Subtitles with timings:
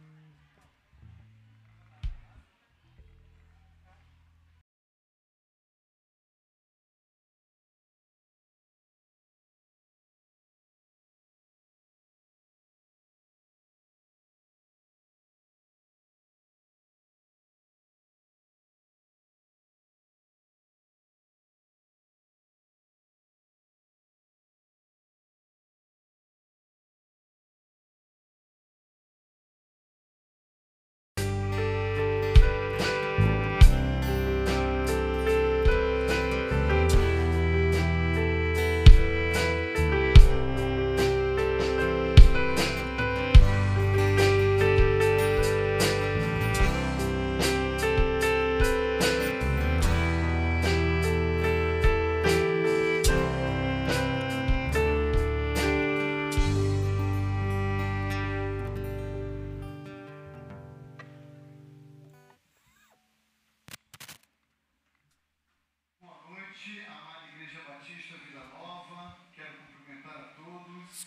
[0.00, 0.49] Bye.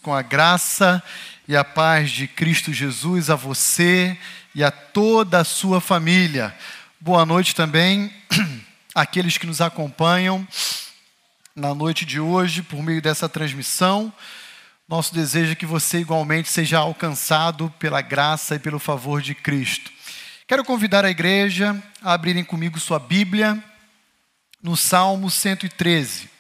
[0.02, 1.02] Com a graça
[1.48, 4.18] e a paz de Cristo Jesus a você
[4.56, 6.56] e a toda a sua família.
[7.00, 8.14] Boa noite também
[8.96, 10.48] àqueles que nos acompanham
[11.56, 14.12] na noite de hoje por meio dessa transmissão.
[14.88, 19.92] Nosso desejo é que você igualmente seja alcançado pela graça e pelo favor de Cristo.
[20.48, 23.64] Quero convidar a igreja a abrirem comigo sua Bíblia
[24.62, 26.33] no Salmo 113.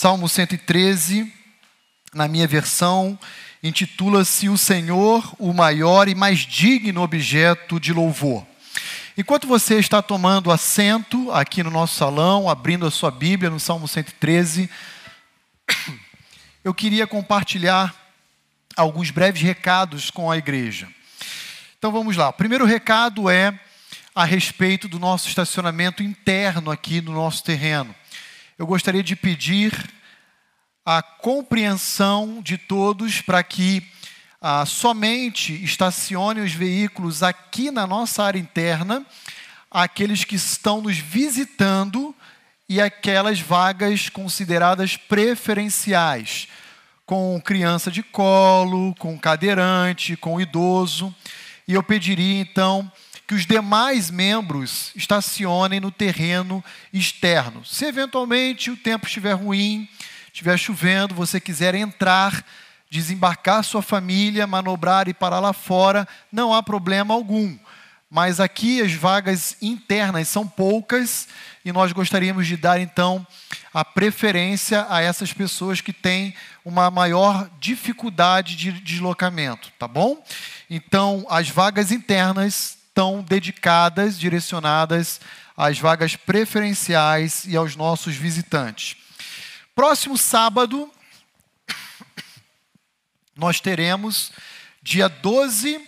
[0.00, 1.30] Salmo 113,
[2.14, 3.18] na minha versão,
[3.62, 8.46] intitula-se O Senhor, o maior e mais digno objeto de louvor.
[9.14, 13.86] Enquanto você está tomando assento aqui no nosso salão, abrindo a sua Bíblia no Salmo
[13.86, 14.70] 113,
[16.64, 17.94] eu queria compartilhar
[18.74, 20.88] alguns breves recados com a igreja.
[21.78, 22.30] Então vamos lá.
[22.30, 23.52] O primeiro recado é
[24.14, 27.94] a respeito do nosso estacionamento interno aqui no nosso terreno
[28.60, 29.72] eu gostaria de pedir
[30.84, 33.82] a compreensão de todos para que
[34.38, 39.02] ah, somente estacione os veículos aqui na nossa área interna,
[39.70, 42.14] aqueles que estão nos visitando
[42.68, 46.46] e aquelas vagas consideradas preferenciais,
[47.06, 51.14] com criança de colo, com cadeirante, com idoso.
[51.66, 52.92] E eu pediria então
[53.30, 57.64] que os demais membros estacionem no terreno externo.
[57.64, 59.88] Se eventualmente o tempo estiver ruim,
[60.32, 62.44] estiver chovendo, você quiser entrar,
[62.90, 67.56] desembarcar sua família, manobrar e parar lá fora, não há problema algum.
[68.10, 71.28] Mas aqui as vagas internas são poucas
[71.64, 73.24] e nós gostaríamos de dar então
[73.72, 80.20] a preferência a essas pessoas que têm uma maior dificuldade de deslocamento, tá bom?
[80.68, 85.22] Então, as vagas internas estão dedicadas, direcionadas
[85.56, 88.94] às vagas preferenciais e aos nossos visitantes.
[89.74, 90.92] Próximo sábado,
[93.34, 94.30] nós teremos,
[94.82, 95.80] dia 12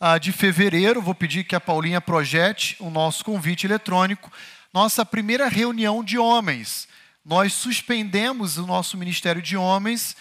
[0.00, 4.32] ah, de fevereiro, vou pedir que a Paulinha projete o nosso convite eletrônico,
[4.72, 6.88] nossa primeira reunião de homens.
[7.22, 10.16] Nós suspendemos o nosso Ministério de Homens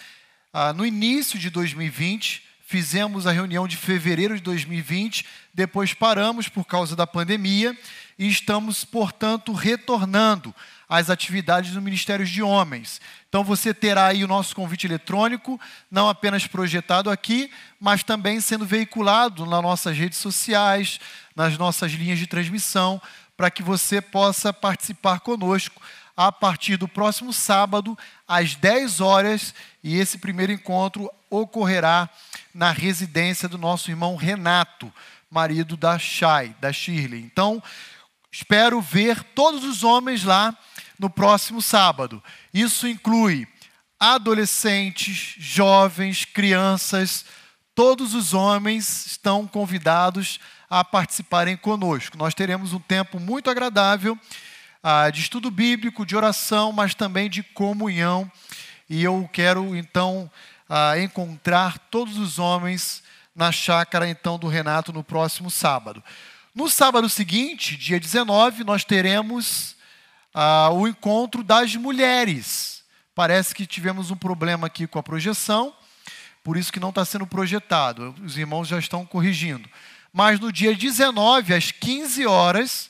[0.52, 6.66] ah, no início de 2020 fizemos a reunião de fevereiro de 2020, depois paramos por
[6.66, 7.78] causa da pandemia
[8.18, 10.52] e estamos, portanto, retornando
[10.90, 13.00] às atividades do Ministério de Homens.
[13.30, 15.62] Então você terá aí o nosso convite eletrônico,
[15.92, 21.00] não apenas projetado aqui, mas também sendo veiculado nas nossas redes sociais,
[21.36, 23.00] nas nossas linhas de transmissão,
[23.38, 25.80] para que você possa participar conosco
[26.18, 27.96] a partir do próximo sábado,
[28.28, 29.54] às 10 horas,
[29.84, 32.10] e esse primeiro encontro ocorrerá
[32.54, 34.94] na residência do nosso irmão Renato,
[35.30, 37.22] marido da Shai, da Shirley.
[37.22, 37.62] Então,
[38.32, 40.56] espero ver todos os homens lá
[41.00, 42.24] no próximo sábado.
[42.54, 43.48] Isso inclui
[44.00, 47.26] adolescentes, jovens, crianças,
[47.74, 50.40] todos os homens estão convidados
[50.70, 52.18] a participarem conosco.
[52.18, 54.18] Nós teremos um tempo muito agradável
[54.84, 58.30] ah, de estudo bíblico, de oração, mas também de comunhão.
[58.90, 60.30] E eu quero então
[60.76, 63.04] a encontrar todos os homens
[63.36, 66.04] na chácara então do Renato no próximo sábado.
[66.56, 69.76] No sábado seguinte, dia 19, nós teremos
[70.34, 72.84] ah, o encontro das mulheres.
[73.14, 75.72] Parece que tivemos um problema aqui com a projeção,
[76.44, 78.16] por isso que não está sendo projetado.
[78.24, 79.70] Os irmãos já estão corrigindo.
[80.12, 82.90] Mas no dia 19, às 15 horas,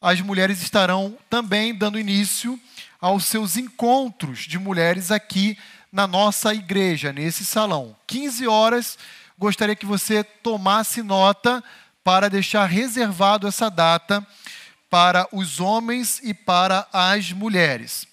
[0.00, 2.58] as mulheres estarão também dando início
[2.98, 5.58] aos seus encontros de mulheres aqui
[5.92, 7.94] na nossa igreja, nesse salão.
[8.06, 8.98] 15 horas,
[9.38, 11.62] gostaria que você tomasse nota
[12.02, 14.26] para deixar reservado essa data
[14.88, 18.08] para os homens e para as mulheres.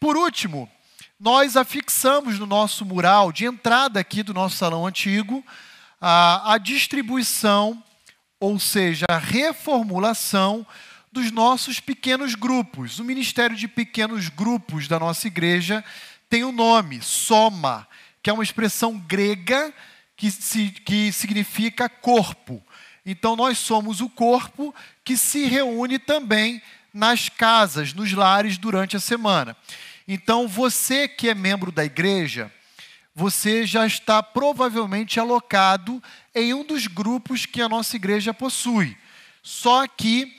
[0.00, 0.68] Por último,
[1.18, 5.44] nós afixamos no nosso mural de entrada aqui do nosso salão antigo
[6.00, 7.82] a, a distribuição,
[8.40, 10.66] ou seja, a reformulação
[11.12, 12.98] dos nossos pequenos grupos.
[12.98, 15.84] O Ministério de Pequenos Grupos da nossa igreja
[16.30, 17.88] tem o um nome, Soma,
[18.22, 19.74] que é uma expressão grega
[20.16, 22.64] que, se, que significa corpo.
[23.04, 24.72] Então, nós somos o corpo
[25.04, 26.62] que se reúne também
[26.94, 29.56] nas casas, nos lares durante a semana.
[30.06, 32.52] Então, você que é membro da igreja,
[33.12, 36.00] você já está provavelmente alocado
[36.32, 38.96] em um dos grupos que a nossa igreja possui.
[39.42, 40.32] Só que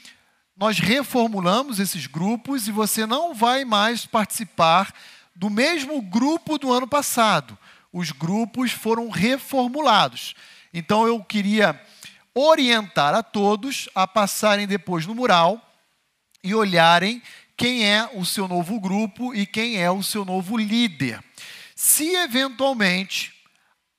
[0.56, 4.94] nós reformulamos esses grupos e você não vai mais participar
[5.36, 7.58] do mesmo grupo do ano passado.
[7.92, 10.34] Os grupos foram reformulados.
[10.74, 11.80] Então eu queria
[12.34, 15.62] orientar a todos a passarem depois no mural
[16.44, 17.22] e olharem
[17.58, 21.22] quem é o seu novo grupo e quem é o seu novo líder.
[21.76, 23.34] Se eventualmente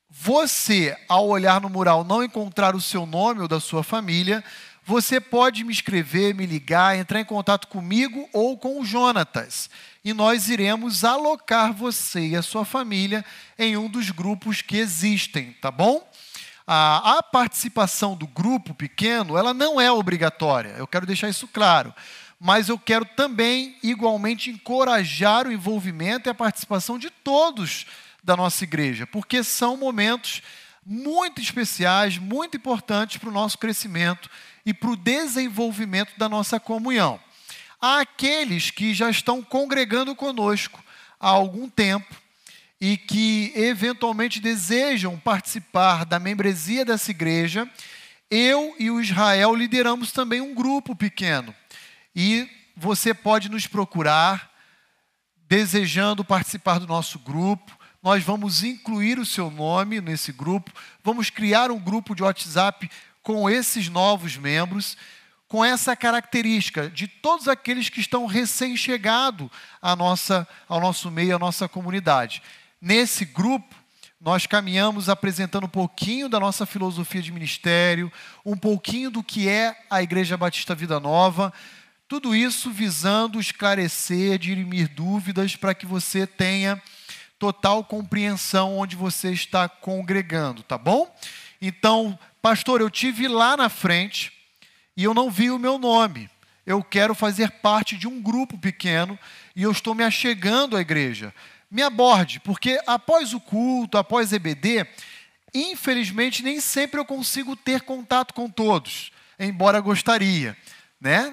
[0.08, 4.43] você, ao olhar no mural, não encontrar o seu nome ou da sua família,
[4.84, 9.70] você pode me escrever, me ligar, entrar em contato comigo ou com o Jonatas.
[10.05, 13.25] E nós iremos alocar você e a sua família
[13.59, 16.09] em um dos grupos que existem, tá bom?
[16.67, 21.95] A, a participação do grupo pequeno, ela não é obrigatória, eu quero deixar isso claro
[22.45, 27.87] mas eu quero também, igualmente, encorajar o envolvimento e a participação de todos
[28.21, 30.43] da nossa igreja, porque são momentos
[30.85, 34.29] muito especiais, muito importantes para o nosso crescimento
[34.67, 37.21] e para o desenvolvimento da nossa comunhão.
[37.84, 40.81] Há aqueles que já estão congregando conosco
[41.19, 42.14] há algum tempo
[42.81, 47.69] e que eventualmente desejam participar da membresia dessa igreja.
[48.31, 51.52] Eu e o Israel lideramos também um grupo pequeno
[52.14, 54.52] e você pode nos procurar
[55.49, 57.76] desejando participar do nosso grupo.
[58.00, 60.70] Nós vamos incluir o seu nome nesse grupo.
[61.02, 62.88] Vamos criar um grupo de WhatsApp
[63.25, 64.96] com esses novos membros,
[65.53, 69.51] com essa característica de todos aqueles que estão recém-chegados
[69.83, 72.43] ao nosso meio, à nossa comunidade.
[72.81, 73.77] Nesse grupo,
[74.19, 78.11] nós caminhamos apresentando um pouquinho da nossa filosofia de ministério,
[78.47, 81.53] um pouquinho do que é a Igreja Batista Vida Nova,
[82.09, 86.81] tudo isso visando esclarecer, dirimir dúvidas para que você tenha
[87.39, 91.15] total compreensão onde você está congregando, tá bom?
[91.61, 94.33] Então, pastor, eu tive lá na frente
[95.03, 96.31] e eu não vi o meu nome.
[96.65, 99.19] Eu quero fazer parte de um grupo pequeno
[99.55, 101.35] e eu estou me achegando à igreja.
[101.71, 104.87] Me aborde, porque após o culto, após EBD,
[105.53, 110.56] infelizmente nem sempre eu consigo ter contato com todos, embora gostaria
[111.03, 111.32] né?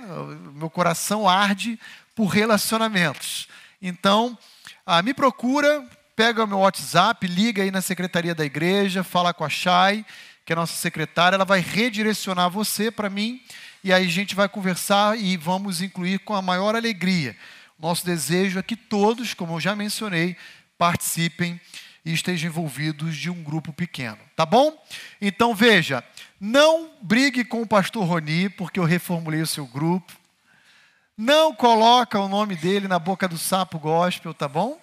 [0.55, 1.79] Meu coração arde
[2.15, 3.47] por relacionamentos.
[3.79, 4.35] Então,
[4.83, 9.45] ah, me procura, pega o meu WhatsApp, liga aí na secretaria da igreja, fala com
[9.45, 10.03] a Chay,
[10.49, 13.39] que é a nossa secretária, ela vai redirecionar você para mim
[13.83, 17.37] e aí a gente vai conversar e vamos incluir com a maior alegria.
[17.77, 20.35] Nosso desejo é que todos, como eu já mencionei,
[20.75, 21.61] participem
[22.03, 24.75] e estejam envolvidos de um grupo pequeno, tá bom?
[25.21, 26.03] Então veja,
[26.41, 30.11] não brigue com o pastor Roni, porque eu reformulei o seu grupo.
[31.15, 34.81] Não coloca o nome dele na boca do sapo gospel, tá bom?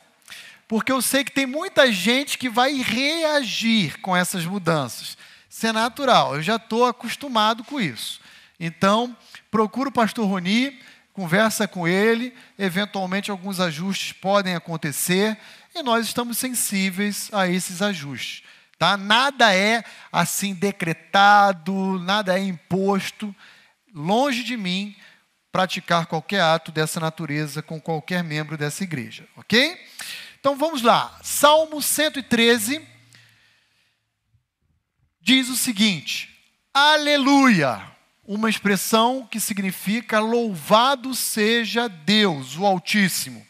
[0.68, 5.18] Porque eu sei que tem muita gente que vai reagir com essas mudanças.
[5.62, 8.20] É natural, eu já estou acostumado com isso.
[8.60, 9.16] Então,
[9.50, 10.78] procura o pastor Roni,
[11.12, 15.38] conversa com ele, eventualmente alguns ajustes podem acontecer
[15.74, 18.42] e nós estamos sensíveis a esses ajustes.
[18.78, 18.96] Tá?
[18.96, 19.82] Nada é
[20.12, 23.34] assim decretado, nada é imposto.
[23.94, 24.94] Longe de mim
[25.50, 29.80] praticar qualquer ato dessa natureza com qualquer membro dessa igreja, ok?
[30.38, 31.18] Então vamos lá.
[31.22, 32.95] Salmo 113
[35.26, 36.30] diz o seguinte:
[36.72, 37.82] Aleluia!
[38.24, 43.44] Uma expressão que significa louvado seja Deus, o Altíssimo.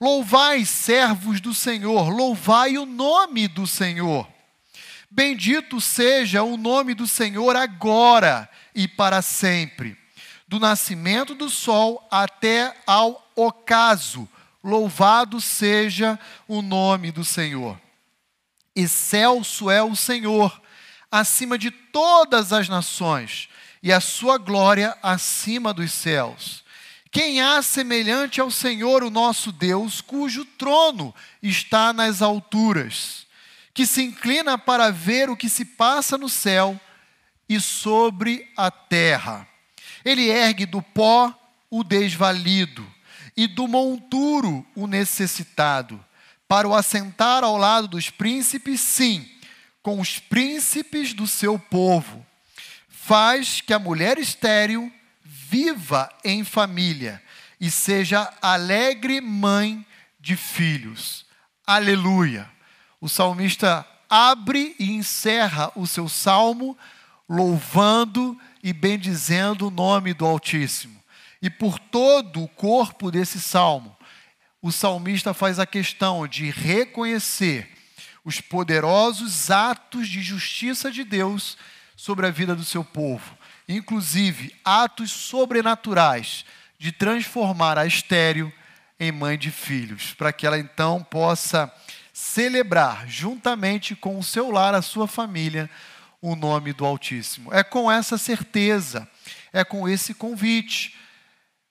[0.00, 4.28] Louvai, servos do Senhor, louvai o nome do Senhor.
[5.10, 9.96] Bendito seja o nome do Senhor agora e para sempre.
[10.46, 14.28] Do nascimento do sol até ao ocaso,
[14.62, 17.80] louvado seja o nome do Senhor.
[18.74, 20.60] Excelso é o Senhor,
[21.18, 23.48] acima de todas as nações,
[23.82, 26.64] e a sua glória acima dos céus.
[27.10, 33.26] Quem há semelhante ao Senhor, o nosso Deus, cujo trono está nas alturas,
[33.72, 36.78] que se inclina para ver o que se passa no céu
[37.48, 39.46] e sobre a terra.
[40.04, 41.32] Ele ergue do pó
[41.70, 42.86] o desvalido
[43.36, 46.02] e do monturo o necessitado,
[46.48, 49.28] para o assentar ao lado dos príncipes, sim,
[49.86, 52.26] com os príncipes do seu povo.
[52.88, 57.22] Faz que a mulher estéril viva em família
[57.60, 59.86] e seja alegre mãe
[60.18, 61.24] de filhos.
[61.64, 62.50] Aleluia.
[63.00, 66.76] O salmista abre e encerra o seu salmo
[67.28, 71.00] louvando e bendizendo o nome do Altíssimo.
[71.40, 73.96] E por todo o corpo desse salmo,
[74.60, 77.75] o salmista faz a questão de reconhecer
[78.26, 81.56] os poderosos atos de justiça de Deus
[81.94, 86.44] sobre a vida do seu povo, inclusive atos sobrenaturais
[86.76, 88.52] de transformar a estéreo
[88.98, 91.72] em mãe de filhos, para que ela então possa
[92.12, 95.70] celebrar juntamente com o seu lar, a sua família,
[96.20, 97.54] o nome do Altíssimo.
[97.54, 99.08] É com essa certeza,
[99.52, 100.96] é com esse convite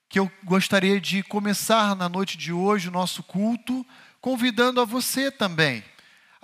[0.08, 3.86] que eu gostaria de começar na noite de hoje o nosso culto,
[4.22, 5.84] convidando a você também,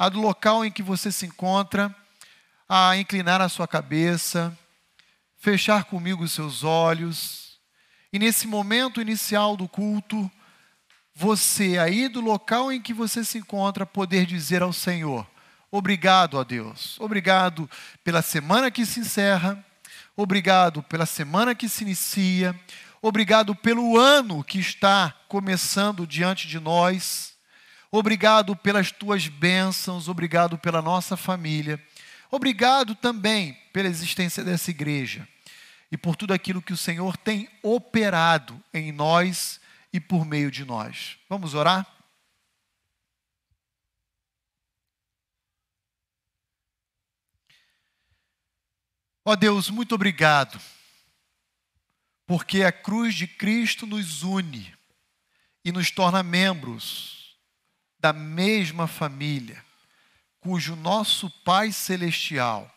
[0.02, 1.96] a do local em que você se encontra,
[2.68, 4.58] a inclinar a sua cabeça,
[5.38, 7.60] fechar comigo os seus olhos,
[8.12, 10.30] e nesse momento inicial do culto,
[11.14, 15.24] você aí do local em que você se encontra, poder dizer ao Senhor:
[15.70, 17.00] Obrigado a Deus.
[17.00, 17.70] Obrigado
[18.04, 19.64] pela semana que se encerra.
[20.18, 22.60] Obrigado pela semana que se inicia.
[23.04, 27.31] Obrigado pelo ano que está começando diante de nós.
[27.92, 30.08] Obrigado pelas tuas bênçãos.
[30.08, 31.84] Obrigado pela nossa família.
[32.32, 35.28] Obrigado também pela existência dessa igreja
[35.92, 39.60] e por tudo aquilo que o Senhor tem operado em nós
[39.92, 41.18] e por meio de nós.
[41.28, 41.86] Vamos orar?
[49.26, 50.60] Ó oh Deus, muito obrigado,
[52.26, 54.74] porque a cruz de Cristo nos une
[55.64, 57.21] e nos torna membros
[58.02, 59.64] da mesma família,
[60.40, 62.70] cujo nosso Pai Celestial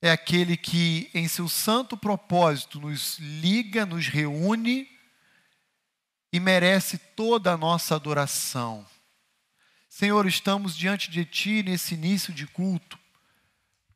[0.00, 4.88] é aquele que, em seu santo propósito, nos liga, nos reúne
[6.32, 8.86] e merece toda a nossa adoração.
[9.88, 12.98] Senhor, estamos diante de Ti nesse início de culto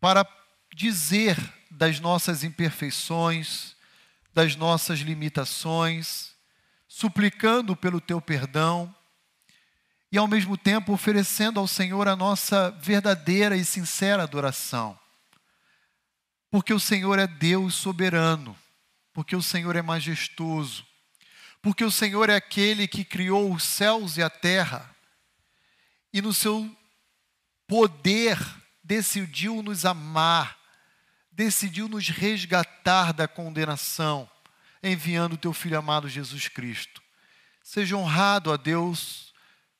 [0.00, 0.26] para
[0.74, 1.36] dizer
[1.70, 3.74] das nossas imperfeições,
[4.34, 6.32] das nossas limitações,
[6.88, 8.94] suplicando pelo teu perdão
[10.12, 14.96] e ao mesmo tempo oferecendo ao Senhor a nossa verdadeira e sincera adoração.
[16.50, 18.56] Porque o Senhor é Deus soberano,
[19.14, 20.86] porque o Senhor é majestoso,
[21.62, 24.94] porque o Senhor é aquele que criou os céus e a terra
[26.12, 26.70] e no seu
[27.66, 28.38] poder
[28.84, 30.62] decidiu nos amar
[31.32, 34.28] decidiu nos resgatar da condenação,
[34.82, 37.02] enviando o teu filho amado Jesus Cristo.
[37.62, 39.31] Seja honrado a Deus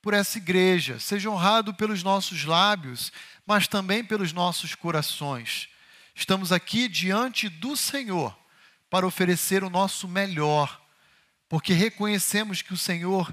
[0.02, 3.12] por essa igreja, seja honrado pelos nossos lábios,
[3.46, 5.68] mas também pelos nossos corações.
[6.12, 8.36] Estamos aqui diante do Senhor
[8.90, 10.82] para oferecer o nosso melhor,
[11.48, 13.32] porque reconhecemos que o Senhor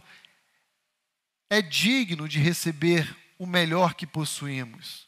[1.50, 5.08] é digno de receber o melhor que possuímos.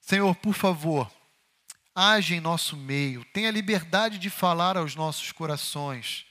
[0.00, 1.10] Senhor, por favor,
[1.94, 6.26] age em nosso meio, tenha liberdade de falar aos nossos corações.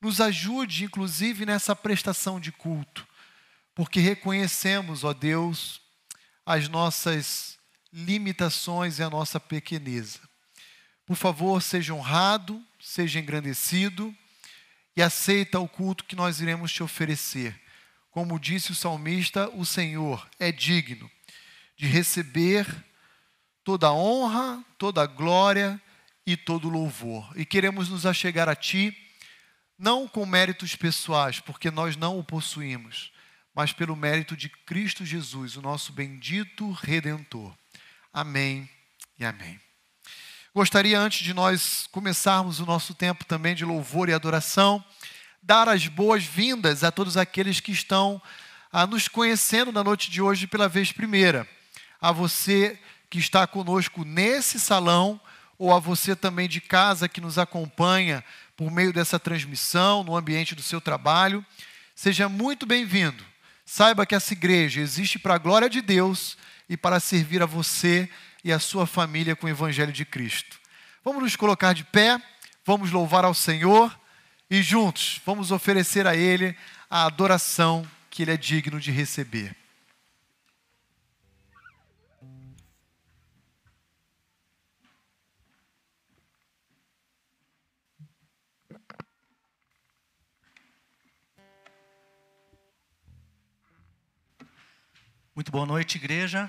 [0.00, 3.06] Nos ajude, inclusive, nessa prestação de culto,
[3.74, 5.80] porque reconhecemos, ó Deus,
[6.46, 7.58] as nossas
[7.92, 10.20] limitações e a nossa pequeneza.
[11.06, 14.14] Por favor, seja honrado, seja engrandecido
[14.96, 17.60] e aceita o culto que nós iremos te oferecer.
[18.10, 21.10] Como disse o salmista, o Senhor é digno
[21.76, 22.66] de receber
[23.64, 25.80] toda honra, toda glória
[26.26, 27.32] e todo louvor.
[27.36, 28.96] E queremos nos achegar a Ti,
[29.78, 33.12] não com méritos pessoais, porque nós não o possuímos,
[33.54, 37.54] mas pelo mérito de Cristo Jesus, o nosso bendito Redentor.
[38.12, 38.68] Amém
[39.18, 39.60] e amém.
[40.54, 44.84] Gostaria, antes de nós começarmos o nosso tempo também de louvor e adoração,
[45.42, 48.20] dar as boas-vindas a todos aqueles que estão
[48.72, 51.48] a nos conhecendo na noite de hoje pela vez primeira.
[52.00, 55.20] A você que está conosco nesse salão,
[55.56, 58.24] ou a você também de casa que nos acompanha
[58.56, 61.44] por meio dessa transmissão, no ambiente do seu trabalho.
[61.94, 63.24] Seja muito bem-vindo.
[63.64, 66.36] Saiba que essa igreja existe para a glória de Deus
[66.68, 68.08] e para servir a você
[68.42, 70.58] e a sua família com o Evangelho de Cristo.
[71.02, 72.20] Vamos nos colocar de pé,
[72.64, 73.98] vamos louvar ao Senhor
[74.50, 76.56] e juntos vamos oferecer a Ele
[76.90, 79.63] a adoração que Ele é digno de receber.
[95.34, 96.48] Muito boa noite, igreja.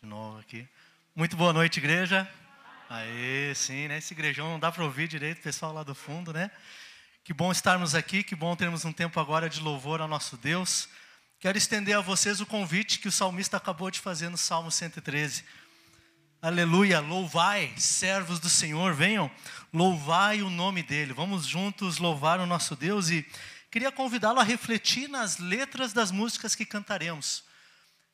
[0.00, 0.64] De novo aqui.
[1.12, 2.30] Muito boa noite, igreja.
[2.88, 3.98] Aê, sim, né?
[3.98, 6.48] Esse igrejão não dá para ouvir direito, pessoal lá do fundo, né?
[7.24, 10.88] Que bom estarmos aqui, que bom termos um tempo agora de louvor ao nosso Deus.
[11.40, 15.44] Quero estender a vocês o convite que o salmista acabou de fazer no Salmo 113.
[16.40, 19.28] Aleluia, louvai, servos do Senhor, venham,
[19.72, 21.12] louvai o nome dele.
[21.12, 23.26] Vamos juntos louvar o nosso Deus e
[23.70, 27.44] queria convidá-lo a refletir nas letras das músicas que cantaremos.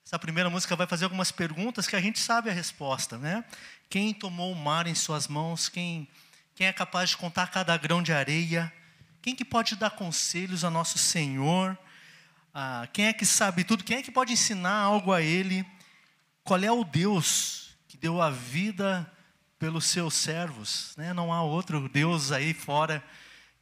[0.04, 3.44] Essa primeira música vai fazer algumas perguntas que a gente sabe a resposta, né?
[3.88, 5.68] Quem tomou o mar em suas mãos?
[5.68, 6.08] Quem,
[6.54, 8.72] quem é capaz de contar cada grão de areia?
[9.20, 11.78] Quem que pode dar conselhos a nosso Senhor?
[12.52, 13.84] Ah, quem é que sabe tudo?
[13.84, 15.64] Quem é que pode ensinar algo a Ele?
[16.42, 19.10] Qual é o Deus que deu a vida
[19.58, 20.92] pelos seus servos?
[20.96, 21.12] Né?
[21.12, 23.02] Não há outro Deus aí fora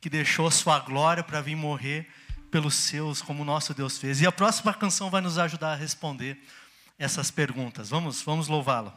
[0.01, 2.09] que deixou a sua glória para vir morrer
[2.51, 4.21] pelos seus, como o nosso Deus fez.
[4.21, 6.43] E a próxima canção vai nos ajudar a responder
[6.99, 7.91] essas perguntas.
[7.91, 8.93] Vamos, vamos louvá-lo.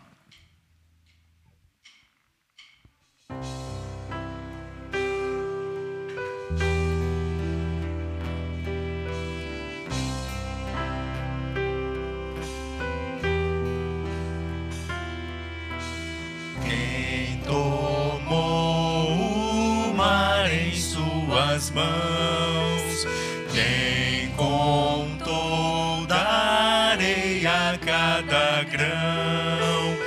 [21.73, 23.07] Mãos?
[23.51, 29.97] Quem contou da areia cada grão?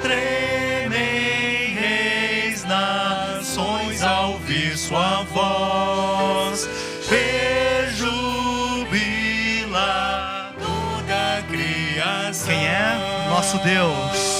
[0.00, 6.68] Tremem reis, nações ao ouvir sua voz.
[7.08, 8.14] Rejubila
[10.58, 12.46] toda a criação.
[12.46, 13.26] Quem é?
[13.28, 14.35] Nosso Deus.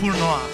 [0.00, 0.47] 不是多。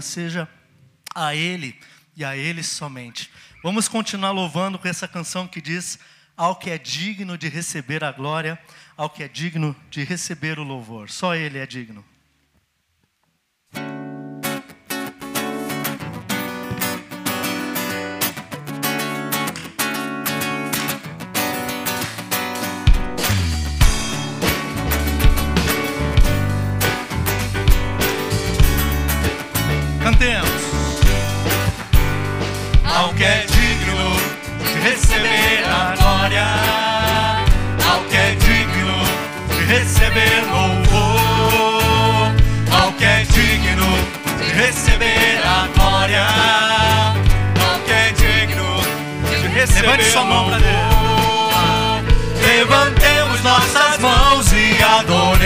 [0.00, 0.48] Honra seja
[1.14, 1.78] a Ele
[2.16, 3.30] e a Ele somente.
[3.62, 5.98] Vamos continuar louvando com essa canção que diz:
[6.36, 8.58] Ao que é digno de receber a glória,
[8.96, 11.10] ao que é digno de receber o louvor.
[11.10, 12.04] Só Ele é digno.
[33.20, 34.16] Que é digno
[34.64, 36.46] de receber a glória,
[37.86, 38.96] ao que é digno
[39.50, 42.32] de receber louvor,
[42.72, 43.84] ao que é digno
[44.38, 46.26] de receber a glória,
[47.60, 48.80] ao que é digno
[49.28, 50.64] de receber Levante sua mão louvor.
[52.42, 55.39] Levantemos nossas mãos e adoremos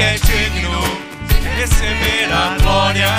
[0.00, 0.80] que é digno
[1.28, 3.12] de receber a glória,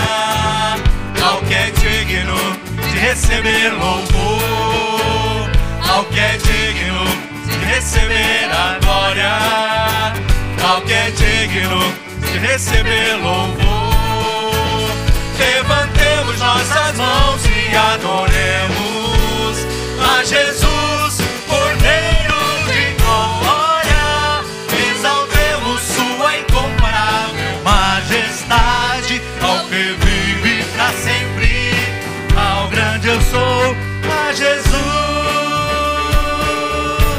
[1.23, 2.35] ao que é digno
[2.81, 5.47] de receber louvor,
[5.87, 7.05] ao que é digno
[7.45, 9.29] de receber a glória,
[10.67, 13.93] ao que é digno de receber louvor.
[15.37, 19.55] Levantemos nossas mãos e adoremos
[19.99, 20.60] a Jesus,
[34.31, 34.71] a Jesus.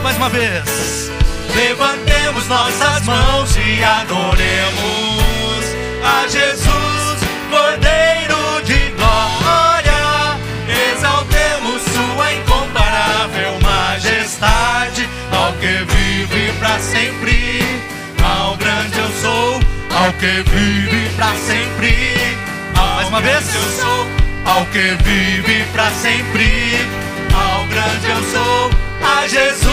[0.02, 1.10] Mais uma vez.
[1.54, 5.62] Levantemos nossas mãos e adoremos
[6.02, 7.20] a Jesus,
[7.50, 10.38] Cordeiro de glória.
[10.94, 17.62] Exaltemos sua incomparável majestade, ao que vive para sempre,
[18.22, 19.60] ao grande eu sou,
[19.94, 22.38] ao que vive para sempre.
[22.74, 23.54] Ao Mais uma vez.
[23.54, 24.06] eu sou,
[24.44, 27.01] ao que vive para sempre,
[27.82, 28.70] grande eu sou,
[29.04, 29.66] a Jesus.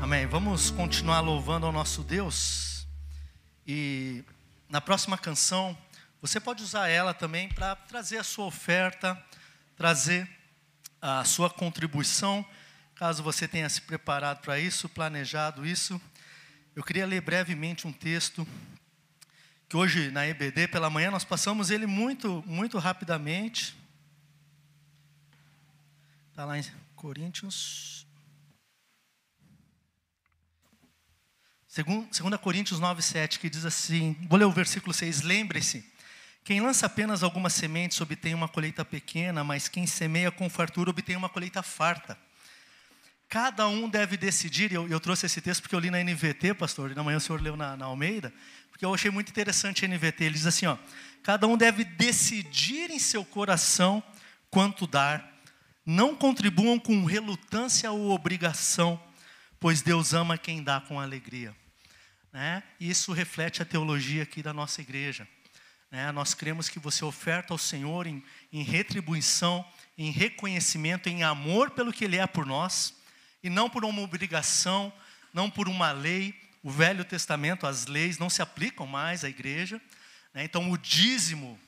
[0.00, 0.26] Amém.
[0.26, 2.86] Vamos continuar louvando ao nosso Deus.
[3.66, 4.24] E
[4.70, 5.76] na próxima canção,
[6.22, 9.22] você pode usar ela também para trazer a sua oferta,
[9.76, 10.26] trazer
[11.02, 12.44] a sua contribuição,
[12.94, 16.00] caso você tenha se preparado para isso, planejado isso.
[16.74, 18.46] Eu queria ler brevemente um texto
[19.68, 23.76] que hoje na EBD pela manhã nós passamos ele muito, muito rapidamente.
[26.30, 28.06] Está lá em Coríntios.
[31.74, 35.22] 2 Coríntios 9, 7, que diz assim: vou ler o versículo 6.
[35.22, 35.84] Lembre-se,
[36.44, 41.16] quem lança apenas algumas sementes obtém uma colheita pequena, mas quem semeia com fartura obtém
[41.16, 42.16] uma colheita farta.
[43.30, 46.90] Cada um deve decidir, eu, eu trouxe esse texto porque eu li na NVT, pastor,
[46.90, 48.34] e na manhã o senhor leu na, na Almeida,
[48.68, 50.24] porque eu achei muito interessante a NVT.
[50.24, 50.76] Ele diz assim: ó,
[51.22, 54.02] cada um deve decidir em seu coração
[54.50, 55.32] quanto dar,
[55.86, 59.00] não contribuam com relutância ou obrigação,
[59.60, 61.54] pois Deus ama quem dá com alegria.
[62.32, 62.64] Né?
[62.80, 65.26] Isso reflete a teologia aqui da nossa igreja.
[65.88, 66.10] Né?
[66.10, 69.64] Nós cremos que você oferta ao Senhor em, em retribuição,
[69.96, 72.98] em reconhecimento, em amor pelo que Ele é por nós
[73.42, 74.92] e não por uma obrigação,
[75.32, 76.34] não por uma lei.
[76.62, 79.80] O Velho Testamento, as leis não se aplicam mais à igreja.
[80.34, 80.44] Né?
[80.44, 81.58] Então, o dízimo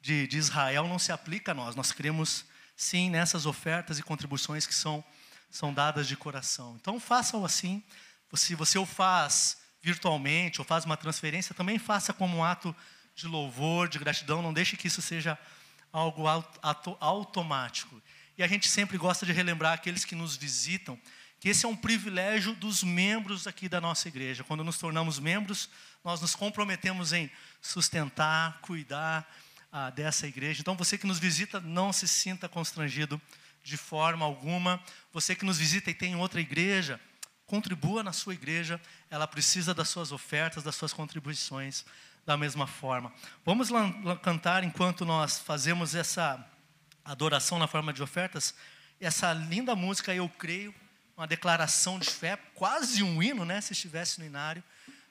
[0.00, 1.74] de, de, Israel não se aplica a nós.
[1.74, 2.44] Nós cremos,
[2.76, 5.02] sim, nessas ofertas e contribuições que são,
[5.50, 6.76] são dadas de coração.
[6.80, 7.82] Então, faça-o assim.
[8.34, 12.74] Se você o faz virtualmente ou faz uma transferência, também faça como um ato
[13.14, 14.42] de louvor, de gratidão.
[14.42, 15.38] Não deixe que isso seja
[15.92, 16.24] algo
[17.00, 18.00] automático.
[18.36, 20.98] E a gente sempre gosta de relembrar aqueles que nos visitam
[21.42, 24.44] que esse é um privilégio dos membros aqui da nossa igreja.
[24.44, 25.68] Quando nos tornamos membros,
[26.04, 27.28] nós nos comprometemos em
[27.60, 29.28] sustentar, cuidar
[29.72, 30.60] ah, dessa igreja.
[30.60, 33.20] Então, você que nos visita, não se sinta constrangido
[33.60, 34.80] de forma alguma.
[35.12, 37.00] Você que nos visita e tem outra igreja,
[37.44, 38.80] contribua na sua igreja.
[39.10, 41.84] Ela precisa das suas ofertas, das suas contribuições
[42.24, 43.12] da mesma forma.
[43.44, 46.48] Vamos lá, lá cantar enquanto nós fazemos essa
[47.04, 48.54] adoração na forma de ofertas.
[49.00, 50.72] Essa linda música, Eu Creio,
[51.16, 54.62] uma declaração de fé, quase um hino, né, se estivesse no inário,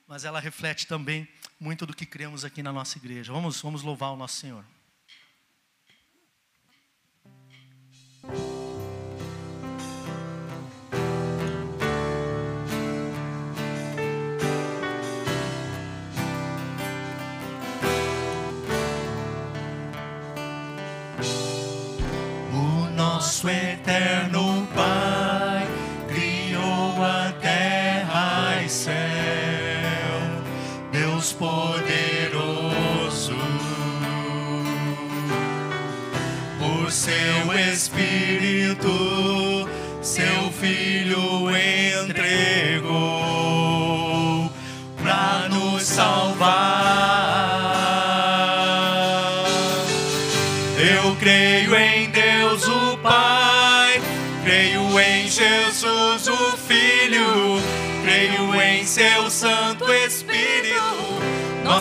[0.07, 1.27] mas ela reflete também
[1.59, 3.31] muito do que cremos aqui na nossa igreja.
[3.31, 4.65] Vamos, vamos louvar o nosso Senhor.
[22.53, 24.50] O nosso eterno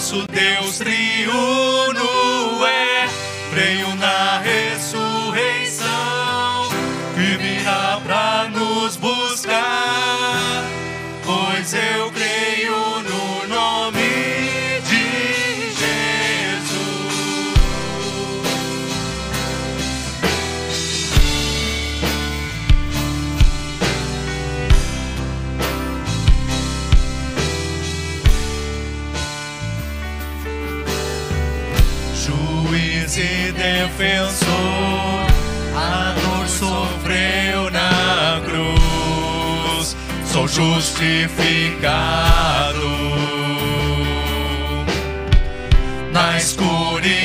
[0.00, 3.06] nosso Deus triuno é,
[3.52, 3.89] creio
[40.60, 41.80] justificado.
[46.12, 47.19] Na escuridão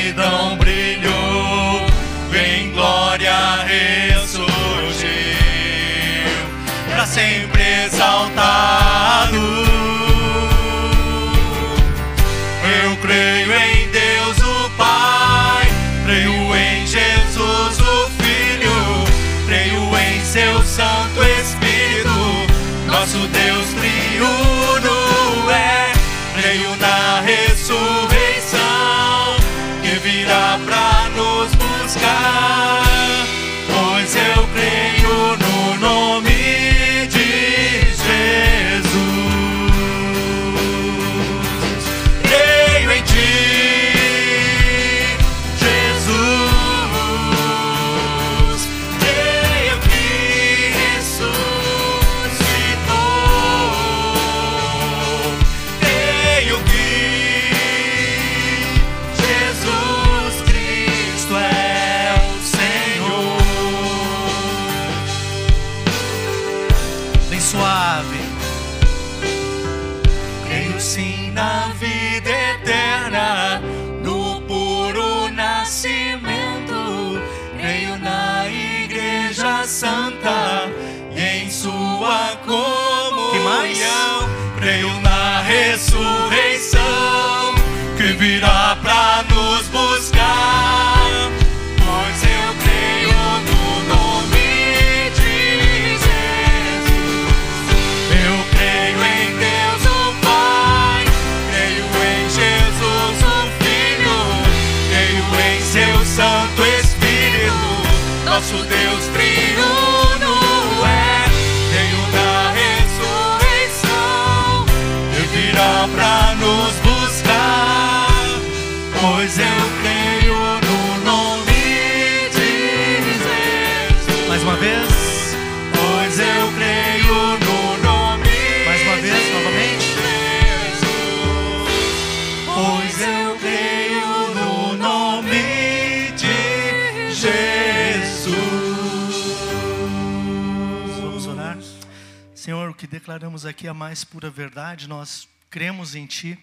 [143.06, 144.90] declaramos aqui a mais pura verdade.
[144.90, 146.40] Nós cremos em Ti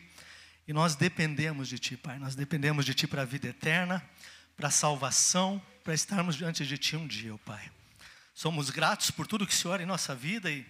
[0.68, 2.20] e nós dependemos de Ti, Pai.
[2.20, 4.00] Nós dependemos de Ti para a vida eterna,
[4.56, 7.68] para a salvação, para estarmos diante de Ti um dia, ó Pai.
[8.32, 10.64] Somos gratos por tudo que o Senhor é em nossa vida e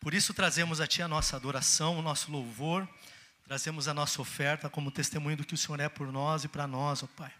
[0.00, 2.88] por isso trazemos a Ti a nossa adoração, o nosso louvor,
[3.44, 6.66] trazemos a nossa oferta como testemunho do que o Senhor é por nós e para
[6.66, 7.32] nós, ó Pai.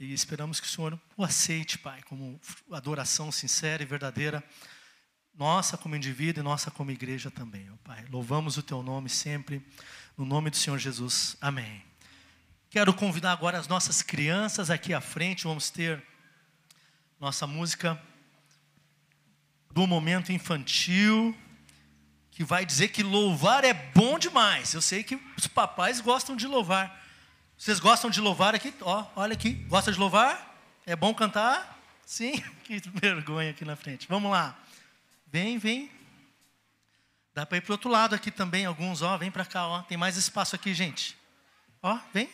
[0.00, 4.42] E esperamos que o Senhor o aceite, Pai, como adoração sincera e verdadeira
[5.36, 8.04] nossa como indivíduo e nossa como igreja também, ó Pai.
[8.10, 9.64] Louvamos o Teu nome sempre,
[10.16, 11.36] no nome do Senhor Jesus.
[11.40, 11.82] Amém.
[12.70, 16.02] Quero convidar agora as nossas crianças aqui à frente, vamos ter
[17.20, 18.00] nossa música
[19.72, 21.36] do momento infantil,
[22.30, 24.74] que vai dizer que louvar é bom demais.
[24.74, 27.02] Eu sei que os papais gostam de louvar.
[27.56, 28.74] Vocês gostam de louvar aqui?
[28.80, 29.52] Ó, olha aqui.
[29.68, 30.56] Gosta de louvar?
[30.84, 31.80] É bom cantar?
[32.04, 32.42] Sim?
[32.64, 34.08] Que vergonha aqui na frente.
[34.08, 34.58] Vamos lá.
[35.34, 35.90] Vem, vem.
[37.34, 39.82] Dá para ir para outro lado aqui também, alguns, ó, vem para cá, ó.
[39.82, 41.18] Tem mais espaço aqui, gente.
[41.82, 42.30] Ó, vem.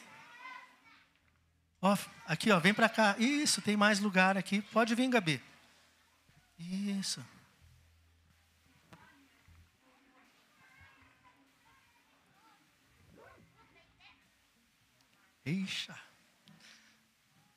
[1.81, 3.17] Ó, aqui, ó, vem para cá.
[3.19, 4.61] Isso, tem mais lugar aqui.
[4.61, 5.43] Pode vir, Gabi.
[6.59, 7.25] Isso.
[15.47, 15.99] Eixa.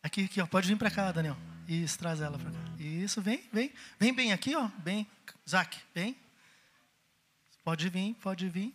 [0.01, 0.47] Aqui, aqui, ó.
[0.47, 1.35] Pode vir para cá, Daniel.
[1.67, 2.57] Isso, traz ela para cá.
[2.79, 3.71] Isso, vem, vem.
[3.99, 4.67] Vem bem aqui, ó.
[4.79, 5.07] Bem.
[5.49, 6.15] Zac, vem.
[7.63, 8.73] Pode vir, pode vir.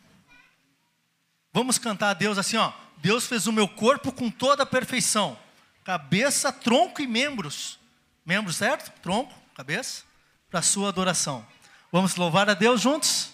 [1.52, 2.72] Vamos cantar a Deus assim, ó.
[2.98, 5.38] Deus fez o meu corpo com toda a perfeição.
[5.84, 7.78] Cabeça, tronco e membros.
[8.24, 8.90] Membros, certo?
[9.00, 10.04] Tronco, cabeça.
[10.50, 11.46] Para sua adoração.
[11.90, 13.32] Vamos louvar a Deus juntos?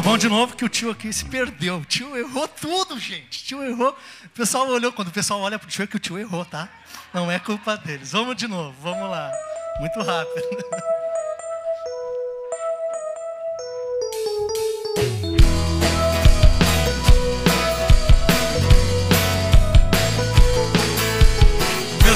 [0.00, 1.76] Vamos de novo, que o tio aqui se perdeu.
[1.76, 3.42] O tio errou tudo, gente.
[3.42, 3.96] O tio errou.
[4.24, 6.68] O pessoal olhou, quando o pessoal olha pro tio, é que o tio errou, tá?
[7.12, 8.12] Não é culpa deles.
[8.12, 9.30] Vamos de novo, vamos lá.
[9.80, 10.42] Muito rápido.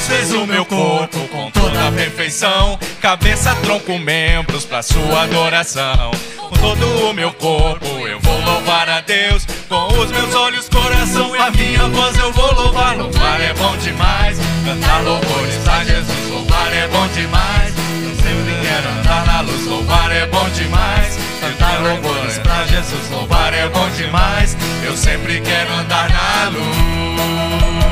[0.07, 6.13] fez o meu corpo com toda a perfeição, cabeça, tronco, membros para sua adoração.
[6.37, 11.35] Com todo o meu corpo eu vou louvar a Deus, com os meus olhos, coração
[11.35, 12.97] e a minha voz eu vou louvar.
[12.97, 17.75] Louvar é bom demais, cantar louvores a Jesus, louvar é bom demais.
[18.05, 21.19] Eu sempre quero andar na luz, louvar é bom demais.
[21.41, 24.57] Cantar louvores pra Jesus, louvar é bom demais.
[24.85, 27.86] Eu sempre quero andar na luz.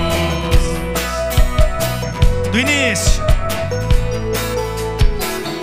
[2.54, 3.20] Do início.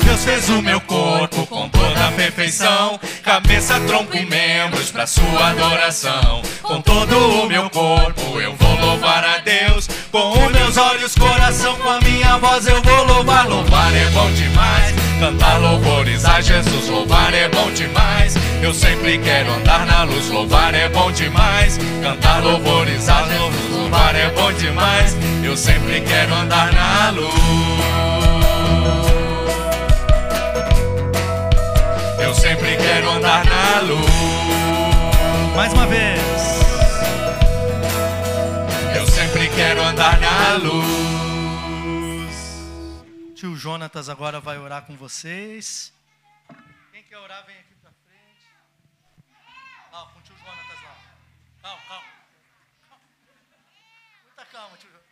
[0.03, 5.51] Deus fez o meu corpo com toda a perfeição, cabeça, tronco e membros para sua
[5.51, 6.41] adoração.
[6.61, 9.70] Com todo o meu corpo eu vou louvar a Deus,
[10.11, 13.47] com os meus olhos, coração, com a minha voz eu vou louvar.
[13.47, 18.35] Louvar é bom demais, cantar louvores a Jesus, louvar é bom demais.
[18.61, 24.15] Eu sempre quero andar na luz, louvar é bom demais, cantar louvores a Jesus, louvar
[24.15, 25.15] é bom demais.
[25.43, 27.33] Eu sempre quero andar na luz.
[32.19, 35.55] Eu sempre quero andar na luz.
[35.55, 36.20] Mais uma vez.
[40.57, 42.35] Luz.
[43.35, 45.93] Tio Jonatas agora vai orar com vocês.
[46.91, 48.47] Quem quer orar, vem aqui pra frente.
[49.91, 50.97] Lá, com o tio Jonatas lá.
[51.61, 52.03] Calma, calma.
[52.89, 53.03] calma.
[54.25, 55.09] Muita calma, tio Jonatas.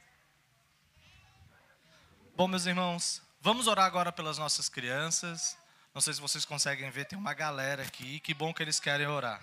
[2.35, 5.57] Bom, meus irmãos, Vamos orar agora pelas nossas crianças.
[5.93, 8.19] Não sei se vocês conseguem ver, tem uma galera aqui.
[8.19, 9.41] Que bom que eles querem orar.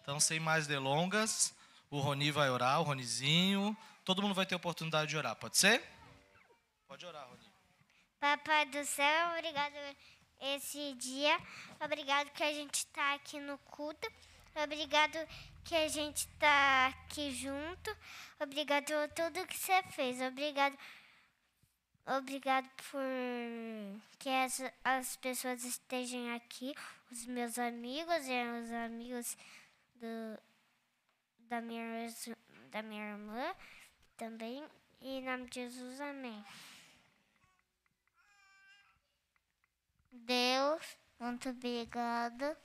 [0.00, 1.54] Então, sem mais delongas,
[1.90, 3.76] o Roni vai orar, o Ronizinho.
[4.04, 5.82] Todo mundo vai ter oportunidade de orar, pode ser?
[6.86, 7.50] Pode orar, Roni.
[8.20, 9.74] Papai do céu, obrigado
[10.40, 11.38] esse dia.
[11.80, 14.06] Obrigado que a gente está aqui no culto.
[14.62, 15.18] Obrigado
[15.64, 17.96] que a gente está aqui junto.
[18.38, 20.20] Obrigado por tudo que você fez.
[20.20, 20.78] Obrigado.
[22.06, 23.00] Obrigado por
[24.18, 26.74] que as, as pessoas estejam aqui,
[27.10, 29.36] os meus amigos e os amigos
[29.94, 30.38] do,
[31.48, 32.06] da, minha,
[32.70, 33.54] da minha irmã
[34.16, 34.64] também.
[35.00, 36.44] E em nome de Jesus, amém.
[40.12, 42.56] Deus, muito obrigado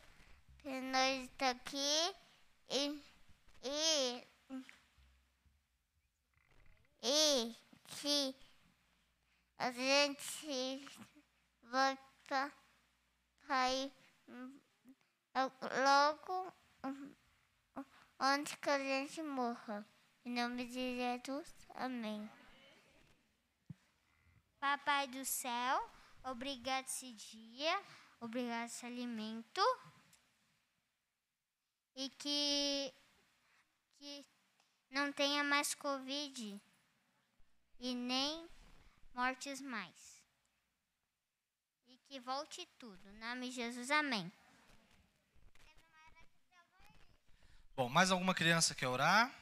[0.61, 2.15] por nós estar aqui
[2.69, 3.03] e,
[3.63, 4.27] e,
[7.03, 7.55] e
[7.87, 8.35] que
[9.57, 10.85] a gente
[11.63, 12.53] volta
[13.45, 13.91] para ir
[15.83, 16.53] logo
[18.19, 19.85] antes que a gente morra.
[20.25, 22.29] Em nome de Jesus, amém.
[24.59, 25.89] Papai do céu,
[26.23, 27.81] obrigado esse dia,
[28.19, 29.61] obrigado esse alimento.
[31.95, 32.93] E que,
[33.97, 34.25] que
[34.89, 36.61] não tenha mais Covid
[37.79, 38.49] e nem
[39.13, 40.21] mortes mais.
[41.87, 43.09] E que volte tudo.
[43.09, 44.31] Em nome de Jesus, amém.
[47.75, 49.38] Bom, mais alguma criança quer orar?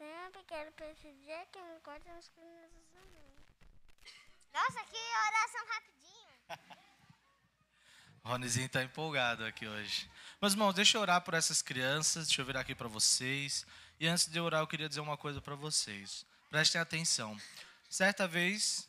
[0.00, 3.36] Eu quero pedir que me corte crianças amém.
[4.52, 6.28] Nossa, que oração rapidinho.
[8.22, 10.08] Ronizinho está empolgado aqui hoje.
[10.40, 12.28] Mas, irmãos, deixa eu orar por essas crianças.
[12.28, 13.66] Deixa eu virar aqui para vocês.
[13.98, 16.24] E antes de orar, eu queria dizer uma coisa para vocês.
[16.48, 17.36] Prestem atenção.
[17.90, 18.88] Certa vez,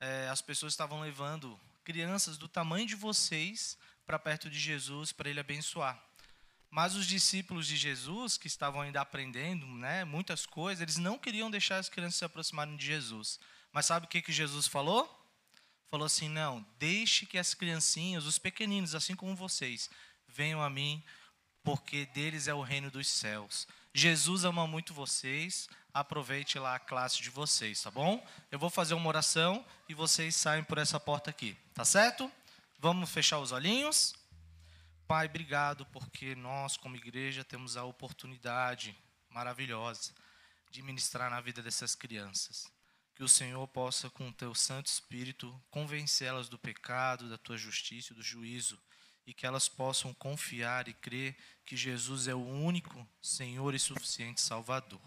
[0.00, 3.76] é, as pessoas estavam levando crianças do tamanho de vocês
[4.06, 6.07] para perto de Jesus para ele abençoar.
[6.70, 11.50] Mas os discípulos de Jesus, que estavam ainda aprendendo né, muitas coisas, eles não queriam
[11.50, 13.40] deixar as crianças se aproximarem de Jesus.
[13.72, 15.14] Mas sabe o que, que Jesus falou?
[15.90, 19.88] Falou assim: não, deixe que as criancinhas, os pequeninos, assim como vocês,
[20.26, 21.02] venham a mim,
[21.62, 23.66] porque deles é o reino dos céus.
[23.94, 28.24] Jesus ama muito vocês, aproveite lá a classe de vocês, tá bom?
[28.50, 32.30] Eu vou fazer uma oração e vocês saem por essa porta aqui, tá certo?
[32.78, 34.14] Vamos fechar os olhinhos.
[35.08, 38.94] Pai, obrigado porque nós, como igreja, temos a oportunidade
[39.30, 40.12] maravilhosa
[40.70, 42.70] de ministrar na vida dessas crianças.
[43.14, 48.12] Que o Senhor possa, com o teu Santo Espírito, convencê-las do pecado, da tua justiça
[48.12, 48.78] e do juízo,
[49.26, 51.34] e que elas possam confiar e crer
[51.64, 55.00] que Jesus é o único Senhor e suficiente Salvador.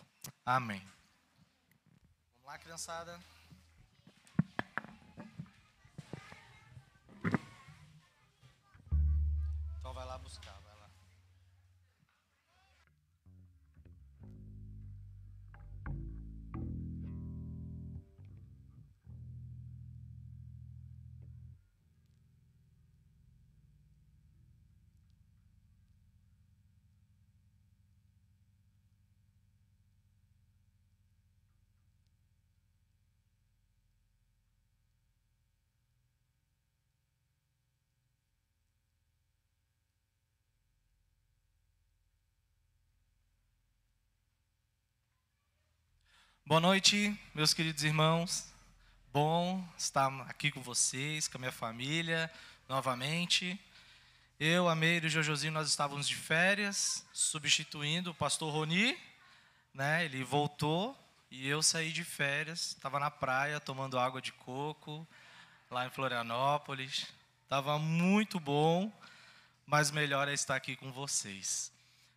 [0.43, 0.81] Amém.
[2.33, 3.19] Vamos lá, criançada.
[46.51, 48.45] Boa noite, meus queridos irmãos.
[49.13, 52.29] Bom estar aqui com vocês, com a minha família,
[52.67, 53.57] novamente.
[54.37, 58.97] Eu, a Meire e o Jojozinho, nós estávamos de férias, substituindo o pastor Roni,
[59.73, 60.03] né?
[60.03, 60.93] Ele voltou
[61.31, 65.07] e eu saí de férias, estava na praia tomando água de coco,
[65.69, 67.07] lá em Florianópolis.
[67.43, 68.91] Estava muito bom,
[69.65, 71.71] mas melhor é estar aqui com vocês.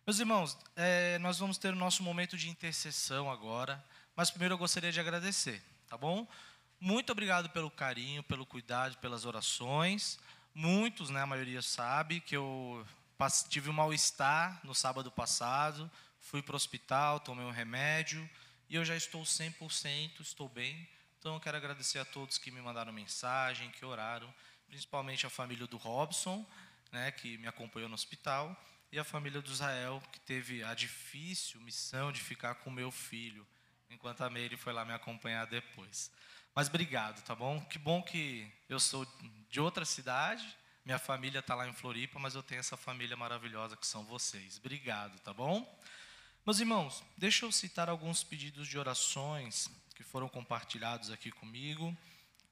[0.05, 3.81] Meus irmãos, é, nós vamos ter o nosso momento de intercessão agora.
[4.15, 6.25] Mas primeiro eu gostaria de agradecer, tá bom?
[6.79, 10.17] Muito obrigado pelo carinho, pelo cuidado, pelas orações.
[10.53, 12.87] Muitos, né, a maioria sabe que eu
[13.49, 15.91] tive um mal-estar no sábado passado,
[16.21, 18.29] fui para o hospital, tomei um remédio
[18.69, 20.87] e eu já estou 100%, estou bem.
[21.19, 24.33] Então eu quero agradecer a todos que me mandaram mensagem, que oraram,
[24.65, 26.45] principalmente a família do Robson,
[26.89, 28.55] né, que me acompanhou no hospital,
[28.93, 33.45] e a família do Israel, que teve a difícil missão de ficar com meu filho
[33.95, 36.11] enquanto a Meire foi lá me acompanhar depois.
[36.53, 37.59] Mas obrigado, tá bom?
[37.61, 39.07] Que bom que eu sou
[39.49, 40.45] de outra cidade,
[40.85, 44.57] minha família está lá em Floripa, mas eu tenho essa família maravilhosa que são vocês.
[44.57, 45.65] Obrigado, tá bom?
[46.45, 51.97] Meus irmãos, deixa eu citar alguns pedidos de orações que foram compartilhados aqui comigo,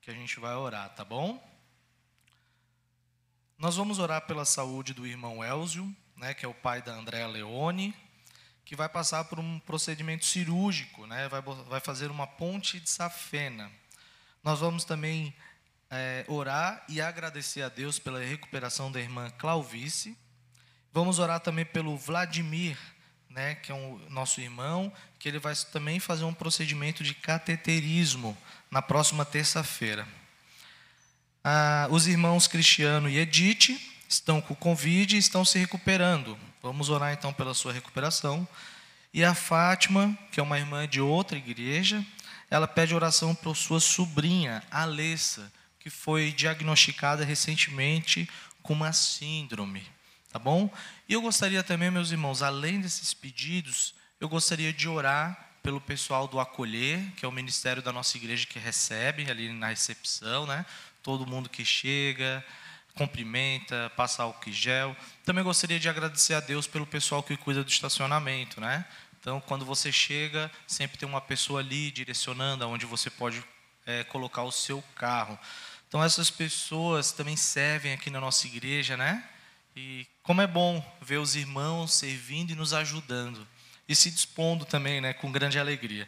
[0.01, 1.41] que a gente vai orar, tá bom?
[3.57, 7.27] Nós vamos orar pela saúde do irmão Elzio, né, que é o pai da Andréa
[7.27, 7.93] Leone,
[8.73, 13.71] que vai passar por um procedimento cirúrgico, né, vai, vai fazer uma ponte de safena.
[14.43, 15.31] Nós vamos também
[15.91, 20.17] é, orar e agradecer a Deus pela recuperação da irmã Clauvice.
[20.91, 22.75] Vamos orar também pelo Vladimir,
[23.29, 27.13] né, que é o um, nosso irmão, que ele vai também fazer um procedimento de
[27.13, 28.35] cateterismo
[28.71, 30.07] na próxima terça-feira.
[31.43, 36.35] Ah, os irmãos Cristiano e Edith estão com Covid e estão se recuperando.
[36.63, 38.47] Vamos orar então pela sua recuperação.
[39.13, 42.01] E a Fátima, que é uma irmã de outra igreja,
[42.49, 48.29] ela pede oração para sua sobrinha, Alessa, que foi diagnosticada recentemente
[48.61, 49.85] com uma síndrome,
[50.31, 50.73] tá bom?
[51.09, 56.29] E eu gostaria também, meus irmãos, além desses pedidos, eu gostaria de orar pelo pessoal
[56.29, 60.65] do Acolher, que é o ministério da nossa igreja que recebe ali na recepção, né?
[61.01, 62.41] Todo mundo que chega,
[62.95, 64.95] cumprimenta, passa álcool gel.
[65.25, 68.85] Também gostaria de agradecer a Deus pelo pessoal que cuida do estacionamento, né?
[69.19, 73.43] Então, quando você chega, sempre tem uma pessoa ali direcionando aonde você pode
[73.85, 75.37] é, colocar o seu carro.
[75.87, 79.23] Então essas pessoas também servem aqui na nossa igreja, né?
[79.75, 83.47] E como é bom ver os irmãos servindo e nos ajudando
[83.87, 86.07] e se dispondo também, né, com grande alegria.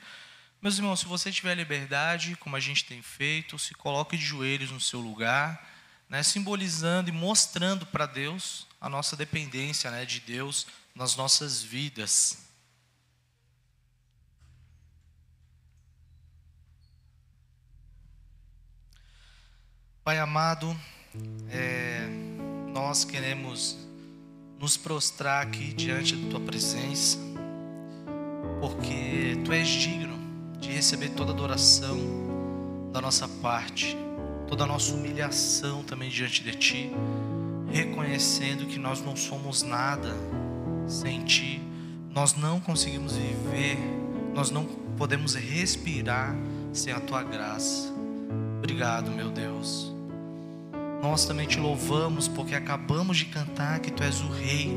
[0.62, 4.72] Meus irmãos, se você tiver liberdade, como a gente tem feito, se coloque de joelhos
[4.72, 5.64] no seu lugar,
[6.10, 12.46] né, simbolizando e mostrando para Deus a nossa dependência, né, de Deus nas nossas vidas.
[20.04, 20.80] Pai amado,
[21.50, 22.08] é,
[22.72, 23.76] nós queremos
[24.60, 27.18] nos prostrar aqui diante da Tua presença,
[28.62, 30.16] porque Tu és digno
[30.60, 31.98] de receber toda adoração
[32.92, 33.98] da nossa parte,
[34.56, 36.90] toda nossa humilhação também diante de Ti,
[37.70, 40.16] reconhecendo que nós não somos nada
[40.88, 41.62] sem Ti,
[42.14, 43.78] nós não conseguimos viver,
[44.34, 44.64] nós não
[44.98, 46.34] podemos respirar
[46.72, 47.94] sem a Tua graça.
[48.60, 49.94] Obrigado, meu Deus.
[51.02, 54.74] Nós também te louvamos porque acabamos de cantar que tu és o Rei,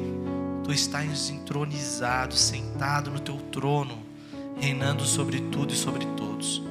[0.64, 3.96] tu estás entronizado, sentado no teu trono,
[4.60, 6.67] reinando sobre tudo e sobre todos.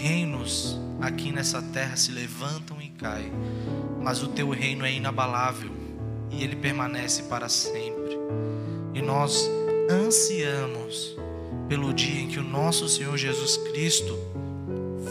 [0.00, 3.30] Reinos aqui nessa terra se levantam e caem,
[4.00, 5.70] mas o teu reino é inabalável
[6.30, 8.18] e ele permanece para sempre.
[8.94, 9.46] E nós
[9.90, 11.14] ansiamos
[11.68, 14.18] pelo dia em que o nosso Senhor Jesus Cristo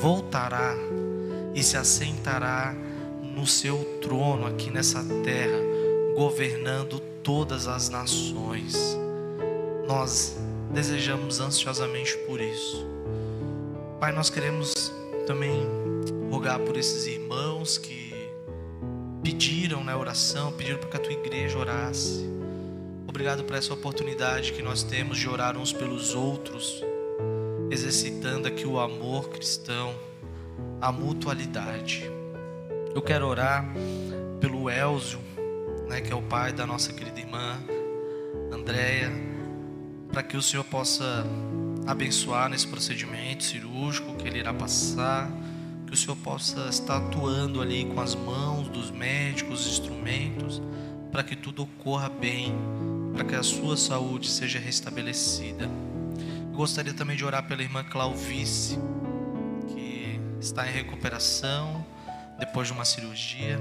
[0.01, 0.73] voltará
[1.53, 2.73] e se assentará
[3.21, 5.59] no seu trono aqui nessa terra,
[6.15, 8.97] governando todas as nações.
[9.87, 10.35] Nós
[10.73, 12.99] desejamos ansiosamente por isso.
[14.00, 14.93] Pai, nós queremos
[15.28, 15.68] também
[16.32, 18.14] rogar por esses irmãos que
[19.22, 22.26] pediram na oração, pediram para que a tua igreja orasse.
[23.06, 26.82] Obrigado por essa oportunidade que nós temos de orar uns pelos outros,
[27.70, 29.93] exercitando aqui o amor cristão,
[30.80, 32.10] a mutualidade.
[32.95, 33.66] Eu quero orar
[34.39, 35.20] pelo Elzio,
[35.89, 37.62] né, que é o pai da nossa querida irmã
[38.50, 39.12] Andréia,
[40.10, 41.26] para que o Senhor possa
[41.89, 45.27] abençoar nesse procedimento cirúrgico que ele irá passar,
[45.87, 50.61] que o Senhor possa estar atuando ali com as mãos dos médicos, instrumentos,
[51.11, 52.53] para que tudo ocorra bem,
[53.11, 55.67] para que a sua saúde seja restabelecida.
[56.51, 58.77] Eu gostaria também de orar pela irmã Clauvice,
[59.69, 61.83] que está em recuperação
[62.37, 63.59] depois de uma cirurgia.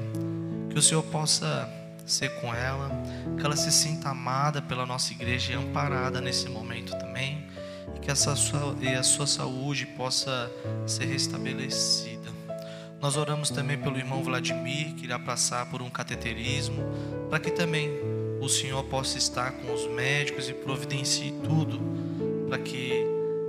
[0.69, 1.67] Que o Senhor possa
[2.05, 2.91] ser com ela,
[3.39, 7.48] que ela se sinta amada pela nossa igreja e amparada nesse momento também,
[7.99, 10.51] e que essa sua, e a sua saúde possa
[10.87, 12.29] ser restabelecida.
[13.01, 16.83] Nós oramos também pelo irmão Vladimir, que irá passar por um cateterismo,
[17.29, 17.91] para que também
[18.41, 21.79] o Senhor possa estar com os médicos e providencie tudo
[22.49, 23.05] para que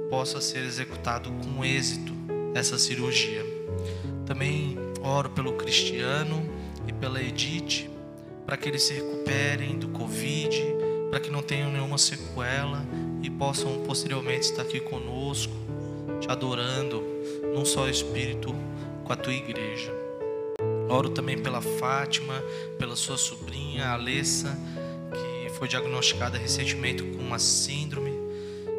[0.10, 2.14] possa ser executado com êxito
[2.54, 3.46] essa cirurgia.
[4.26, 6.48] Também Oro pelo Cristiano
[6.88, 7.90] e pela Edith,
[8.46, 10.62] para que eles se recuperem do Covid,
[11.10, 12.86] para que não tenham nenhuma sequela
[13.22, 15.54] e possam posteriormente estar aqui conosco,
[16.20, 17.04] te adorando,
[17.54, 18.54] num só espírito
[19.04, 19.94] com a tua igreja.
[20.90, 22.44] Oro também pela Fátima,
[22.78, 24.58] pela sua sobrinha Alessa,
[25.12, 28.12] que foi diagnosticada recentemente com uma síndrome,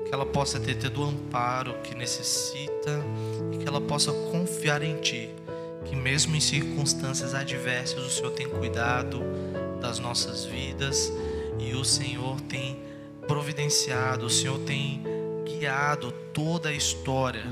[0.07, 3.05] que ela possa ter tido o amparo que necessita
[3.53, 5.31] e que ela possa confiar em Ti
[5.85, 9.21] que mesmo em circunstâncias adversas o Senhor tem cuidado
[9.81, 11.13] das nossas vidas
[11.59, 12.79] e o Senhor tem
[13.31, 15.05] providenciado, o Senhor tem
[15.45, 17.45] guiado toda a história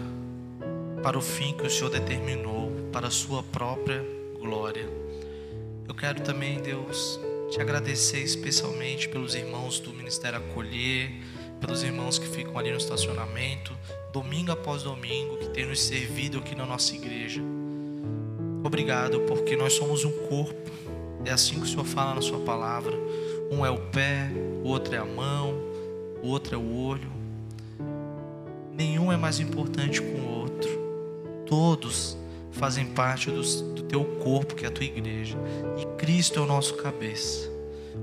[1.05, 4.05] para o fim que o Senhor determinou, para a sua própria
[4.41, 4.89] glória.
[5.87, 11.13] Eu quero também, Deus, te agradecer especialmente pelos irmãos do Ministério Acolher,
[11.61, 13.73] pelos irmãos que ficam ali no estacionamento,
[14.13, 17.41] domingo após domingo, que tem nos servido aqui na nossa igreja.
[18.65, 20.73] Obrigado, porque nós somos um corpo.
[21.25, 22.97] É assim que o Senhor fala na sua palavra.
[23.49, 24.29] Um é o pé,
[24.65, 25.68] o outro é a mão,
[26.29, 27.11] outro é o olho.
[28.73, 30.71] Nenhum é mais importante que o outro.
[31.47, 32.17] Todos
[32.53, 33.43] fazem parte do,
[33.75, 35.37] do teu corpo, que é a tua igreja.
[35.79, 37.51] E Cristo é o nosso cabeça.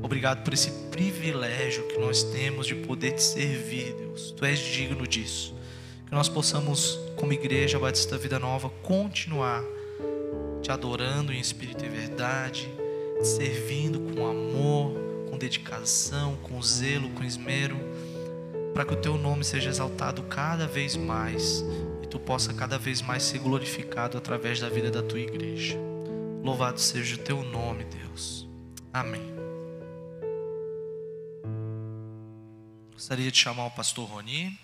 [0.02, 4.32] Obrigado por esse privilégio que nós temos de poder te servir, Deus.
[4.32, 5.56] Tu és digno disso.
[6.06, 9.64] Que nós possamos, como igreja Batista Vida Nova, continuar
[10.62, 12.68] te adorando em espírito e verdade,
[13.20, 14.94] te servindo com amor,
[15.30, 17.78] com dedicação, com zelo, com esmero,
[18.76, 21.64] para que o teu nome seja exaltado cada vez mais
[22.04, 25.78] e tu possa cada vez mais ser glorificado através da vida da tua igreja.
[26.44, 28.50] Louvado seja o teu nome, Deus.
[28.92, 29.34] Amém.
[32.92, 34.60] Gostaria de chamar o pastor Roni.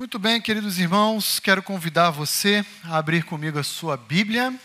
[0.00, 4.58] Muito bem, queridos irmãos, quero convidar você a abrir comigo a sua Bíblia.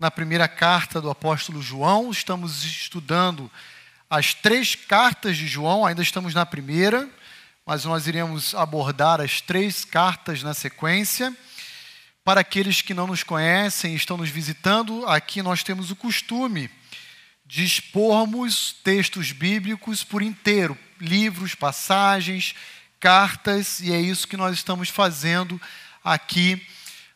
[0.00, 3.50] Na primeira carta do apóstolo João, estamos estudando
[4.08, 7.06] as três cartas de João, ainda estamos na primeira,
[7.66, 11.36] mas nós iremos abordar as três cartas na sequência.
[12.24, 16.70] Para aqueles que não nos conhecem e estão nos visitando, aqui nós temos o costume
[17.44, 22.54] de expormos textos bíblicos por inteiro, livros, passagens,
[23.00, 25.60] cartas, e é isso que nós estamos fazendo
[26.02, 26.66] aqui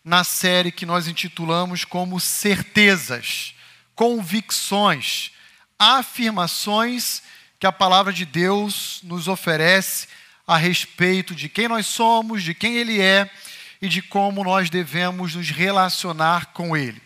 [0.05, 3.55] na série que nós intitulamos como Certezas,
[3.95, 5.33] Convicções,
[5.79, 7.23] Afirmações
[7.59, 10.09] que a palavra de Deus nos oferece
[10.47, 13.31] a respeito de quem nós somos, de quem Ele é
[13.81, 17.01] e de como nós devemos nos relacionar com Ele.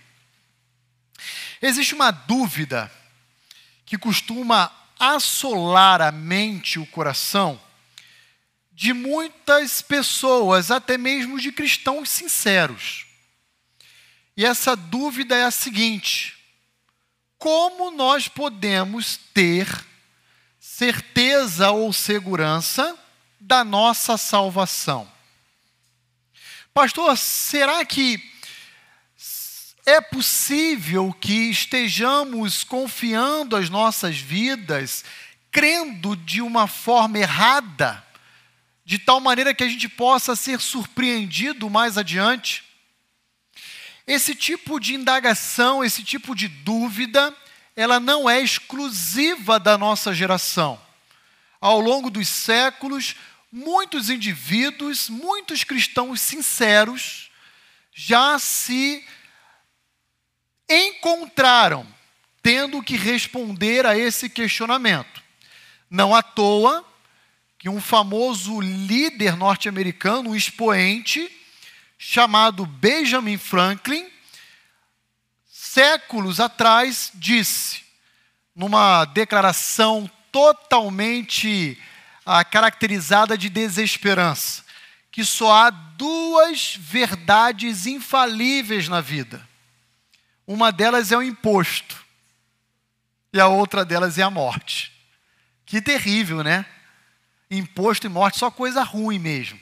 [1.61, 2.91] Existe uma dúvida
[3.85, 7.61] que costuma assolar a mente e o coração
[8.77, 13.07] de muitas pessoas, até mesmo de cristãos sinceros.
[14.37, 16.37] E essa dúvida é a seguinte:
[17.39, 19.66] como nós podemos ter
[20.61, 22.95] certeza ou segurança
[23.41, 25.11] da nossa salvação?
[26.74, 28.22] Pastor, será que
[29.87, 35.03] é possível que estejamos confiando as nossas vidas,
[35.51, 38.05] crendo de uma forma errada?
[38.87, 42.62] De tal maneira que a gente possa ser surpreendido mais adiante.
[44.07, 47.37] Esse tipo de indagação, esse tipo de dúvida,
[47.74, 50.80] ela não é exclusiva da nossa geração.
[51.61, 53.16] Ao longo dos séculos,
[53.51, 57.28] muitos indivíduos, muitos cristãos sinceros,
[57.93, 59.05] já se
[60.70, 61.84] encontraram
[62.41, 65.20] tendo que responder a esse questionamento.
[65.91, 66.86] Não à toa,
[67.66, 71.28] que um famoso líder norte-americano, um expoente,
[71.98, 74.06] chamado Benjamin Franklin,
[75.50, 77.82] séculos atrás, disse,
[78.54, 81.76] numa declaração totalmente
[82.24, 84.64] ah, caracterizada de desesperança,
[85.10, 89.44] que só há duas verdades infalíveis na vida.
[90.46, 92.00] Uma delas é o imposto,
[93.32, 94.92] e a outra delas é a morte.
[95.66, 96.64] Que terrível, né?
[97.51, 99.59] Imposto e morte, só coisa ruim mesmo.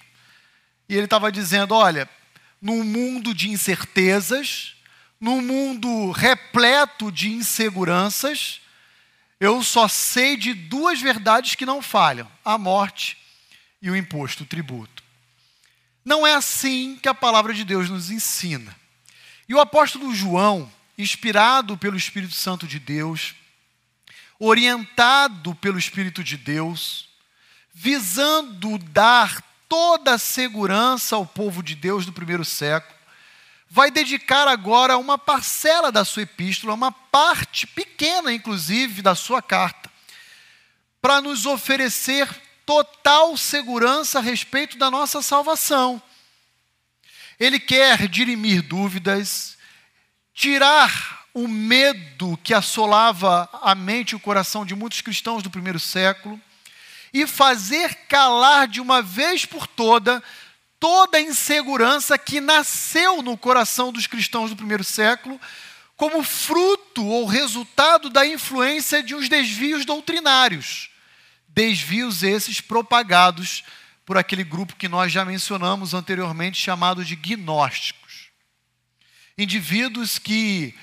[0.88, 2.08] E ele estava dizendo: olha,
[2.60, 4.74] num mundo de incertezas,
[5.20, 8.60] num mundo repleto de inseguranças,
[9.38, 13.16] eu só sei de duas verdades que não falham: a morte
[13.80, 15.02] e o imposto, o tributo.
[16.04, 18.74] Não é assim que a palavra de Deus nos ensina.
[19.48, 23.34] E o apóstolo João, inspirado pelo Espírito Santo de Deus,
[24.38, 27.08] orientado pelo Espírito de Deus,
[27.74, 32.94] visando dar toda a segurança ao povo de Deus do primeiro século,
[33.68, 39.90] vai dedicar agora uma parcela da sua epístola, uma parte pequena, inclusive, da sua carta,
[41.02, 42.28] para nos oferecer
[42.64, 46.00] total segurança a respeito da nossa salvação.
[47.38, 49.58] Ele quer dirimir dúvidas,
[50.32, 55.80] tirar o medo que assolava a mente e o coração de muitos cristãos do primeiro
[55.80, 56.40] século
[57.14, 60.20] e fazer calar de uma vez por toda
[60.80, 65.40] toda a insegurança que nasceu no coração dos cristãos do primeiro século
[65.96, 70.90] como fruto ou resultado da influência de uns desvios doutrinários.
[71.48, 73.64] Desvios esses propagados
[74.04, 78.28] por aquele grupo que nós já mencionamos anteriormente, chamado de gnósticos.
[79.38, 80.74] Indivíduos que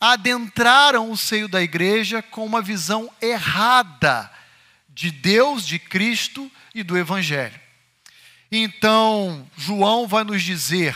[0.00, 4.30] adentraram o seio da igreja com uma visão errada
[5.00, 7.58] de Deus, de Cristo e do Evangelho.
[8.52, 10.94] Então, João vai nos dizer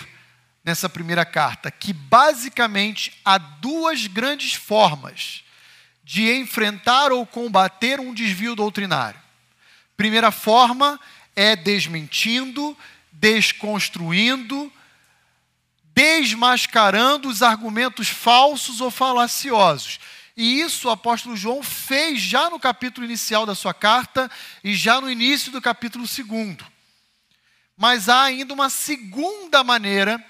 [0.62, 5.42] nessa primeira carta que basicamente há duas grandes formas
[6.04, 9.18] de enfrentar ou combater um desvio doutrinário.
[9.96, 11.00] Primeira forma
[11.34, 12.76] é desmentindo,
[13.10, 14.70] desconstruindo,
[15.94, 19.98] desmascarando os argumentos falsos ou falaciosos.
[20.36, 24.30] E isso o apóstolo João fez já no capítulo inicial da sua carta
[24.62, 26.66] e já no início do capítulo segundo.
[27.76, 30.24] Mas há ainda uma segunda maneira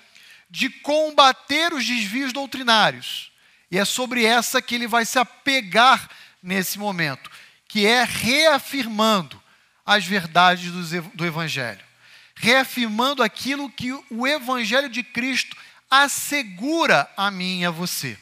[0.51, 3.33] de combater os desvios doutrinários.
[3.71, 6.09] E é sobre essa que ele vai se apegar
[6.43, 7.31] nesse momento,
[7.67, 9.43] que é reafirmando
[9.85, 10.71] as verdades
[11.15, 11.85] do Evangelho,
[12.35, 15.57] reafirmando aquilo que o Evangelho de Cristo
[15.91, 18.19] assegura a mim e a você.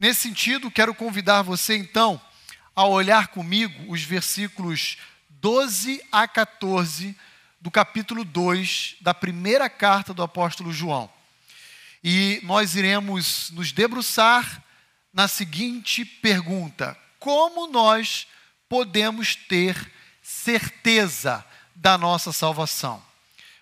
[0.00, 2.20] Nesse sentido, quero convidar você então
[2.74, 4.96] a olhar comigo os versículos
[5.28, 7.16] 12 a 14
[7.60, 11.10] do capítulo 2 da primeira carta do apóstolo João.
[12.04, 14.62] E nós iremos nos debruçar
[15.12, 18.28] na seguinte pergunta: como nós
[18.68, 19.90] podemos ter
[20.22, 21.44] certeza
[21.74, 23.02] da nossa salvação?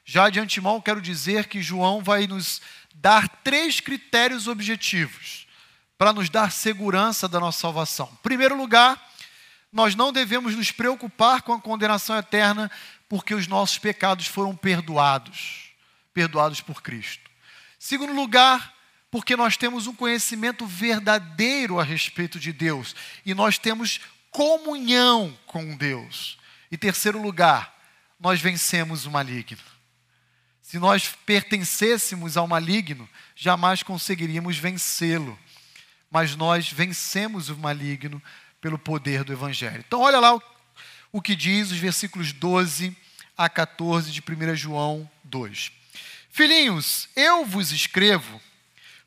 [0.05, 2.61] Já de antemão, quero dizer que João vai nos
[2.95, 5.46] dar três critérios objetivos
[5.99, 8.09] para nos dar segurança da nossa salvação.
[8.13, 9.01] Em primeiro lugar,
[9.73, 12.71] nós não devemos nos preocupar com a condenação eterna,
[13.09, 15.67] porque os nossos pecados foram perdoados
[16.17, 17.31] perdoados por Cristo.
[17.79, 18.75] Segundo lugar,
[19.11, 25.77] porque nós temos um conhecimento verdadeiro a respeito de Deus e nós temos comunhão com
[25.77, 26.39] Deus.
[26.71, 27.77] E terceiro lugar,
[28.19, 29.63] nós vencemos o maligno.
[30.63, 35.39] Se nós pertencêssemos ao maligno, jamais conseguiríamos vencê-lo.
[36.11, 38.23] Mas nós vencemos o maligno
[38.61, 39.85] pelo poder do Evangelho.
[39.87, 40.43] Então, olha lá o,
[41.13, 42.97] o que diz os versículos 12
[43.37, 45.73] a 14 de 1 João 2.
[46.31, 48.41] Filhinhos, eu vos escrevo,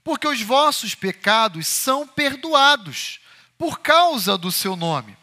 [0.04, 3.20] porque os vossos pecados são perdoados
[3.58, 5.18] por causa do seu nome.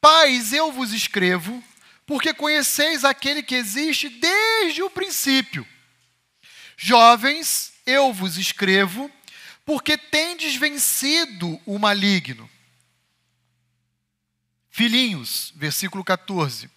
[0.00, 1.62] Pais, eu vos escrevo,
[2.06, 5.66] porque conheceis aquele que existe desde o princípio.
[6.76, 9.10] Jovens, eu vos escrevo,
[9.70, 12.50] porque tendes vencido o maligno.
[14.68, 16.68] Filhinhos, versículo 14.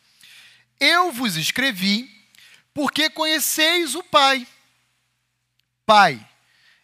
[0.80, 2.08] Eu vos escrevi
[2.72, 4.48] porque conheceis o Pai.
[5.88, 6.24] Pai,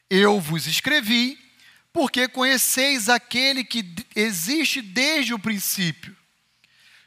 [0.10, 1.38] eu vos escrevi,
[1.94, 3.86] porque conheceis aquele que
[4.16, 6.18] existe desde o princípio.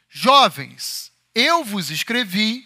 [0.07, 2.65] Jovens, eu vos escrevi,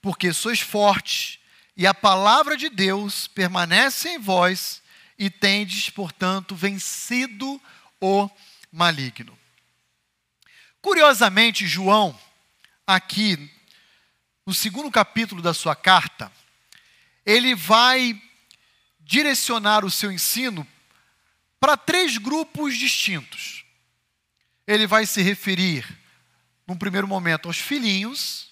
[0.00, 1.38] porque sois fortes,
[1.76, 4.82] e a palavra de Deus permanece em vós,
[5.18, 7.60] e tendes, portanto, vencido
[8.00, 8.28] o
[8.70, 9.38] maligno.
[10.80, 12.18] Curiosamente, João,
[12.86, 13.50] aqui
[14.46, 16.30] no segundo capítulo da sua carta,
[17.24, 18.20] ele vai
[19.00, 20.66] direcionar o seu ensino
[21.58, 23.64] para três grupos distintos.
[24.66, 25.86] Ele vai se referir,
[26.66, 28.50] num primeiro momento, aos filhinhos,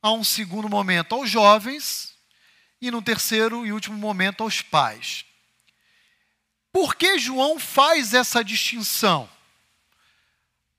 [0.00, 2.14] a um segundo momento, aos jovens,
[2.80, 5.24] e no terceiro e último momento, aos pais.
[6.76, 9.26] Por que João faz essa distinção?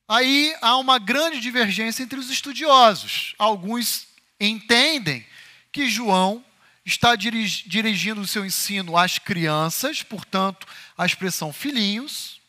[0.07, 3.33] Aí há uma grande divergência entre os estudiosos.
[3.39, 4.05] Alguns
[4.39, 5.25] entendem
[5.71, 6.45] que João
[6.85, 12.39] está dirigindo o seu ensino às crianças, portanto, a expressão filhinhos,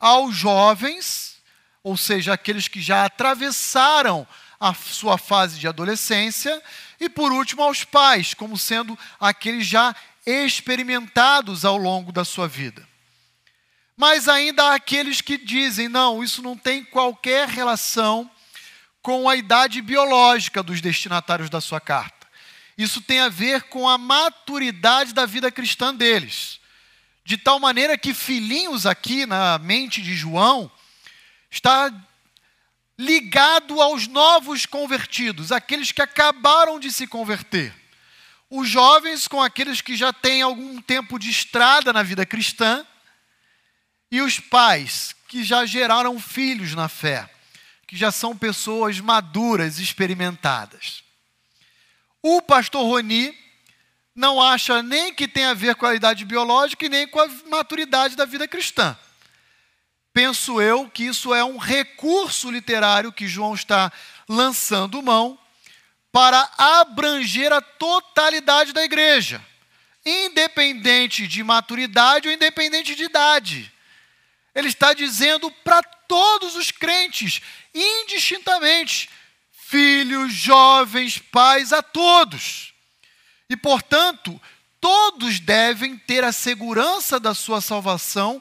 [0.00, 1.36] aos jovens,
[1.82, 4.26] ou seja, aqueles que já atravessaram
[4.58, 6.58] a sua fase de adolescência,
[6.98, 9.94] e por último aos pais, como sendo aqueles já
[10.24, 12.93] experimentados ao longo da sua vida.
[13.96, 18.30] Mas ainda há aqueles que dizem: não, isso não tem qualquer relação
[19.00, 22.26] com a idade biológica dos destinatários da sua carta.
[22.76, 26.58] Isso tem a ver com a maturidade da vida cristã deles.
[27.24, 30.70] De tal maneira que filhinhos aqui na mente de João
[31.50, 31.92] está
[32.98, 37.74] ligado aos novos convertidos, aqueles que acabaram de se converter.
[38.50, 42.86] Os jovens com aqueles que já têm algum tempo de estrada na vida cristã,
[44.14, 47.28] e os pais que já geraram filhos na fé,
[47.84, 51.02] que já são pessoas maduras, experimentadas.
[52.22, 53.36] O pastor Roni
[54.14, 57.28] não acha nem que tem a ver com a idade biológica e nem com a
[57.50, 58.96] maturidade da vida cristã.
[60.12, 63.92] Penso eu que isso é um recurso literário que João está
[64.28, 65.36] lançando mão
[66.12, 69.44] para abranger a totalidade da igreja,
[70.06, 73.73] independente de maturidade ou independente de idade.
[74.54, 77.40] Ele está dizendo para todos os crentes,
[77.74, 79.10] indistintamente,
[79.52, 82.72] filhos, jovens, pais, a todos.
[83.50, 84.40] E, portanto,
[84.80, 88.40] todos devem ter a segurança da sua salvação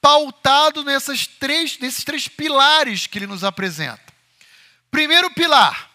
[0.00, 4.12] pautado nessas três, nesses três pilares que ele nos apresenta.
[4.90, 5.90] Primeiro pilar,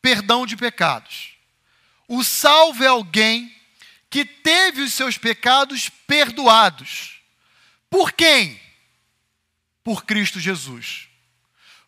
[0.00, 1.30] perdão de pecados.
[2.06, 3.54] O salvo é alguém
[4.08, 7.20] que teve os seus pecados perdoados.
[7.88, 8.60] Por quem?
[9.82, 11.08] Por Cristo Jesus.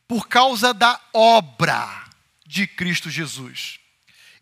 [0.07, 2.05] Por causa da obra
[2.47, 3.79] de Cristo Jesus.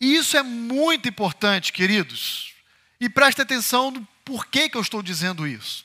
[0.00, 2.54] E isso é muito importante, queridos.
[3.00, 5.84] E preste atenção no porquê que eu estou dizendo isso.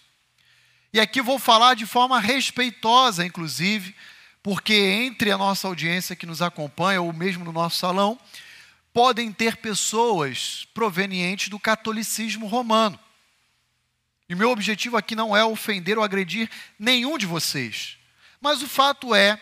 [0.93, 3.93] E aqui vou falar de forma respeitosa, inclusive,
[4.41, 8.18] porque entre a nossa audiência que nos acompanha, ou mesmo no nosso salão,
[8.93, 12.97] podem ter pessoas provenientes do catolicismo romano.
[14.28, 16.49] E meu objetivo aqui não é ofender ou agredir
[16.80, 17.97] nenhum de vocês.
[18.41, 19.39] Mas o fato é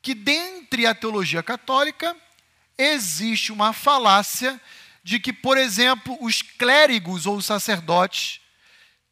[0.00, 2.16] que, dentre a teologia católica,
[2.78, 4.60] existe uma falácia
[5.02, 8.40] de que, por exemplo, os clérigos ou os sacerdotes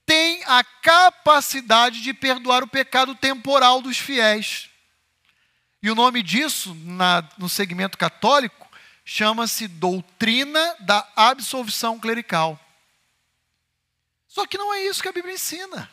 [0.07, 4.69] têm a capacidade de perdoar o pecado temporal dos fiéis.
[5.83, 8.69] E o nome disso, na, no segmento católico,
[9.05, 12.59] chama-se doutrina da absolvição clerical.
[14.35, 15.91] Só que não é isso que a Bíblia ensina.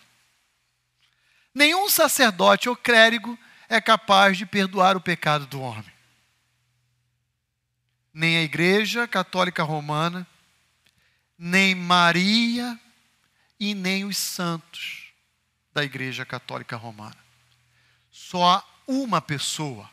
[1.54, 3.38] Nenhum sacerdote ou clérigo
[3.70, 5.92] é capaz de perdoar o pecado do homem
[8.14, 10.28] nem a Igreja Católica Romana,
[11.38, 12.80] nem Maria
[13.60, 15.12] e nem os santos
[15.74, 17.18] da Igreja Católica Romana.
[18.12, 19.89] Só há uma pessoa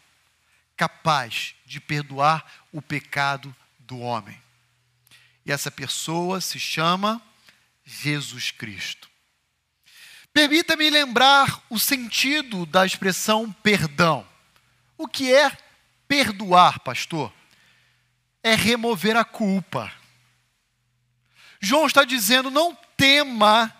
[0.76, 4.40] capaz de perdoar o pecado do homem.
[5.46, 7.22] E essa pessoa se chama
[7.88, 9.08] Jesus Cristo.
[10.32, 14.28] Permita-me lembrar o sentido da expressão perdão.
[14.96, 15.50] O que é
[16.06, 17.32] perdoar, pastor?
[18.42, 19.92] é remover a culpa.
[21.60, 23.74] João está dizendo: não tema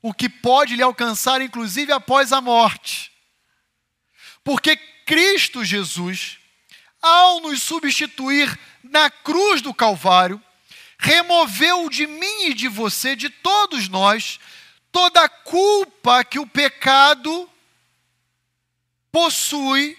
[0.00, 3.12] o que pode lhe alcançar, inclusive após a morte.
[4.44, 6.38] Porque Cristo Jesus,
[7.00, 10.42] ao nos substituir na cruz do Calvário,
[10.98, 14.40] removeu de mim e de você, de todos nós,
[14.90, 17.48] toda a culpa que o pecado
[19.12, 19.96] possui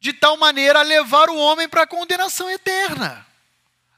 [0.00, 3.26] de tal maneira a levar o homem para a condenação eterna.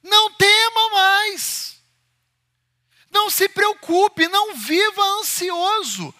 [0.02, 1.82] Não tema mais.
[3.10, 6.14] Não se preocupe, não viva ansioso.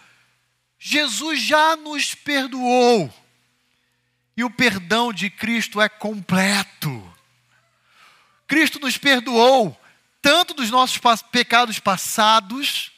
[0.79, 3.13] Jesus já nos perdoou.
[4.37, 7.06] E o perdão de Cristo é completo.
[8.47, 9.79] Cristo nos perdoou
[10.23, 12.91] tanto dos nossos pecados passados,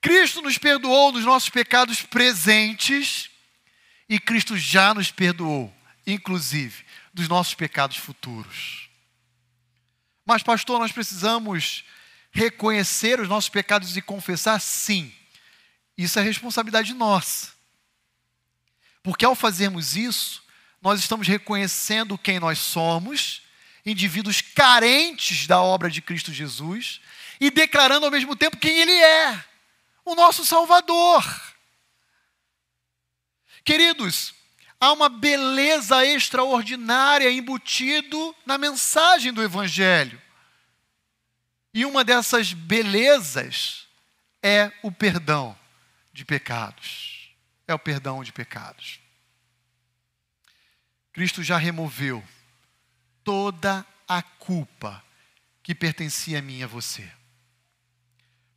[0.00, 3.30] Cristo nos perdoou dos nossos pecados presentes,
[4.08, 5.74] e Cristo já nos perdoou
[6.12, 8.88] inclusive, dos nossos pecados futuros.
[10.24, 11.84] Mas, pastor, nós precisamos
[12.30, 14.60] reconhecer os nossos pecados e confessar?
[14.60, 15.12] Sim.
[15.96, 17.52] Isso é responsabilidade nossa.
[19.02, 20.42] Porque ao fazermos isso,
[20.80, 23.42] nós estamos reconhecendo quem nós somos,
[23.88, 27.00] indivíduos carentes da obra de Cristo Jesus,
[27.40, 29.44] e declarando ao mesmo tempo quem Ele é,
[30.04, 31.24] o nosso Salvador.
[33.64, 34.34] Queridos,
[34.80, 40.20] há uma beleza extraordinária embutido na mensagem do Evangelho.
[41.74, 43.86] E uma dessas belezas
[44.42, 45.56] é o perdão
[46.12, 47.30] de pecados.
[47.66, 48.98] É o perdão de pecados.
[51.12, 52.24] Cristo já removeu
[53.28, 55.04] toda a culpa
[55.62, 57.06] que pertencia a mim e a você.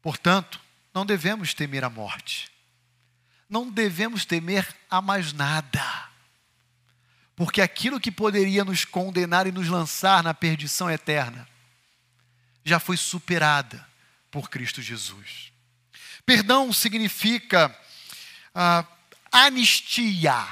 [0.01, 0.61] Portanto,
[0.93, 2.49] não devemos temer a morte.
[3.49, 6.09] Não devemos temer a mais nada
[7.41, 11.47] porque aquilo que poderia nos condenar e nos lançar na perdição eterna
[12.63, 13.83] já foi superada
[14.29, 15.51] por Cristo Jesus.
[16.23, 17.75] Perdão significa
[18.53, 18.85] ah,
[19.31, 20.47] anistia,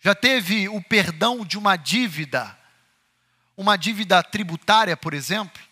[0.00, 2.58] Já teve o perdão de uma dívida,
[3.56, 5.62] uma dívida tributária, por exemplo?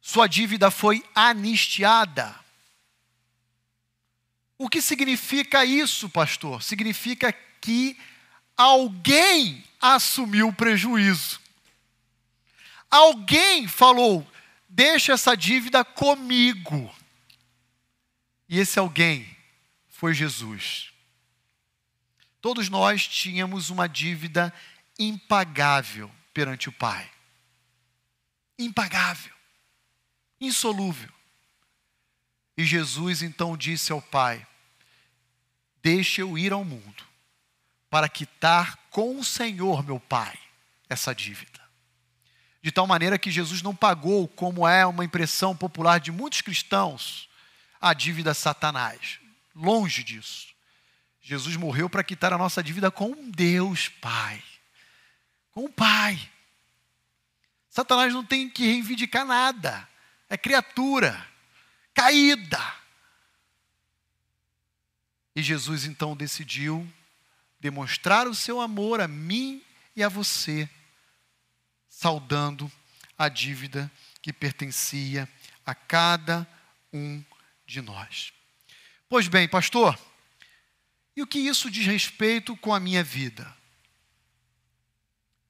[0.00, 2.38] Sua dívida foi anistiada.
[4.56, 6.62] O que significa isso, pastor?
[6.62, 7.98] Significa que
[8.56, 11.40] alguém assumiu o prejuízo.
[12.90, 14.26] Alguém falou:
[14.68, 16.94] deixa essa dívida comigo.
[18.48, 19.36] E esse alguém
[19.88, 20.90] foi Jesus.
[22.40, 24.52] Todos nós tínhamos uma dívida
[24.98, 27.10] impagável perante o Pai.
[28.58, 29.34] Impagável,
[30.40, 31.10] insolúvel.
[32.56, 34.46] E Jesus então disse ao Pai:
[35.82, 37.04] Deixa eu ir ao mundo
[37.88, 40.38] para quitar com o Senhor, meu Pai,
[40.88, 41.60] essa dívida.
[42.62, 47.28] De tal maneira que Jesus não pagou, como é uma impressão popular de muitos cristãos,
[47.80, 49.18] a dívida a Satanás.
[49.54, 50.48] Longe disso.
[51.22, 54.42] Jesus morreu para quitar a nossa dívida com Deus Pai.
[55.52, 56.30] Com o Pai.
[57.68, 59.88] Satanás não tem que reivindicar nada.
[60.28, 61.26] É criatura,
[61.94, 62.60] caída.
[65.34, 66.86] E Jesus então decidiu
[67.58, 69.62] demonstrar o seu amor a mim
[69.94, 70.68] e a você,
[71.88, 72.70] saudando
[73.16, 73.90] a dívida
[74.22, 75.28] que pertencia
[75.64, 76.46] a cada
[76.92, 77.22] um
[77.66, 78.32] de nós.
[79.08, 79.98] Pois bem, pastor,
[81.16, 83.59] e o que isso diz respeito com a minha vida?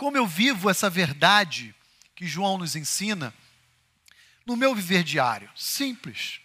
[0.00, 1.74] Como eu vivo essa verdade
[2.14, 3.34] que João nos ensina
[4.46, 5.50] no meu viver diário?
[5.54, 6.40] Simples.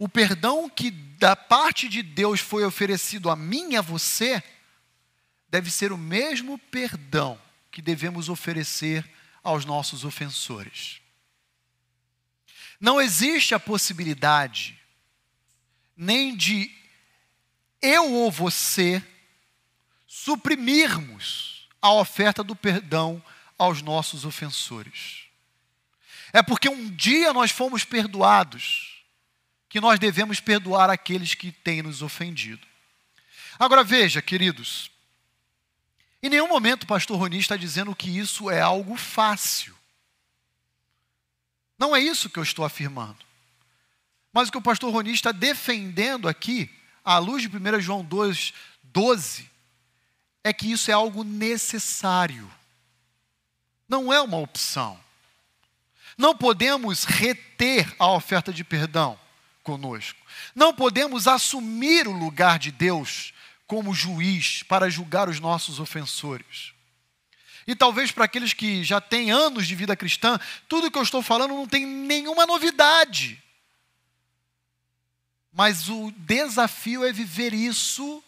[0.00, 4.42] O perdão que da parte de Deus foi oferecido a mim e a você
[5.48, 7.40] deve ser o mesmo perdão
[7.70, 9.08] que devemos oferecer
[9.40, 11.00] aos nossos ofensores.
[12.80, 14.76] Não existe a possibilidade
[15.96, 16.68] nem de
[17.80, 19.00] eu ou você
[20.04, 21.47] suprimirmos
[21.80, 23.22] a oferta do perdão
[23.58, 25.24] aos nossos ofensores.
[26.32, 29.02] É porque um dia nós fomos perdoados
[29.68, 32.66] que nós devemos perdoar aqueles que têm nos ofendido.
[33.58, 34.90] Agora veja, queridos,
[36.22, 39.76] em nenhum momento o pastor Roni está dizendo que isso é algo fácil.
[41.78, 43.18] Não é isso que eu estou afirmando.
[44.32, 46.70] Mas o que o pastor Roni está defendendo aqui,
[47.04, 48.52] à luz de 1 João 2,
[48.82, 49.47] 12,
[50.42, 52.50] é que isso é algo necessário.
[53.88, 54.98] Não é uma opção.
[56.16, 59.18] Não podemos reter a oferta de perdão
[59.62, 60.18] conosco.
[60.54, 63.32] Não podemos assumir o lugar de Deus
[63.66, 66.72] como juiz para julgar os nossos ofensores.
[67.66, 71.22] E talvez para aqueles que já têm anos de vida cristã, tudo que eu estou
[71.22, 73.42] falando não tem nenhuma novidade.
[75.52, 78.24] Mas o desafio é viver isso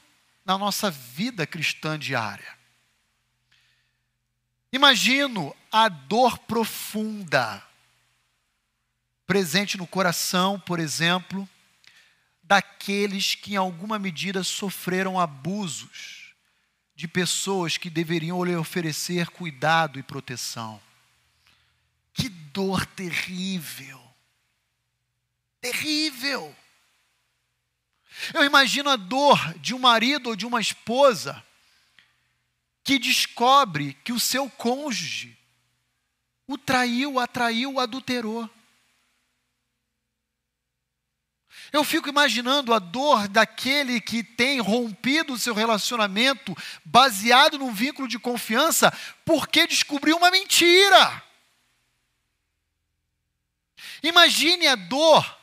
[0.50, 2.58] na nossa vida cristã diária.
[4.72, 7.64] Imagino a dor profunda
[9.24, 11.48] presente no coração, por exemplo,
[12.42, 16.34] daqueles que em alguma medida sofreram abusos
[16.96, 20.82] de pessoas que deveriam lhe oferecer cuidado e proteção.
[22.12, 24.02] Que dor terrível!
[25.60, 26.52] Terrível!
[28.34, 31.42] Eu imagino a dor de um marido ou de uma esposa
[32.82, 35.38] que descobre que o seu cônjuge
[36.46, 38.50] o traiu, atraiu, adulterou.
[41.72, 48.08] Eu fico imaginando a dor daquele que tem rompido o seu relacionamento baseado num vínculo
[48.08, 48.92] de confiança
[49.24, 51.22] porque descobriu uma mentira.
[54.02, 55.39] Imagine a dor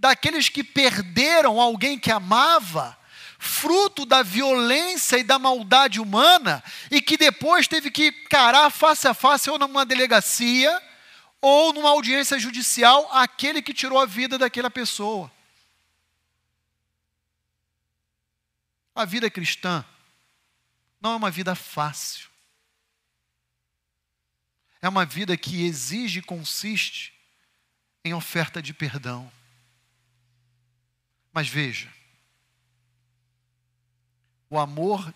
[0.00, 2.98] daqueles que perderam alguém que amava,
[3.38, 9.12] fruto da violência e da maldade humana, e que depois teve que encarar face a
[9.12, 10.82] face ou numa delegacia
[11.38, 15.30] ou numa audiência judicial aquele que tirou a vida daquela pessoa.
[18.94, 19.84] A vida cristã
[20.98, 22.28] não é uma vida fácil.
[24.80, 27.12] É uma vida que exige e consiste
[28.02, 29.30] em oferta de perdão.
[31.40, 31.90] Mas veja,
[34.50, 35.14] o amor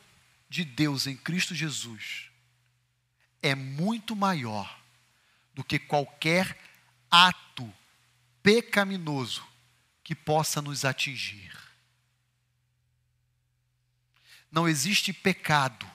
[0.48, 2.30] de Deus em Cristo Jesus
[3.42, 4.82] é muito maior
[5.52, 6.58] do que qualquer
[7.10, 7.70] ato
[8.42, 9.46] pecaminoso
[10.02, 11.54] que possa nos atingir.
[14.50, 15.86] Não existe pecado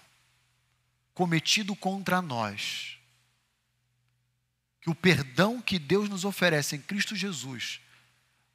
[1.15, 2.99] cometido contra nós
[4.79, 7.81] que o perdão que Deus nos oferece em Cristo Jesus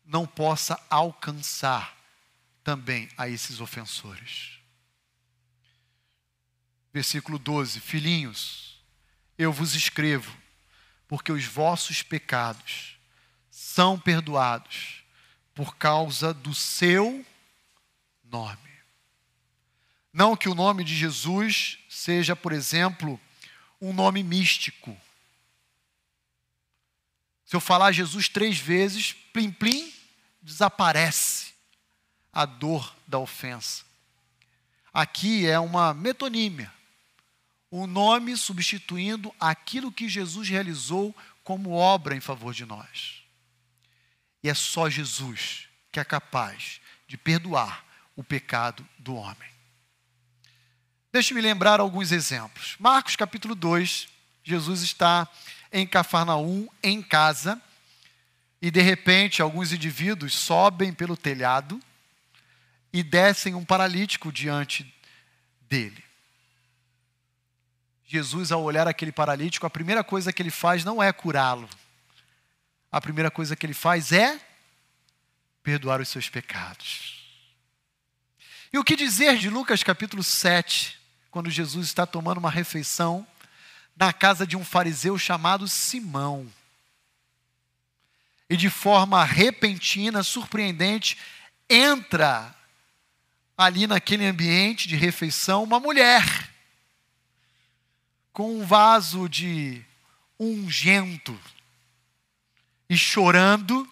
[0.05, 1.97] não possa alcançar
[2.63, 4.59] também a esses ofensores.
[6.93, 8.79] Versículo 12: Filhinhos,
[9.39, 10.37] eu vos escrevo,
[11.09, 12.97] porque os vossos pecados
[13.51, 15.05] são perdoados
[15.55, 17.25] por causa do seu
[18.25, 18.59] nome.
[20.13, 23.21] Não que o nome de Jesus seja, por exemplo,
[23.81, 24.97] um nome místico.
[27.45, 29.94] Se eu falar Jesus três vezes, plim plim,
[30.45, 31.55] desaparece
[32.31, 33.83] a dor da ofensa.
[34.93, 36.71] Aqui é uma metonímia,
[37.73, 43.23] um nome substituindo aquilo que Jesus realizou como obra em favor de nós.
[44.43, 47.85] E é só Jesus que é capaz de perdoar
[48.15, 49.51] o pecado do homem.
[51.13, 52.77] Deixe-me lembrar alguns exemplos.
[52.79, 54.09] Marcos capítulo 2,
[54.43, 55.29] Jesus está
[55.73, 57.61] em Cafarnaum, em casa,
[58.65, 61.79] e de repente alguns indivíduos sobem pelo telhado
[62.91, 64.91] e descem um paralítico diante
[65.69, 66.03] dele.
[68.07, 71.69] Jesus, ao olhar aquele paralítico, a primeira coisa que ele faz não é curá-lo.
[72.91, 74.41] A primeira coisa que ele faz é
[75.63, 77.23] perdoar os seus pecados.
[78.73, 80.99] E o que dizer de Lucas capítulo 7,
[81.31, 83.27] quando Jesus está tomando uma refeição
[83.95, 86.51] na casa de um fariseu chamado Simão.
[88.49, 91.17] E de forma repentina, surpreendente,
[91.69, 92.55] entra
[93.57, 96.53] ali naquele ambiente de refeição uma mulher
[98.33, 99.83] com um vaso de
[100.39, 101.39] ungento
[102.91, 103.89] e chorando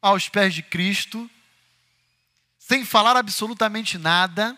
[0.00, 1.30] aos pés de Cristo,
[2.58, 4.56] sem falar absolutamente nada,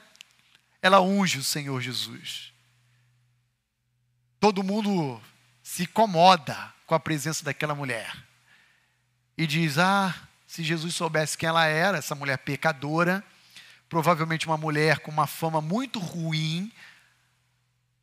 [0.80, 2.52] ela unge o Senhor Jesus.
[4.38, 5.20] Todo mundo
[5.62, 8.14] se incomoda com a presença daquela mulher.
[9.36, 10.14] E diz: Ah,
[10.46, 13.22] se Jesus soubesse quem ela era, essa mulher pecadora,
[13.88, 16.72] provavelmente uma mulher com uma fama muito ruim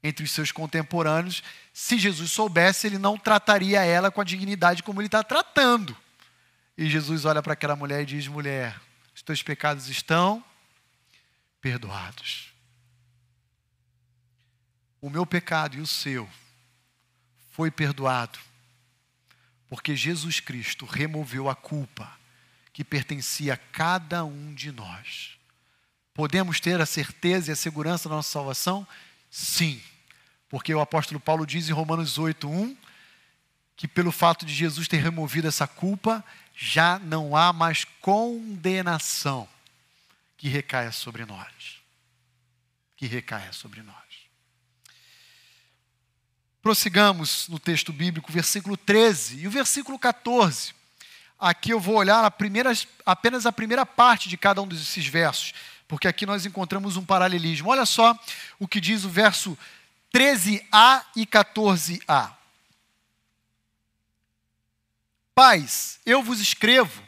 [0.04, 5.00] entre os seus contemporâneos, se Jesus soubesse, ele não trataria ela com a dignidade como
[5.00, 5.96] ele está tratando.
[6.78, 8.80] E Jesus olha para aquela mulher e diz: Mulher,
[9.16, 10.44] os teus pecados estão
[11.62, 12.52] perdoados
[15.02, 16.30] o meu pecado e o seu
[17.50, 18.40] foi perdoado,
[19.72, 22.20] porque Jesus Cristo removeu a culpa
[22.74, 25.38] que pertencia a cada um de nós.
[26.14, 28.86] Podemos ter a certeza e a segurança da nossa salvação?
[29.30, 29.82] Sim,
[30.50, 32.76] porque o apóstolo Paulo diz em Romanos 8:1
[33.78, 36.22] que pelo fato de Jesus ter removido essa culpa,
[36.54, 39.48] já não há mais condenação
[40.36, 41.82] que recaia sobre nós.
[42.98, 44.11] Que recaia sobre nós.
[46.62, 50.74] Prossigamos no texto bíblico, versículo 13 e o versículo 14.
[51.40, 52.72] Aqui eu vou olhar a primeira,
[53.04, 55.54] apenas a primeira parte de cada um desses versos,
[55.88, 57.70] porque aqui nós encontramos um paralelismo.
[57.70, 58.16] Olha só
[58.60, 59.58] o que diz o verso
[60.14, 62.32] 13a e 14a.
[65.34, 67.02] Pais, eu vos escrevo,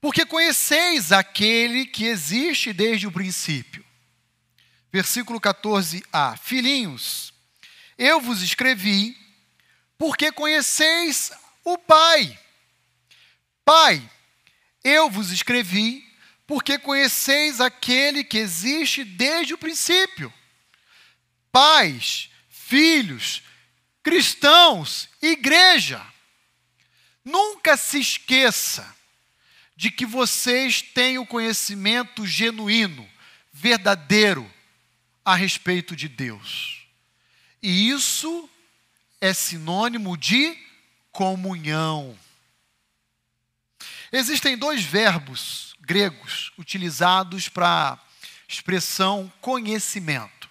[0.00, 3.84] porque conheceis aquele que existe desde o princípio.
[4.90, 6.38] Versículo 14a.
[6.38, 7.33] Filhinhos,
[7.98, 9.16] eu vos escrevi
[9.96, 11.30] porque conheceis
[11.64, 12.38] o Pai.
[13.64, 14.10] Pai,
[14.82, 16.04] eu vos escrevi
[16.46, 20.32] porque conheceis aquele que existe desde o princípio.
[21.50, 23.42] Pais, filhos,
[24.02, 26.04] cristãos, igreja,
[27.24, 28.94] nunca se esqueça
[29.76, 33.08] de que vocês têm o conhecimento genuíno,
[33.52, 34.52] verdadeiro
[35.24, 36.73] a respeito de Deus.
[37.66, 38.46] E isso
[39.22, 40.54] é sinônimo de
[41.10, 42.14] comunhão.
[44.12, 47.98] Existem dois verbos gregos utilizados para
[48.46, 50.50] expressão conhecimento.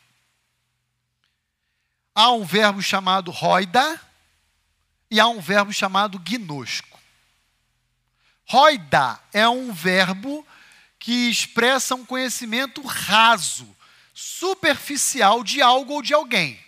[2.15, 4.01] Há um verbo chamado roida
[5.11, 6.99] e há um verbo chamado gnosco.
[8.43, 10.43] Roida é um verbo
[10.97, 13.69] que expressa um conhecimento raso,
[14.15, 16.62] superficial de algo ou de alguém.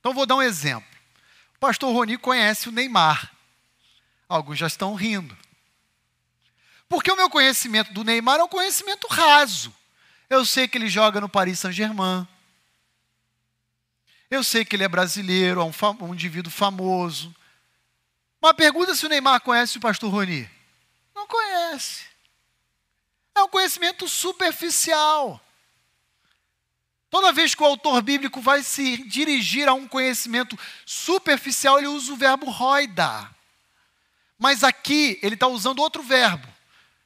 [0.00, 0.88] Então vou dar um exemplo.
[1.56, 3.32] O pastor Roni conhece o Neymar.
[4.28, 5.36] Alguns já estão rindo.
[6.88, 9.74] Porque o meu conhecimento do Neymar é um conhecimento raso.
[10.30, 12.26] Eu sei que ele joga no Paris Saint-Germain.
[14.30, 15.72] Eu sei que ele é brasileiro, é um,
[16.04, 17.34] um indivíduo famoso.
[18.40, 20.48] Uma pergunta se o Neymar conhece o pastor Roni.
[21.14, 22.04] Não conhece.
[23.34, 25.40] É um conhecimento superficial.
[27.10, 32.12] Toda vez que o autor bíblico vai se dirigir a um conhecimento superficial, ele usa
[32.12, 33.30] o verbo roida.
[34.38, 36.46] Mas aqui ele está usando outro verbo.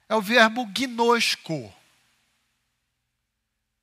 [0.09, 1.73] É o verbo gnosco.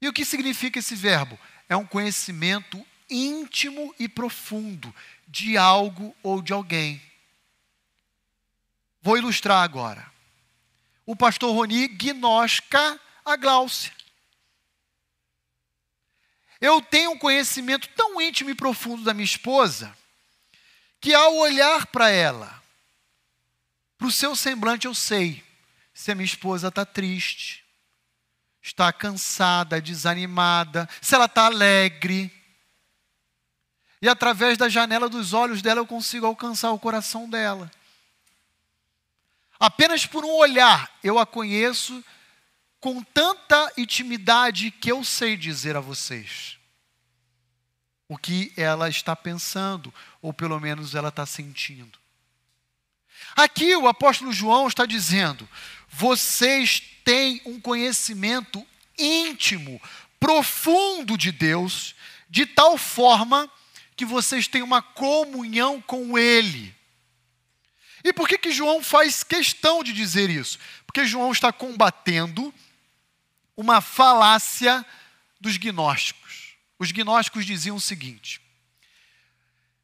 [0.02, 1.40] E o que significa esse verbo?
[1.70, 4.94] é um conhecimento íntimo e profundo
[5.28, 7.00] de algo ou de alguém.
[9.02, 10.12] Vou ilustrar agora.
[11.06, 13.94] O pastor Roni gnosca a Gláucia.
[16.61, 19.95] Eu tenho um conhecimento tão íntimo e profundo da minha esposa
[20.99, 22.61] que ao olhar para ela,
[23.98, 25.44] para o seu semblante, eu sei
[25.94, 27.65] se a minha esposa está triste,
[28.61, 32.34] está cansada, desanimada, se ela está alegre.
[34.02, 37.69] E através da janela dos olhos dela eu consigo alcançar o coração dela.
[39.60, 42.03] Apenas por um olhar eu a conheço
[42.80, 46.57] com tanta intimidade que eu sei dizer a vocês
[48.07, 51.99] o que ela está pensando, ou pelo menos ela está sentindo.
[53.35, 55.47] Aqui o apóstolo João está dizendo:
[55.88, 58.65] vocês têm um conhecimento
[58.97, 59.80] íntimo,
[60.19, 61.95] profundo de Deus,
[62.30, 63.49] de tal forma
[63.95, 66.76] que vocês têm uma comunhão com Ele.
[68.03, 70.57] E por que, que João faz questão de dizer isso?
[70.85, 72.53] Porque João está combatendo
[73.60, 74.86] uma falácia
[75.38, 76.56] dos gnósticos.
[76.80, 78.40] Os gnósticos diziam o seguinte: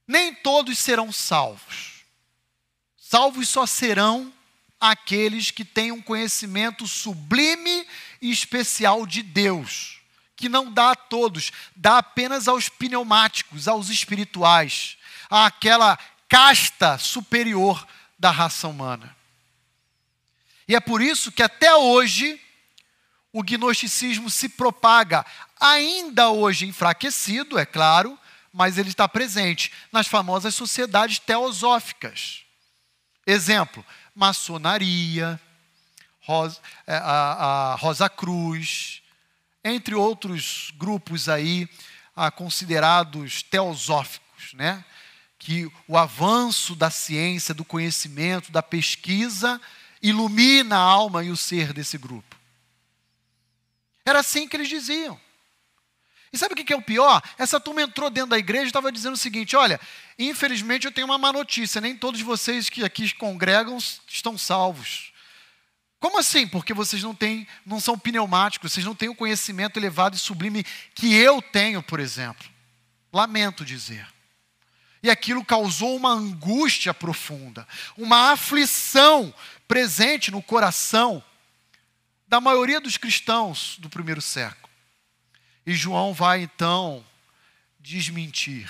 [0.08, 2.06] nem todos serão salvos.
[2.96, 4.34] Salvos só serão
[4.80, 7.86] aqueles que têm um conhecimento sublime
[8.22, 10.00] e especial de Deus,
[10.38, 14.98] que não dá a todos, dá apenas aos pneumáticos, aos espirituais,
[15.30, 16.00] àquela
[16.30, 17.86] casta superior
[18.18, 19.14] da raça humana.
[20.66, 22.40] E é por isso que até hoje
[23.36, 25.26] o gnosticismo se propaga,
[25.60, 28.18] ainda hoje enfraquecido, é claro,
[28.54, 32.46] mas ele está presente nas famosas sociedades teosóficas.
[33.28, 33.86] Exemplo,
[34.16, 35.38] maçonaria,
[36.22, 39.02] Rosa, é, a, a Rosa Cruz,
[39.66, 41.68] entre outros grupos aí
[42.16, 44.82] ah, considerados teosóficos, né?
[45.38, 49.60] que o avanço da ciência, do conhecimento, da pesquisa
[50.02, 52.35] ilumina a alma e o ser desse grupo.
[54.06, 55.20] Era assim que eles diziam.
[56.32, 57.22] E sabe o que é o pior?
[57.38, 59.80] Essa turma entrou dentro da igreja e estava dizendo o seguinte: olha,
[60.20, 63.78] infelizmente eu tenho uma má notícia, nem todos vocês que aqui congregam
[64.08, 65.14] estão salvos.
[65.98, 66.48] Como assim?
[66.48, 70.64] Porque vocês não têm, não são pneumáticos, vocês não têm o conhecimento elevado e sublime
[70.94, 72.48] que eu tenho, por exemplo.
[73.14, 74.06] Lamento dizer.
[75.02, 77.68] E aquilo causou uma angústia profunda,
[77.98, 79.34] uma aflição
[79.68, 81.24] presente no coração
[82.28, 84.70] da maioria dos cristãos do primeiro século.
[85.66, 87.06] E João vai então
[87.80, 88.70] desmentir.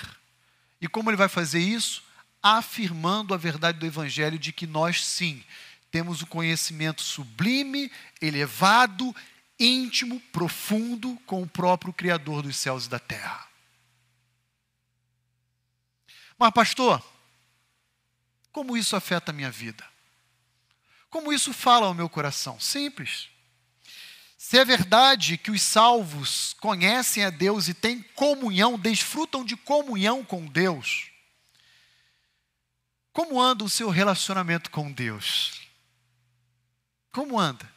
[0.80, 2.04] E como ele vai fazer isso?
[2.42, 5.42] Afirmando a verdade do Evangelho de que nós sim
[5.90, 9.14] temos o conhecimento sublime, elevado,
[9.58, 13.46] íntimo, profundo com o próprio Criador dos céus e da terra.
[16.38, 17.02] Mas, pastor,
[18.52, 19.84] como isso afeta a minha vida?
[21.08, 22.60] Como isso fala ao meu coração?
[22.60, 23.30] Simples.
[24.48, 30.24] Se é verdade que os salvos conhecem a Deus e têm comunhão, desfrutam de comunhão
[30.24, 31.10] com Deus,
[33.12, 35.62] como anda o seu relacionamento com Deus?
[37.10, 37.68] Como anda?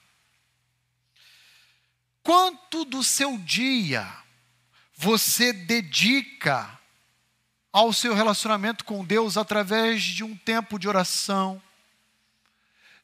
[2.21, 4.07] Quanto do seu dia
[4.93, 6.79] você dedica
[7.73, 11.59] ao seu relacionamento com Deus através de um tempo de oração,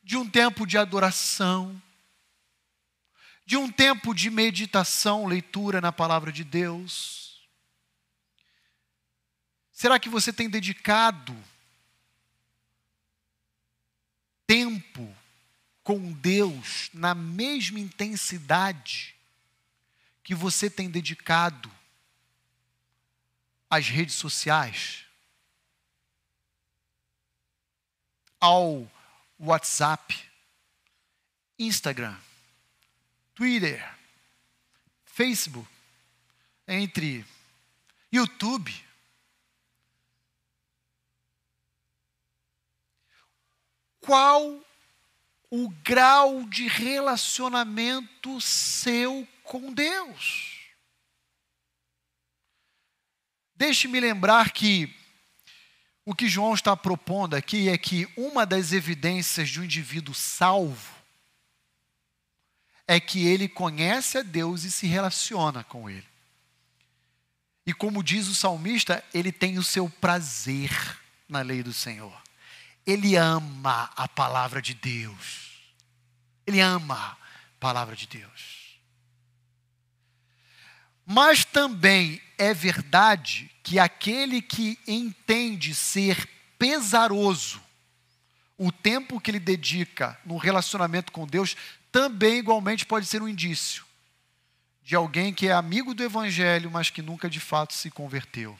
[0.04, 1.82] de um tempo de adoração,
[3.45, 7.47] de um tempo de meditação, leitura na palavra de Deus?
[9.72, 11.35] Será que você tem dedicado
[14.47, 15.15] tempo
[15.84, 19.15] com Deus na mesma intensidade
[20.23, 21.72] que você tem dedicado
[23.69, 25.05] às redes sociais?
[28.39, 28.89] Ao
[29.38, 30.31] WhatsApp,
[31.59, 32.17] Instagram,
[33.36, 33.84] Twitter,
[35.03, 35.70] Facebook,
[36.66, 37.26] entre
[38.10, 38.74] YouTube.
[43.99, 44.64] Qual
[45.49, 50.62] o grau de relacionamento seu com Deus?
[53.53, 54.95] Deixe-me lembrar que
[56.06, 60.94] o que João está propondo aqui é que uma das evidências de um indivíduo salvo
[62.88, 66.06] é que ele conhece a Deus e se relaciona com Ele.
[67.66, 70.70] E como diz o salmista, ele tem o seu prazer
[71.28, 72.16] na lei do Senhor.
[72.86, 75.74] Ele ama a palavra de Deus.
[76.45, 77.18] Ele ama a
[77.60, 78.78] palavra de Deus.
[81.03, 86.30] Mas também é verdade que aquele que entende ser
[86.60, 87.62] pesaroso
[88.57, 91.56] o tempo que ele dedica no relacionamento com Deus
[91.95, 93.85] também igualmente pode ser um indício
[94.84, 98.59] de alguém que é amigo do evangelho, mas que nunca de fato se converteu.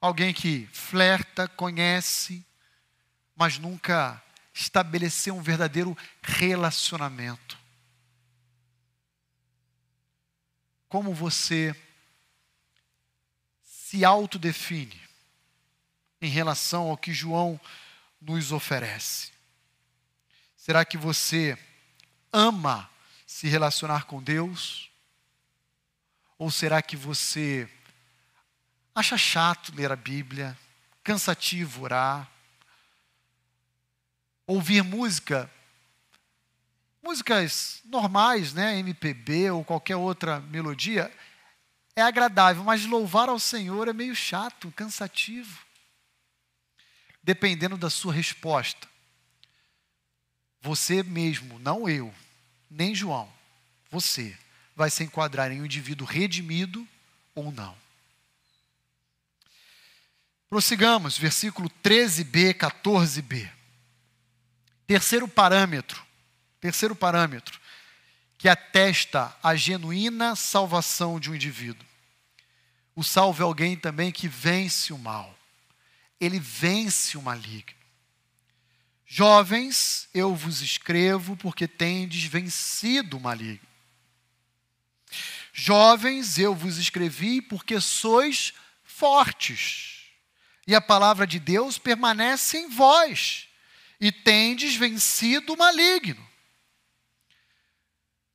[0.00, 2.44] Alguém que flerta, conhece,
[3.36, 4.20] mas nunca
[4.52, 7.56] estabeleceu um verdadeiro relacionamento.
[10.88, 11.72] Como você
[13.62, 15.00] se autodefine
[16.20, 17.60] em relação ao que João
[18.20, 19.37] nos oferece?
[20.68, 21.58] Será que você
[22.30, 22.90] ama
[23.26, 24.90] se relacionar com Deus?
[26.36, 27.66] Ou será que você
[28.94, 30.54] acha chato ler a Bíblia,
[31.02, 32.30] cansativo orar,
[34.46, 35.50] ouvir música,
[37.02, 41.10] músicas normais, né, MPB ou qualquer outra melodia,
[41.96, 45.64] é agradável, mas louvar ao Senhor é meio chato, cansativo.
[47.22, 48.86] Dependendo da sua resposta,
[50.60, 52.12] você mesmo, não eu,
[52.70, 53.32] nem João,
[53.90, 54.36] você
[54.74, 56.86] vai se enquadrar em um indivíduo redimido
[57.34, 57.76] ou não.
[60.48, 63.50] Prossigamos, versículo 13b, 14b.
[64.86, 66.02] Terceiro parâmetro,
[66.60, 67.60] terceiro parâmetro,
[68.38, 71.86] que atesta a genuína salvação de um indivíduo.
[72.96, 75.36] O salvo é alguém também que vence o mal.
[76.20, 77.77] Ele vence o maligno.
[79.08, 83.66] Jovens, eu vos escrevo porque tendes vencido o maligno.
[85.52, 88.52] Jovens, eu vos escrevi porque sois
[88.84, 89.98] fortes
[90.68, 93.48] e a palavra de Deus permanece em vós,
[93.98, 96.28] e tendes vencido o maligno.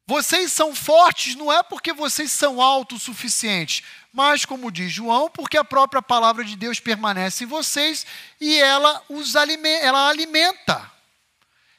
[0.07, 3.83] Vocês são fortes não é porque vocês são autossuficientes,
[4.13, 8.05] mas, como diz João, porque a própria palavra de Deus permanece em vocês
[8.39, 10.91] e ela os alimenta, ela alimenta.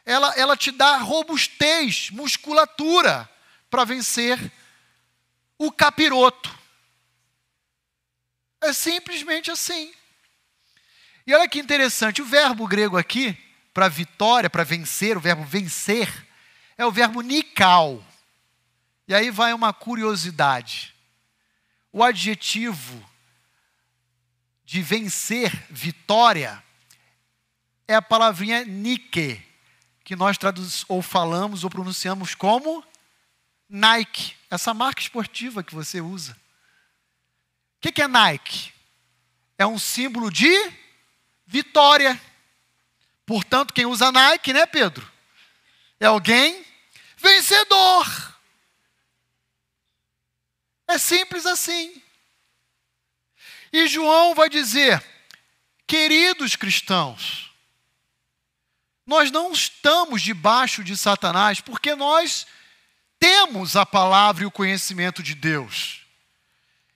[0.05, 3.31] Ela, ela te dá robustez, musculatura
[3.71, 4.53] para vencer
[5.57, 6.53] o capiroto.
[8.61, 9.95] É simplesmente assim.
[11.25, 13.39] E olha que interessante, o verbo grego aqui,
[13.73, 16.09] para vitória, para vencer, o verbo vencer,
[16.77, 18.05] é o verbo nikal.
[19.07, 20.94] E aí vai uma curiosidade.
[21.95, 23.09] O adjetivo
[24.65, 26.61] de vencer, vitória,
[27.87, 29.41] é a palavrinha nike,
[30.03, 32.85] que nós traduzimos ou falamos ou pronunciamos como
[33.69, 36.37] Nike, essa marca esportiva que você usa.
[37.77, 38.73] O que é Nike?
[39.57, 40.53] É um símbolo de
[41.47, 42.21] vitória.
[43.25, 45.09] Portanto, quem usa Nike, né, Pedro?
[46.01, 46.67] É alguém
[47.17, 48.34] vencedor.
[50.87, 52.03] É simples assim.
[53.73, 55.03] E João vai dizer:
[55.87, 57.53] queridos cristãos,
[59.07, 62.47] nós não estamos debaixo de Satanás porque nós
[63.19, 66.03] temos a palavra e o conhecimento de Deus.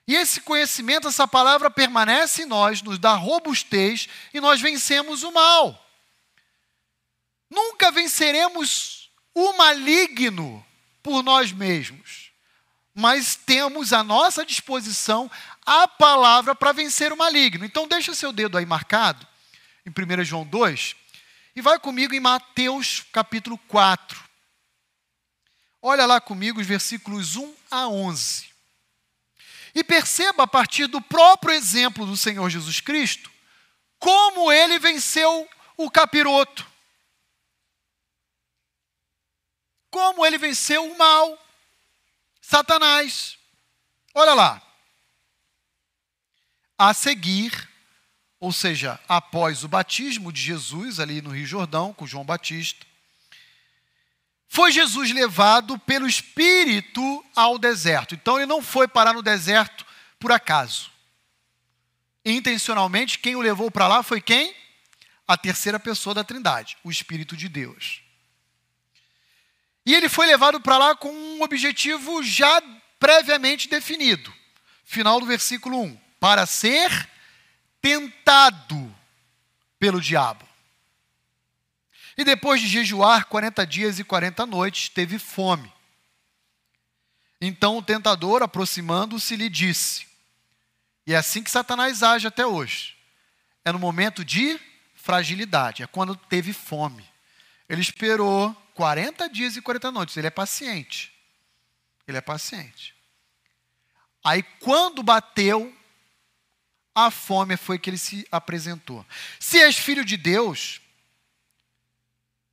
[0.06, 5.30] E esse conhecimento, essa palavra permanece em nós, nos dá robustez e nós vencemos o
[5.30, 5.86] mal.
[7.50, 10.64] Nunca venceremos o maligno
[11.02, 12.27] por nós mesmos,
[12.98, 15.30] mas temos à nossa disposição
[15.64, 17.64] a palavra para vencer o maligno.
[17.64, 19.24] Então, deixa seu dedo aí marcado,
[19.86, 20.96] em 1 João 2,
[21.54, 24.20] e vai comigo em Mateus capítulo 4.
[25.80, 28.48] Olha lá comigo os versículos 1 a 11.
[29.76, 33.30] E perceba a partir do próprio exemplo do Senhor Jesus Cristo,
[34.00, 36.66] como ele venceu o capiroto.
[39.88, 41.47] Como ele venceu o mal,
[42.48, 43.36] Satanás.
[44.14, 44.62] Olha lá.
[46.78, 47.68] A seguir,
[48.40, 52.86] ou seja, após o batismo de Jesus ali no Rio Jordão com João Batista,
[54.48, 58.14] foi Jesus levado pelo Espírito ao deserto.
[58.14, 59.84] Então ele não foi parar no deserto
[60.18, 60.90] por acaso.
[62.24, 64.56] Intencionalmente, quem o levou para lá foi quem?
[65.26, 68.07] A terceira pessoa da Trindade, o Espírito de Deus.
[69.88, 72.60] E ele foi levado para lá com um objetivo já
[73.00, 74.30] previamente definido.
[74.84, 75.98] Final do versículo 1.
[76.20, 77.08] Para ser
[77.80, 78.94] tentado
[79.78, 80.46] pelo diabo.
[82.18, 85.72] E depois de jejuar 40 dias e 40 noites, teve fome.
[87.40, 90.06] Então o tentador, aproximando-se, lhe disse:
[91.06, 92.94] E é assim que Satanás age até hoje.
[93.64, 94.60] É no momento de
[94.94, 97.08] fragilidade, é quando teve fome.
[97.70, 101.12] Ele esperou 40 dias e 40 noites, ele é paciente.
[102.06, 102.94] Ele é paciente.
[104.22, 105.76] Aí, quando bateu,
[106.94, 109.04] a fome foi que ele se apresentou.
[109.40, 110.80] Se és filho de Deus,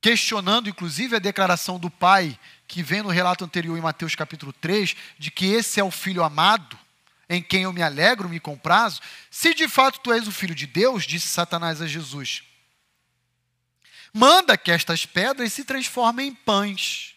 [0.00, 2.36] questionando inclusive a declaração do pai,
[2.66, 6.24] que vem no relato anterior em Mateus capítulo 3, de que esse é o filho
[6.24, 6.76] amado,
[7.28, 9.00] em quem eu me alegro, me comprazo,
[9.30, 12.42] se de fato tu és o filho de Deus, disse Satanás a Jesus,
[14.16, 17.14] manda que estas pedras se transformem em pães.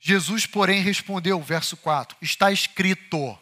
[0.00, 3.38] Jesus, porém, respondeu, verso 4: Está escrito: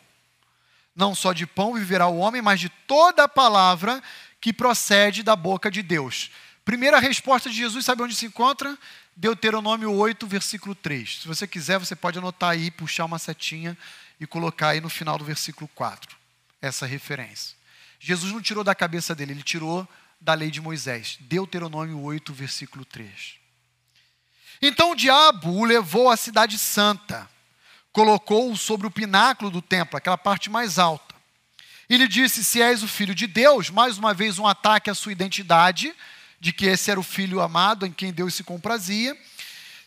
[0.94, 4.02] Não só de pão viverá o homem, mas de toda a palavra
[4.40, 6.30] que procede da boca de Deus.
[6.64, 8.76] Primeira resposta de Jesus, sabe onde se encontra?
[9.16, 11.20] Deuteronômio 8, versículo 3.
[11.22, 13.78] Se você quiser, você pode anotar aí, puxar uma setinha
[14.18, 16.16] e colocar aí no final do versículo 4,
[16.60, 17.56] essa referência.
[17.98, 19.88] Jesus não tirou da cabeça dele, ele tirou
[20.20, 21.16] da lei de Moisés.
[21.20, 23.38] Deuteronômio 8, versículo 3.
[24.62, 27.28] Então o diabo o levou à cidade santa,
[27.92, 31.14] colocou-o sobre o pináculo do templo, aquela parte mais alta.
[31.88, 34.94] E lhe disse: Se és o filho de Deus, mais uma vez um ataque à
[34.94, 35.94] sua identidade,
[36.38, 39.16] de que esse era o filho amado em quem Deus se comprazia.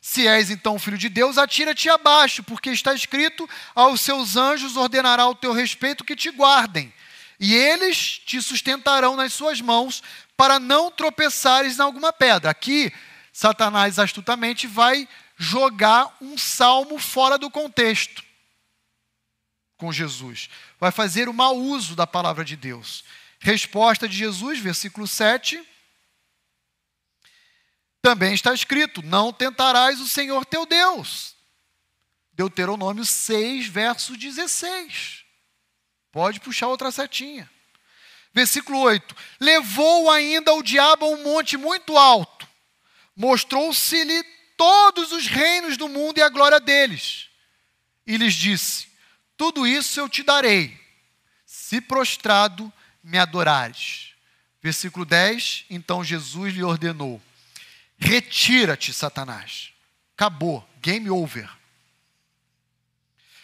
[0.01, 5.25] Se és então filho de Deus, atira-te abaixo, porque está escrito: aos seus anjos ordenará
[5.27, 6.91] o teu respeito que te guardem,
[7.39, 10.03] e eles te sustentarão nas suas mãos,
[10.35, 12.49] para não tropeçares em alguma pedra.
[12.49, 12.93] Aqui
[13.31, 15.07] Satanás astutamente vai
[15.37, 18.23] jogar um salmo fora do contexto
[19.77, 20.49] com Jesus.
[20.79, 23.03] Vai fazer o mau uso da palavra de Deus.
[23.39, 25.61] Resposta de Jesus, versículo 7.
[28.01, 31.35] Também está escrito: Não tentarás o Senhor teu Deus.
[32.31, 35.23] Deuteronômio 6, verso 16.
[36.11, 37.49] Pode puxar outra setinha.
[38.33, 42.43] Versículo 8: Levou ainda o diabo a um monte muito alto
[43.15, 44.23] mostrou-se-lhe
[44.57, 47.29] todos os reinos do mundo e a glória deles.
[48.05, 48.87] E lhes disse:
[49.37, 50.77] Tudo isso eu te darei,
[51.45, 52.71] se prostrado
[53.03, 54.13] me adorares.
[54.61, 57.21] Versículo 10: Então Jesus lhe ordenou:
[57.97, 59.71] Retira-te, Satanás.
[60.15, 61.49] Acabou, game over.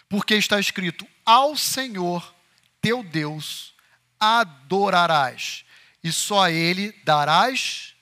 [0.08, 2.36] Porque está escrito: Ao Senhor
[2.82, 3.74] teu Deus
[4.20, 5.64] adorarás,
[6.04, 7.96] e só a Ele darás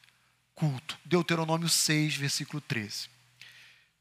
[0.56, 0.98] culto.
[1.06, 3.10] Deuteronômio 6, versículo 13.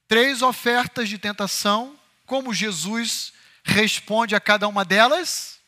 [0.09, 3.33] Três ofertas de tentação, como Jesus
[3.63, 5.61] responde a cada uma delas?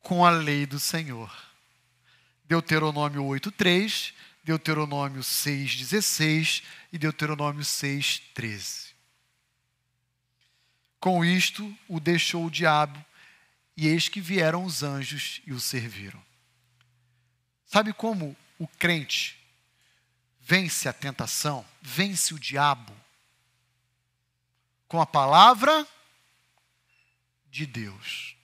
[0.00, 1.30] Com a lei do Senhor.
[2.44, 4.14] Deuteronômio 8, 3,
[4.44, 6.62] Deuteronômio 6, 16
[6.92, 8.92] e Deuteronômio 6, 13.
[10.98, 13.04] Com isto, o deixou o diabo,
[13.76, 16.22] e eis que vieram os anjos e o serviram.
[17.66, 19.38] Sabe como o crente
[20.40, 22.94] vence a tentação, vence o diabo
[24.88, 25.86] com a palavra
[27.50, 28.36] de Deus.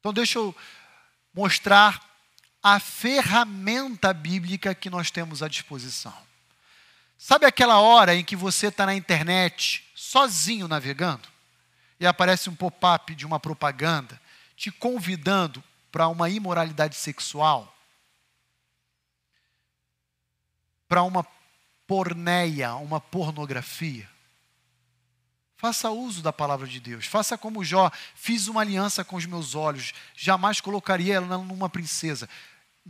[0.00, 0.54] Então, deixa eu
[1.34, 2.02] mostrar
[2.62, 6.16] a ferramenta bíblica que nós temos à disposição.
[7.18, 11.28] Sabe aquela hora em que você está na internet, sozinho navegando,
[12.04, 14.20] e aparece um pop-up de uma propaganda
[14.56, 17.74] te convidando para uma imoralidade sexual?
[20.94, 21.26] para uma
[21.88, 24.08] porneia, uma pornografia.
[25.56, 27.06] Faça uso da palavra de Deus.
[27.06, 32.28] Faça como Jó, fiz uma aliança com os meus olhos, jamais colocaria ela numa princesa.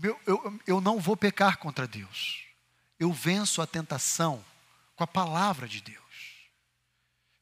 [0.03, 2.45] Eu, eu, eu não vou pecar contra Deus.
[2.99, 4.45] Eu venço a tentação
[4.97, 6.04] com a palavra de Deus.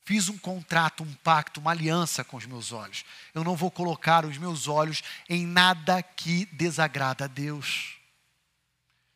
[0.04, 3.04] Fiz um contrato, um pacto, uma aliança com os meus olhos.
[3.32, 7.96] Eu não vou colocar os meus olhos em nada que desagrada a Deus.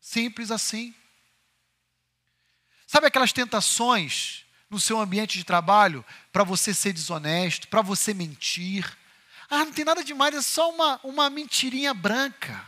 [0.01, 0.95] Simples assim.
[2.87, 8.97] Sabe aquelas tentações no seu ambiente de trabalho para você ser desonesto, para você mentir?
[9.51, 12.65] Ah, não tem nada demais, é só uma, uma mentirinha branca.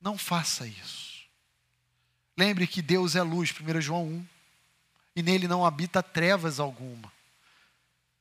[0.00, 1.24] Não faça isso.
[2.36, 4.26] Lembre que Deus é luz, 1 João 1,
[5.14, 7.12] e nele não habita trevas alguma.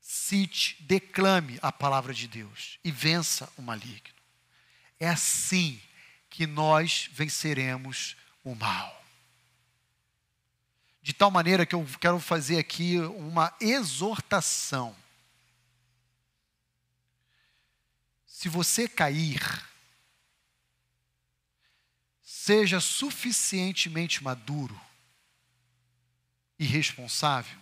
[0.01, 4.15] Cite, declame a palavra de Deus e vença o maligno.
[4.99, 5.79] É assim
[6.29, 9.03] que nós venceremos o mal.
[11.01, 14.95] De tal maneira que eu quero fazer aqui uma exortação.
[18.25, 19.41] Se você cair,
[22.21, 24.88] seja suficientemente maduro
[26.59, 27.57] e responsável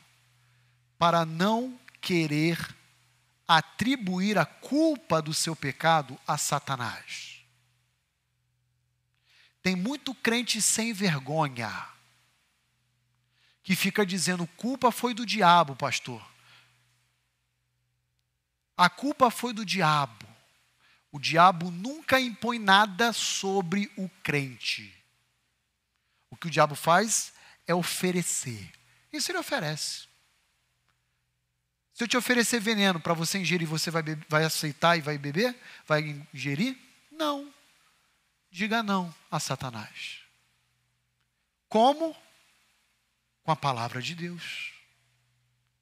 [0.98, 2.76] para não querer
[3.48, 7.42] atribuir a culpa do seu pecado a Satanás.
[9.62, 11.88] Tem muito crente sem vergonha
[13.62, 16.26] que fica dizendo: culpa foi do diabo, pastor.
[18.78, 20.26] A culpa foi do diabo.
[21.12, 24.94] O diabo nunca impõe nada sobre o crente.
[26.30, 27.34] O que o diabo faz
[27.66, 28.77] é oferecer.
[29.18, 30.08] Isso ele oferece.
[31.94, 35.56] Se eu te oferecer veneno para você ingerir, você vai, vai aceitar e vai beber?
[35.88, 36.78] Vai ingerir?
[37.12, 37.52] Não.
[38.52, 40.20] Diga não a Satanás.
[41.68, 42.16] Como?
[43.44, 44.72] Com a palavra de Deus.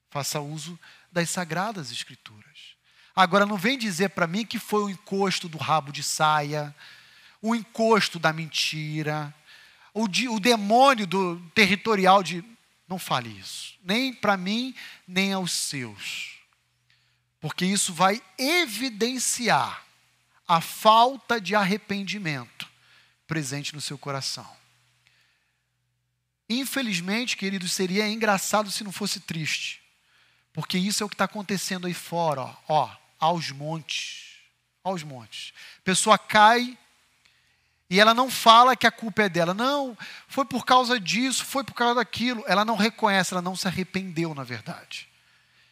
[0.10, 0.80] Faça uso
[1.12, 2.76] das sagradas escrituras.
[3.16, 6.76] Agora, não vem dizer para mim que foi o encosto do rabo de saia,
[7.42, 9.34] o encosto da mentira,
[9.94, 12.44] o, de, o demônio do territorial de.
[12.88, 13.76] Não fale isso.
[13.84, 14.76] Nem para mim,
[15.08, 16.36] nem aos seus.
[17.40, 19.84] Porque isso vai evidenciar
[20.48, 22.70] a falta de arrependimento
[23.28, 24.50] presente no seu coração.
[26.48, 29.82] Infelizmente, queridos, seria engraçado se não fosse triste.
[30.54, 34.36] Porque isso é o que está acontecendo aí fora, ó, ó, aos montes.
[34.84, 35.54] Aos montes.
[35.80, 36.78] A pessoa cai
[37.90, 39.54] e ela não fala que a culpa é dela.
[39.54, 39.98] Não,
[40.28, 42.44] foi por causa disso, foi por causa daquilo.
[42.48, 45.08] Ela não reconhece, ela não se arrependeu, na verdade.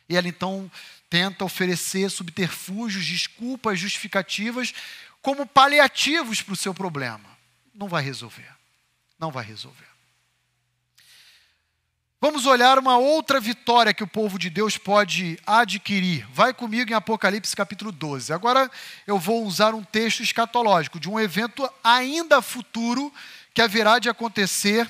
[0.07, 0.69] E ela então
[1.09, 4.73] tenta oferecer subterfúgios, desculpas, justificativas,
[5.21, 7.29] como paliativos para o seu problema.
[7.73, 8.51] Não vai resolver.
[9.17, 9.92] Não vai resolver.
[12.23, 16.25] Vamos olhar uma outra vitória que o povo de Deus pode adquirir.
[16.31, 18.31] Vai comigo em Apocalipse capítulo 12.
[18.31, 18.71] Agora
[19.05, 23.13] eu vou usar um texto escatológico de um evento ainda futuro
[23.53, 24.89] que haverá de acontecer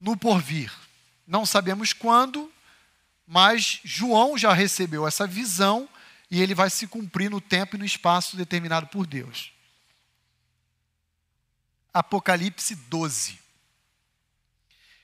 [0.00, 0.72] no porvir.
[1.26, 2.48] Não sabemos quando,
[3.26, 5.88] mas João já recebeu essa visão
[6.30, 9.50] e ele vai se cumprir no tempo e no espaço determinado por Deus.
[11.92, 13.49] Apocalipse 12.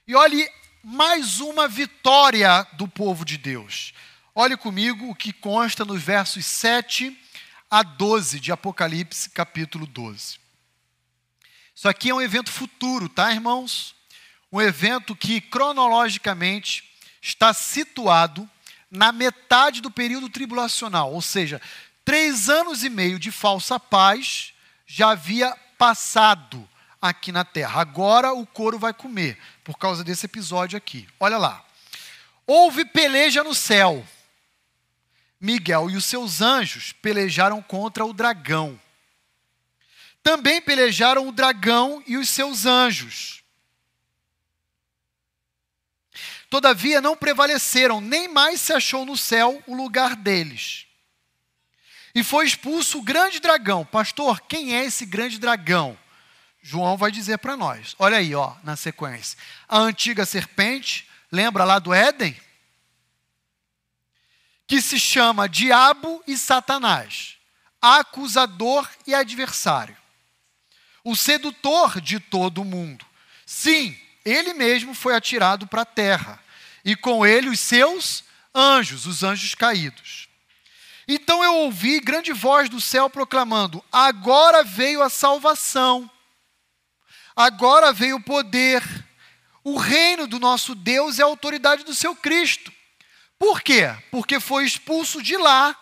[0.08, 0.48] E olhe
[0.84, 3.92] mais uma vitória do povo de Deus.
[4.36, 7.18] Olhe comigo o que consta nos versos 7
[7.68, 10.38] a 12 de Apocalipse, capítulo 12.
[11.74, 13.96] Isso aqui é um evento futuro, tá, irmãos?
[14.52, 16.88] Um evento que cronologicamente
[17.20, 18.48] está situado
[18.88, 21.60] na metade do período tribulacional, ou seja,
[22.04, 24.54] três anos e meio de falsa paz
[24.86, 26.68] já havia passado
[27.00, 27.80] aqui na terra.
[27.80, 31.08] Agora o couro vai comer, por causa desse episódio aqui.
[31.18, 31.64] Olha lá.
[32.46, 34.06] Houve peleja no céu.
[35.40, 38.80] Miguel e os seus anjos pelejaram contra o dragão.
[40.22, 43.42] Também pelejaram o dragão e os seus anjos.
[46.48, 50.86] Todavia não prevaleceram, nem mais se achou no céu o lugar deles.
[52.14, 53.84] E foi expulso o grande dragão.
[53.84, 55.98] Pastor, quem é esse grande dragão?
[56.66, 57.94] João vai dizer para nós.
[57.96, 59.38] Olha aí, ó, na sequência.
[59.68, 62.36] A antiga serpente, lembra lá do Éden?
[64.66, 67.36] Que se chama Diabo e Satanás,
[67.80, 69.96] acusador e adversário.
[71.04, 73.06] O sedutor de todo o mundo.
[73.46, 76.42] Sim, ele mesmo foi atirado para a terra,
[76.84, 80.28] e com ele os seus anjos, os anjos caídos.
[81.06, 86.10] Então eu ouvi grande voz do céu proclamando: Agora veio a salvação
[87.36, 88.82] Agora veio o poder,
[89.62, 92.72] o reino do nosso Deus e a autoridade do seu Cristo.
[93.38, 93.94] Por quê?
[94.10, 95.78] Porque foi expulso de lá,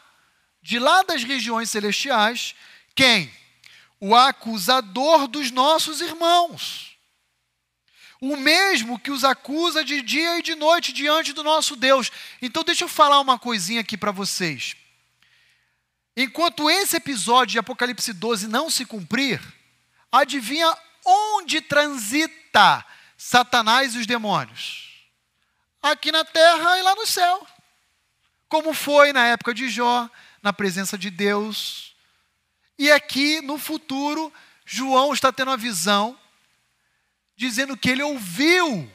[0.61, 2.57] de lá das regiões celestiais,
[2.95, 3.33] quem?
[4.01, 6.97] O acusador dos nossos irmãos.
[8.21, 12.11] O mesmo que os acusa de dia e de noite diante do nosso Deus.
[12.43, 14.75] Então, deixa eu falar uma coisinha aqui para vocês.
[16.17, 19.41] Enquanto esse episódio de Apocalipse 12 não se cumprir,
[20.11, 22.85] adivinha onde transita
[23.17, 25.09] Satanás e os demônios?
[25.83, 27.47] Aqui na terra e lá no céu.
[28.49, 30.09] Como foi na época de Jó,
[30.43, 31.95] na presença de Deus.
[32.79, 34.33] E aqui no futuro,
[34.65, 36.19] João está tendo a visão,
[37.37, 38.91] dizendo que ele ouviu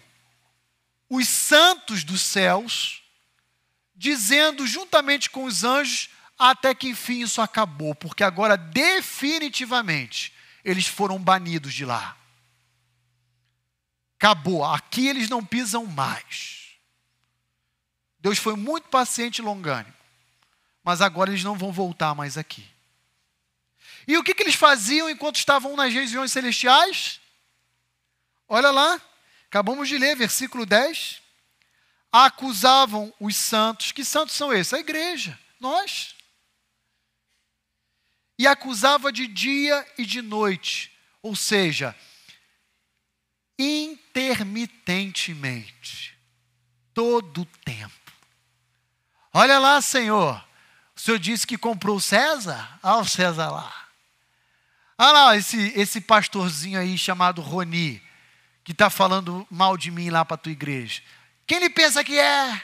[1.10, 3.02] os santos dos céus,
[3.96, 10.34] dizendo juntamente com os anjos, até que enfim isso acabou, porque agora definitivamente
[10.64, 12.18] eles foram banidos de lá.
[14.18, 16.78] Acabou, aqui eles não pisam mais.
[18.20, 19.94] Deus foi muito paciente e longânimo,
[20.84, 22.68] mas agora eles não vão voltar mais aqui.
[24.08, 27.22] E o que, que eles faziam enquanto estavam nas regiões celestiais?
[28.48, 29.00] Olha lá,
[29.46, 31.22] acabamos de ler, versículo 10.
[32.12, 33.92] Acusavam os santos.
[33.92, 34.74] Que santos são esses?
[34.74, 36.16] A igreja, nós
[38.40, 40.94] e acusava de dia e de noite.
[41.22, 41.94] Ou seja,
[43.60, 46.18] intermitentemente,
[46.94, 47.94] todo o tempo.
[49.34, 50.42] Olha lá, Senhor,
[50.96, 52.80] o Senhor disse que comprou César?
[52.82, 53.90] Olha o César lá.
[54.98, 58.02] Olha lá, esse, esse pastorzinho aí chamado Roni,
[58.64, 61.02] que está falando mal de mim lá para a tua igreja.
[61.46, 62.62] Quem ele pensa que é?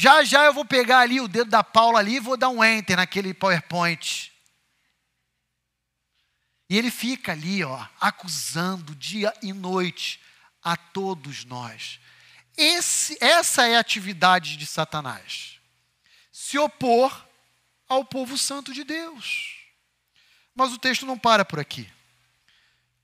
[0.00, 2.64] Já já eu vou pegar ali o dedo da Paula ali e vou dar um
[2.64, 4.32] enter naquele PowerPoint.
[6.70, 10.18] E ele fica ali, ó, acusando dia e noite
[10.64, 12.00] a todos nós.
[12.56, 15.60] Esse, essa é a atividade de Satanás.
[16.32, 17.28] Se opor
[17.86, 19.54] ao povo santo de Deus.
[20.54, 21.86] Mas o texto não para por aqui.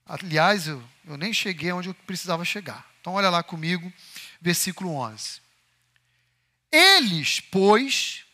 [0.03, 2.89] Aliás, eu, eu nem cheguei onde eu precisava chegar.
[2.99, 3.93] Então, olha lá comigo,
[4.41, 5.45] versículo 11.
[6.71, 8.25] Eles, pois,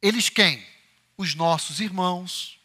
[0.00, 0.64] eles quem?
[1.16, 2.58] Os nossos irmãos,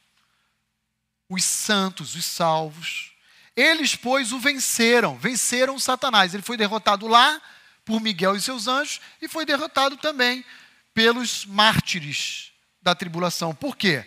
[1.30, 3.12] os santos, os salvos.
[3.56, 6.34] Eles, pois, o venceram, venceram Satanás.
[6.34, 7.42] Ele foi derrotado lá
[7.86, 10.46] por Miguel e seus anjos e foi derrotado também
[10.94, 13.54] pelos mártires da tribulação.
[13.54, 14.06] Por quê?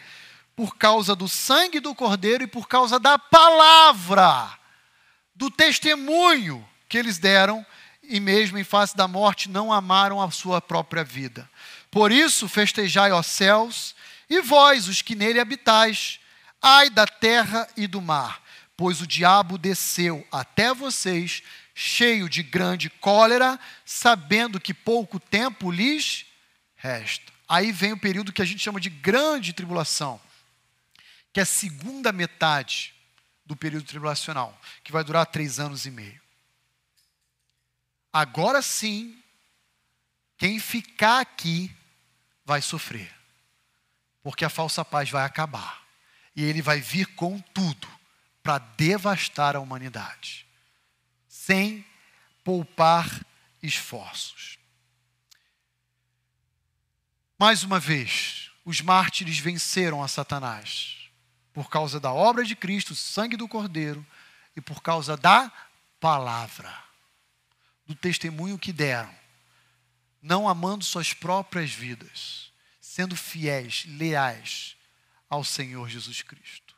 [0.55, 4.59] Por causa do sangue do cordeiro e por causa da palavra,
[5.35, 7.65] do testemunho que eles deram
[8.09, 11.49] e mesmo em face da morte não amaram a sua própria vida.
[11.91, 13.95] Por isso, festejai, ó céus,
[14.29, 16.21] e vós, os que nele habitais,
[16.61, 18.43] ai da terra e do mar,
[18.77, 21.43] pois o diabo desceu até vocês,
[21.75, 26.27] cheio de grande cólera, sabendo que pouco tempo lhes
[26.77, 27.33] resta.
[27.49, 30.21] Aí vem o período que a gente chama de grande tribulação,
[31.33, 32.95] que é a segunda metade
[33.45, 36.26] do período tribulacional, que vai durar três anos e meio.
[38.17, 39.23] Agora sim,
[40.39, 41.71] quem ficar aqui
[42.47, 43.15] vai sofrer,
[44.23, 45.83] porque a falsa paz vai acabar
[46.35, 47.87] e ele vai vir com tudo
[48.43, 50.47] para devastar a humanidade,
[51.29, 51.85] sem
[52.43, 53.07] poupar
[53.63, 54.57] esforços.
[57.39, 61.11] Mais uma vez, os mártires venceram a Satanás
[61.53, 64.07] por causa da obra de Cristo, sangue do Cordeiro
[64.57, 65.53] e por causa da
[66.01, 66.86] palavra
[67.87, 69.15] do testemunho que deram,
[70.21, 74.77] não amando suas próprias vidas, sendo fiéis, leais
[75.29, 76.75] ao Senhor Jesus Cristo.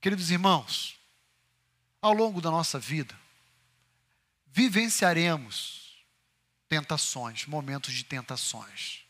[0.00, 0.98] Queridos irmãos,
[2.00, 3.16] ao longo da nossa vida,
[4.48, 6.04] vivenciaremos
[6.68, 9.04] tentações, momentos de tentações.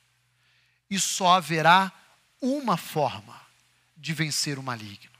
[0.90, 1.90] E só haverá
[2.40, 3.40] uma forma
[3.96, 5.16] de vencer o maligno.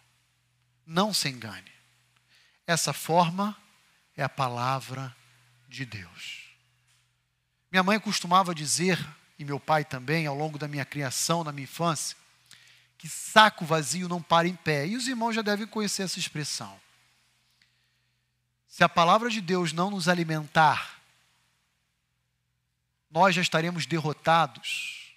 [0.84, 1.72] Não se engane.
[2.66, 3.56] Essa forma
[4.16, 5.16] é a palavra
[5.72, 6.42] de Deus.
[7.70, 8.98] Minha mãe costumava dizer,
[9.38, 12.16] e meu pai também, ao longo da minha criação, na minha infância,
[12.98, 14.86] que saco vazio não para em pé.
[14.86, 16.78] E os irmãos já devem conhecer essa expressão.
[18.68, 21.00] Se a palavra de Deus não nos alimentar,
[23.10, 25.14] nós já estaremos derrotados,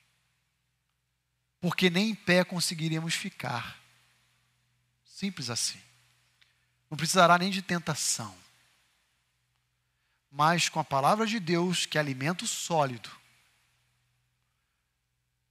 [1.60, 3.77] porque nem em pé conseguiríamos ficar.
[5.06, 5.82] Simples assim.
[6.90, 8.45] Não precisará nem de tentação
[10.36, 13.10] mas com a palavra de Deus, que é alimento sólido,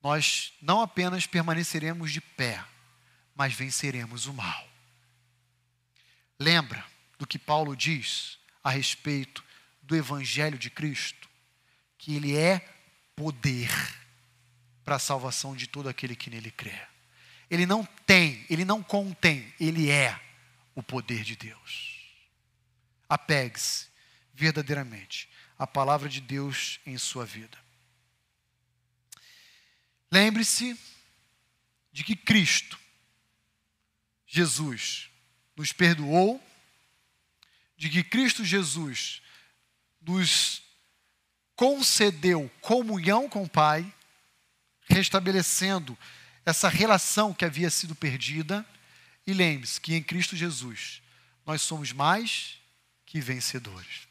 [0.02, 2.62] nós não apenas permaneceremos de pé,
[3.34, 4.68] mas venceremos o mal.
[6.38, 6.84] Lembra
[7.18, 9.42] do que Paulo diz a respeito
[9.82, 11.30] do Evangelho de Cristo?
[11.96, 12.58] Que ele é
[13.16, 13.70] poder
[14.84, 16.78] para a salvação de todo aquele que nele crê.
[17.48, 20.20] Ele não tem, ele não contém, ele é
[20.74, 22.04] o poder de Deus.
[23.08, 23.93] Apegue-se
[24.34, 25.28] verdadeiramente
[25.58, 27.56] a palavra de Deus em sua vida.
[30.10, 30.78] Lembre-se
[31.92, 32.78] de que Cristo,
[34.26, 35.08] Jesus,
[35.56, 36.42] nos perdoou,
[37.76, 39.22] de que Cristo Jesus
[40.00, 40.62] nos
[41.56, 43.92] concedeu comunhão com o Pai,
[44.88, 45.96] restabelecendo
[46.44, 48.66] essa relação que havia sido perdida.
[49.26, 51.00] E lembre-se que em Cristo Jesus
[51.46, 52.58] nós somos mais
[53.06, 54.06] que vencedores.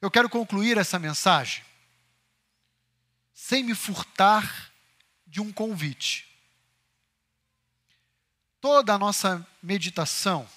[0.00, 1.64] Eu quero concluir essa mensagem
[3.34, 4.72] sem me furtar
[5.26, 6.26] de um convite.
[8.60, 10.48] Toda a nossa meditação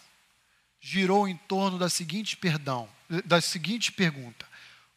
[0.80, 2.90] girou em torno da seguinte perdão,
[3.26, 4.48] da seguinte pergunta: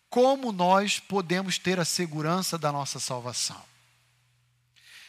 [0.09, 3.63] como nós podemos ter a segurança da nossa salvação?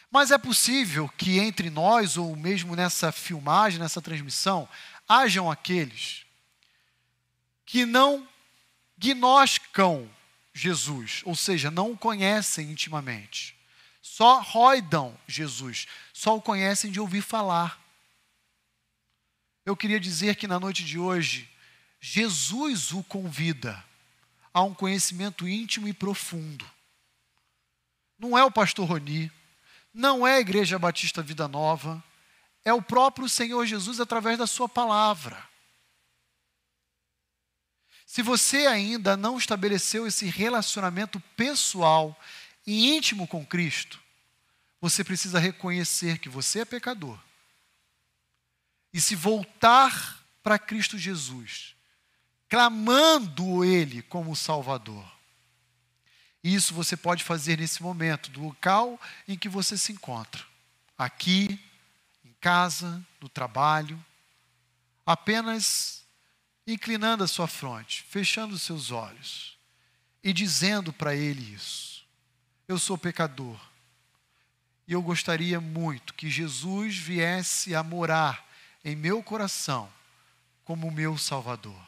[0.10, 4.68] Mas é possível que entre nós, ou mesmo nessa filmagem, nessa transmissão,
[5.08, 6.26] hajam aqueles
[7.66, 8.28] que não
[8.98, 10.10] gnoscam
[10.54, 13.56] Jesus, ou seja, não o conhecem intimamente.
[14.02, 17.80] Só roidam Jesus, só o conhecem de ouvir falar.
[19.66, 21.50] eu queria dizer que na noite de hoje,
[22.00, 23.84] Jesus o convida
[24.54, 26.66] a um conhecimento íntimo e profundo.
[28.18, 29.32] Não é o pastor Roni,
[29.94, 32.02] não é a Igreja Batista Vida Nova,
[32.64, 35.44] é o próprio Senhor Jesus através da Sua palavra.
[38.16, 42.18] Se você ainda não estabeleceu esse relacionamento pessoal
[42.66, 44.00] e íntimo com Cristo,
[44.80, 47.20] você precisa reconhecer que você é pecador
[48.94, 51.76] e se voltar para Cristo Jesus,
[52.48, 55.06] clamando Ele como Salvador.
[56.42, 58.98] Isso você pode fazer nesse momento, do local
[59.28, 60.42] em que você se encontra.
[60.98, 61.60] Aqui,
[62.24, 64.02] em casa, no trabalho.
[65.06, 66.05] Apenas
[66.66, 69.58] inclinando a sua fronte, fechando os seus olhos
[70.24, 72.04] e dizendo para Ele isso.
[72.68, 73.60] Eu sou pecador.
[74.88, 78.48] E eu gostaria muito que Jesus viesse a morar
[78.84, 79.92] em meu coração
[80.64, 81.80] como meu Salvador.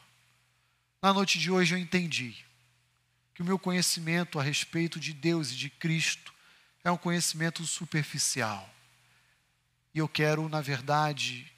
[1.00, 2.36] Na noite de hoje eu entendi
[3.34, 6.34] que o meu conhecimento a respeito de Deus e de Cristo
[6.82, 8.68] é um conhecimento superficial.
[9.94, 11.50] E eu quero, na verdade,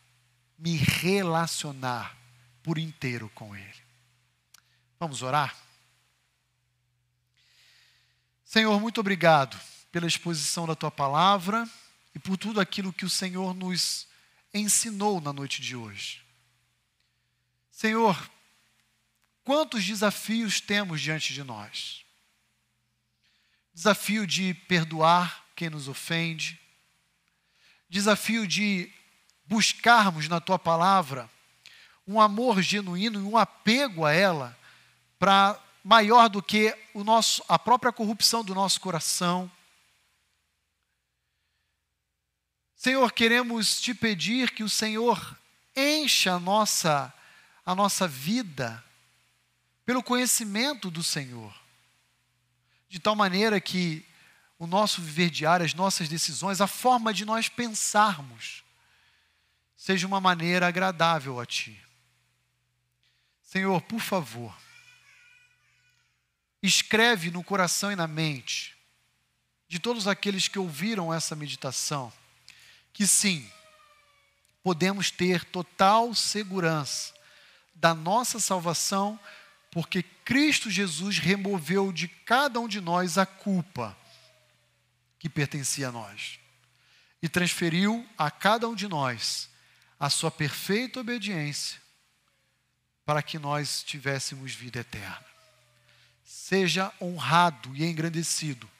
[0.58, 2.19] me relacionar
[2.62, 3.82] por inteiro com Ele.
[4.98, 5.56] Vamos orar?
[8.44, 9.58] Senhor, muito obrigado
[9.92, 11.68] pela exposição da tua palavra
[12.14, 14.06] e por tudo aquilo que o Senhor nos
[14.52, 16.22] ensinou na noite de hoje.
[17.70, 18.30] Senhor,
[19.44, 22.04] quantos desafios temos diante de nós?
[23.72, 26.60] Desafio de perdoar quem nos ofende,
[27.88, 28.92] desafio de
[29.46, 31.30] buscarmos na tua palavra
[32.10, 34.58] um amor genuíno e um apego a ela
[35.16, 39.48] para maior do que o nosso, a própria corrupção do nosso coração.
[42.74, 45.38] Senhor, queremos te pedir que o Senhor
[45.76, 47.14] encha a nossa,
[47.64, 48.82] a nossa vida
[49.86, 51.54] pelo conhecimento do Senhor,
[52.88, 54.04] de tal maneira que
[54.58, 58.64] o nosso viver diário, as nossas decisões, a forma de nós pensarmos,
[59.76, 61.89] seja uma maneira agradável a Ti.
[63.50, 64.56] Senhor, por favor,
[66.62, 68.76] escreve no coração e na mente
[69.66, 72.12] de todos aqueles que ouviram essa meditação
[72.92, 73.50] que sim,
[74.62, 77.12] podemos ter total segurança
[77.74, 79.18] da nossa salvação,
[79.72, 83.98] porque Cristo Jesus removeu de cada um de nós a culpa
[85.18, 86.38] que pertencia a nós
[87.20, 89.50] e transferiu a cada um de nós
[89.98, 91.89] a sua perfeita obediência
[93.10, 95.26] para que nós tivéssemos vida eterna.
[96.24, 98.70] Seja honrado e engrandecido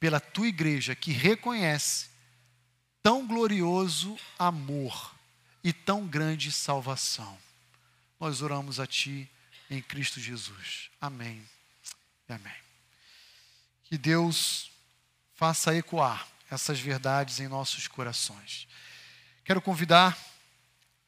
[0.00, 2.08] pela tua igreja que reconhece
[3.02, 5.14] tão glorioso amor
[5.62, 7.38] e tão grande salvação.
[8.18, 9.30] Nós oramos a ti
[9.68, 10.88] em Cristo Jesus.
[10.98, 11.46] Amém.
[12.26, 12.56] Amém.
[13.84, 14.70] Que Deus
[15.34, 18.66] faça ecoar essas verdades em nossos corações.
[19.44, 20.16] Quero convidar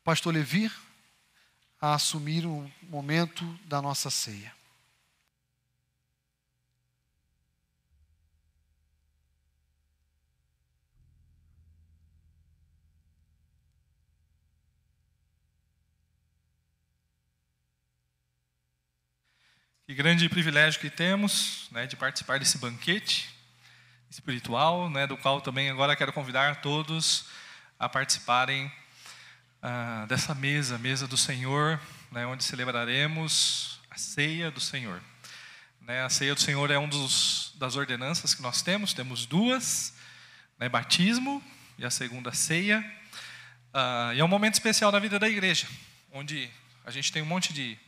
[0.03, 0.71] o pastor Levi
[1.81, 4.57] a assumir o momento da nossa ceia.
[19.87, 23.33] Que grande privilégio que temos né, de participar desse banquete
[24.11, 27.27] espiritual, né, do qual também agora quero convidar todos
[27.79, 28.73] a participarem
[29.63, 31.81] ah, dessa mesa, mesa do Senhor,
[32.11, 35.03] né, onde celebraremos a ceia do Senhor.
[35.81, 39.95] Né, a ceia do Senhor é um dos das ordenanças que nós temos, temos duas,
[40.59, 41.43] né, batismo
[41.79, 42.85] e a segunda ceia.
[43.73, 45.67] Ah, e é um momento especial na vida da igreja,
[46.13, 46.51] onde
[46.85, 47.79] a gente tem um monte de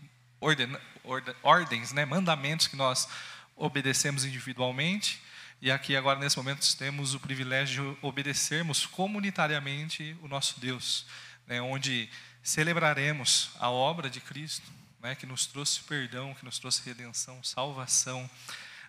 [0.40, 3.08] orden, orden, ordens, né, mandamentos que nós
[3.56, 5.20] obedecemos individualmente.
[5.60, 11.04] E aqui agora nesse momento temos o privilégio de obedecermos comunitariamente o nosso Deus
[11.48, 12.08] né, onde
[12.42, 14.70] celebraremos a obra de Cristo,
[15.00, 18.30] né, que nos trouxe perdão, que nos trouxe redenção, salvação,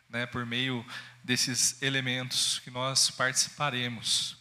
[0.10, 0.86] né, por meio
[1.23, 4.38] desses elementos que nós participaremos.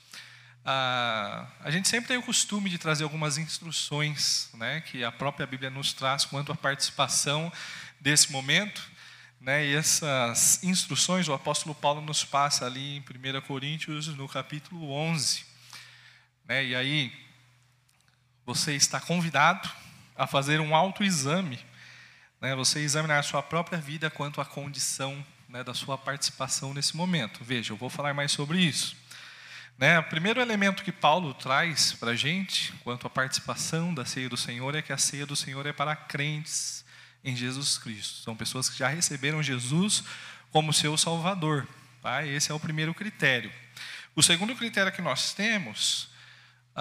[0.65, 5.47] Ah, a gente sempre tem o costume de trazer algumas instruções né, que a própria
[5.47, 7.53] Bíblia nos traz quanto à participação
[8.01, 8.83] desse momento.
[9.41, 14.91] Né, e essas instruções o apóstolo Paulo nos passa ali em 1 Coríntios, no capítulo
[14.91, 15.45] 11.
[16.45, 17.28] Né, e aí,
[18.49, 19.69] você está convidado
[20.17, 21.59] a fazer um autoexame,
[22.41, 26.97] né, você examinar a sua própria vida quanto à condição né, da sua participação nesse
[26.97, 27.45] momento.
[27.45, 28.97] Veja, eu vou falar mais sobre isso.
[29.77, 29.99] Né?
[29.99, 34.37] O primeiro elemento que Paulo traz para a gente, quanto à participação da ceia do
[34.39, 36.87] Senhor, é que a ceia do Senhor é para crentes
[37.23, 38.23] em Jesus Cristo.
[38.23, 40.05] São pessoas que já receberam Jesus
[40.51, 41.69] como seu Salvador.
[42.01, 42.25] Tá?
[42.25, 43.53] Esse é o primeiro critério.
[44.17, 46.09] O segundo critério que nós temos,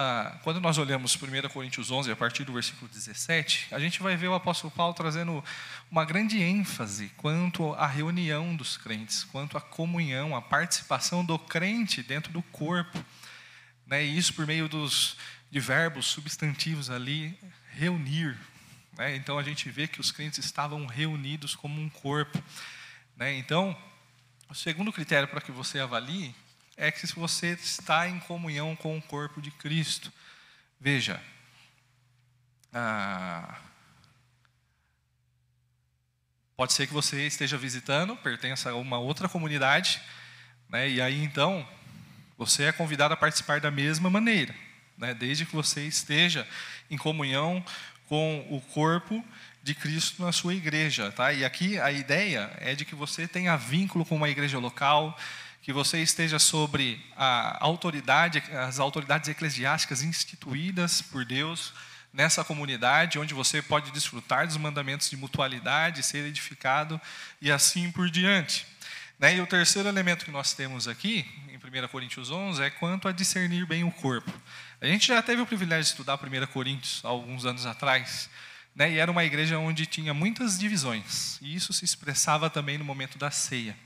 [0.00, 4.16] ah, quando nós olhamos 1 Coríntios 11, a partir do versículo 17, a gente vai
[4.16, 5.42] ver o apóstolo Paulo trazendo
[5.90, 12.00] uma grande ênfase quanto à reunião dos crentes, quanto à comunhão, à participação do crente
[12.00, 13.04] dentro do corpo.
[13.84, 14.04] Né?
[14.04, 15.16] E isso por meio dos
[15.50, 17.36] de verbos substantivos ali,
[17.72, 18.38] reunir.
[18.96, 19.16] Né?
[19.16, 22.40] Então a gente vê que os crentes estavam reunidos como um corpo.
[23.16, 23.36] Né?
[23.36, 23.76] Então,
[24.48, 26.32] o segundo critério para que você avalie
[26.78, 30.12] é que você está em comunhão com o corpo de Cristo.
[30.80, 31.20] Veja,
[32.72, 33.58] ah,
[36.56, 40.00] pode ser que você esteja visitando, pertença a uma outra comunidade,
[40.68, 41.68] né, e aí então
[42.36, 44.54] você é convidado a participar da mesma maneira,
[44.96, 46.46] né, desde que você esteja
[46.88, 47.64] em comunhão
[48.06, 49.24] com o corpo
[49.64, 51.32] de Cristo na sua igreja, tá?
[51.32, 55.18] E aqui a ideia é de que você tenha vínculo com uma igreja local,
[55.68, 61.74] que você esteja sobre a autoridade, as autoridades eclesiásticas instituídas por Deus
[62.10, 66.98] nessa comunidade, onde você pode desfrutar dos mandamentos de mutualidade, ser edificado
[67.38, 68.66] e assim por diante.
[69.18, 69.36] Né?
[69.36, 73.12] E o terceiro elemento que nós temos aqui, em 1 Coríntios 11, é quanto a
[73.12, 74.32] discernir bem o corpo.
[74.80, 78.30] A gente já teve o privilégio de estudar 1 Coríntios alguns anos atrás,
[78.74, 78.90] né?
[78.90, 83.18] e era uma igreja onde tinha muitas divisões, e isso se expressava também no momento
[83.18, 83.76] da ceia.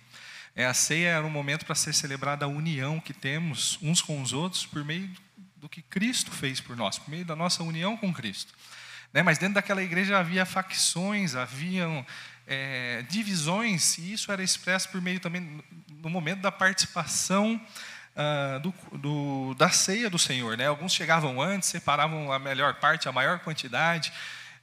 [0.55, 4.21] É, a ceia era um momento para ser celebrada a união que temos uns com
[4.21, 5.11] os outros por meio
[5.57, 8.53] do que Cristo fez por nós, por meio da nossa união com Cristo.
[9.13, 9.23] Né?
[9.23, 12.05] Mas dentro daquela igreja havia facções, haviam
[12.47, 15.63] é, divisões, e isso era expresso por meio também
[16.03, 17.61] no momento da participação
[18.15, 20.57] ah, do, do, da ceia do Senhor.
[20.57, 20.67] Né?
[20.67, 24.13] Alguns chegavam antes, separavam a melhor parte, a maior quantidade,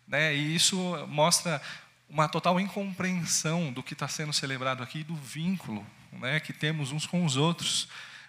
[0.08, 0.36] né?
[0.36, 1.62] e isso mostra
[2.10, 7.06] uma total incompreensão do que está sendo celebrado aqui, do vínculo né, que temos uns
[7.06, 7.88] com os outros.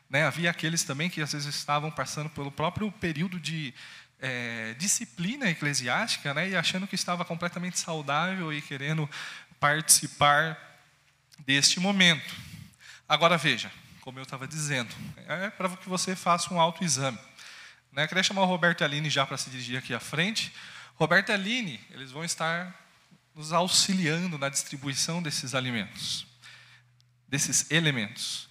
[0.09, 0.25] Né?
[0.27, 3.73] Havia aqueles também que às vezes estavam passando pelo próprio período de
[4.21, 9.09] é, disciplina eclesiástica né, e achando que estava completamente saudável e querendo
[9.59, 10.59] participar
[11.39, 12.35] deste momento.
[13.09, 14.95] Agora veja, como eu estava dizendo,
[15.27, 17.19] é para que você faça um autoexame.
[17.93, 18.07] Né?
[18.07, 20.53] Queria chamar o Roberto e a Aline já para se dirigir aqui à frente.
[20.97, 22.75] Roberto e Aline, eles vão estar
[23.41, 26.27] nos auxiliando na distribuição desses alimentos,
[27.27, 28.51] desses elementos.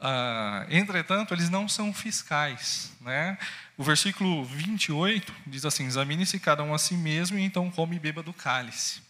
[0.00, 2.90] Ah, entretanto, eles não são fiscais.
[3.02, 3.36] Né?
[3.76, 7.98] O versículo 28 diz assim: Examine-se cada um a si mesmo e então come e
[7.98, 9.02] beba do cálice.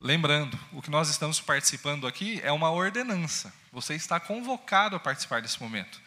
[0.00, 3.52] Lembrando, o que nós estamos participando aqui é uma ordenança.
[3.70, 6.00] Você está convocado a participar desse momento.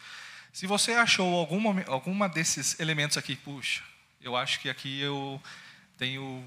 [0.52, 3.84] Se você achou algum, alguma desses elementos aqui, puxa,
[4.20, 5.40] eu acho que aqui eu
[5.96, 6.44] tenho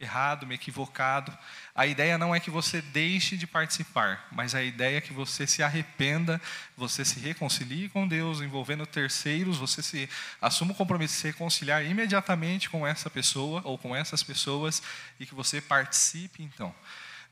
[0.00, 1.36] errado, me equivocado.
[1.74, 5.46] A ideia não é que você deixe de participar, mas a ideia é que você
[5.46, 6.40] se arrependa,
[6.76, 10.08] você se reconcilie com Deus, envolvendo terceiros, você se
[10.40, 14.82] assuma o compromisso de se reconciliar imediatamente com essa pessoa ou com essas pessoas
[15.18, 16.74] e que você participe então.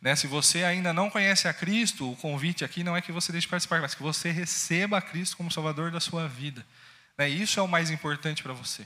[0.00, 0.16] Né?
[0.16, 3.46] Se você ainda não conhece a Cristo, o convite aqui não é que você deixe
[3.46, 6.66] de participar, mas que você receba a Cristo como Salvador da sua vida.
[7.16, 7.28] Né?
[7.28, 8.84] Isso é o mais importante para você.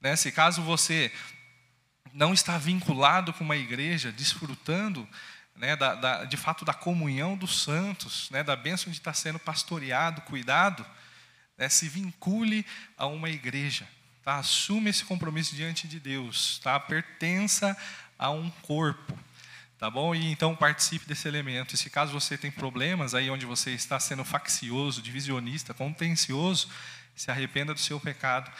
[0.00, 0.16] Né?
[0.16, 1.12] Se caso você
[2.16, 5.06] não está vinculado com uma igreja, desfrutando
[5.54, 9.38] né, da, da, de fato da comunhão dos santos, né, da bênção de estar sendo
[9.38, 10.84] pastoreado, cuidado,
[11.58, 12.64] né, se vincule
[12.96, 13.86] a uma igreja,
[14.24, 14.36] tá?
[14.36, 16.80] assume esse compromisso diante de Deus, tá?
[16.80, 17.76] pertença
[18.18, 19.18] a um corpo.
[19.78, 20.14] Tá bom?
[20.14, 21.74] E então participe desse elemento.
[21.74, 26.70] E se caso você tem problemas aí onde você está sendo faccioso, divisionista, contencioso,
[27.14, 28.50] se arrependa do seu pecado,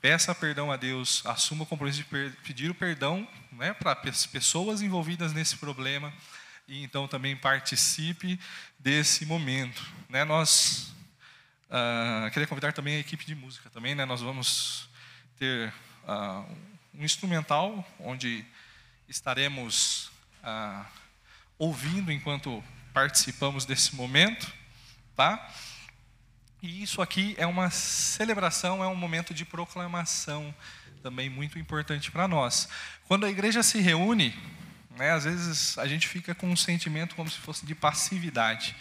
[0.00, 5.32] peça perdão a Deus, assuma o compromisso de pedir o perdão né, para pessoas envolvidas
[5.32, 6.12] nesse problema
[6.68, 8.38] e então também participe
[8.78, 9.84] desse momento.
[10.08, 10.92] Né, nós
[11.70, 14.88] uh, queria convidar também a equipe de música também, né, nós vamos
[15.38, 15.72] ter
[16.04, 16.56] uh,
[16.94, 18.44] um instrumental onde
[19.08, 20.10] estaremos
[20.42, 20.86] uh,
[21.58, 22.62] ouvindo enquanto
[22.92, 24.52] participamos desse momento,
[25.14, 25.52] tá?
[26.66, 30.52] E isso aqui é uma celebração, é um momento de proclamação
[31.00, 32.68] também muito importante para nós.
[33.06, 34.34] Quando a igreja se reúne,
[34.98, 38.74] né, às vezes a gente fica com um sentimento como se fosse de passividade,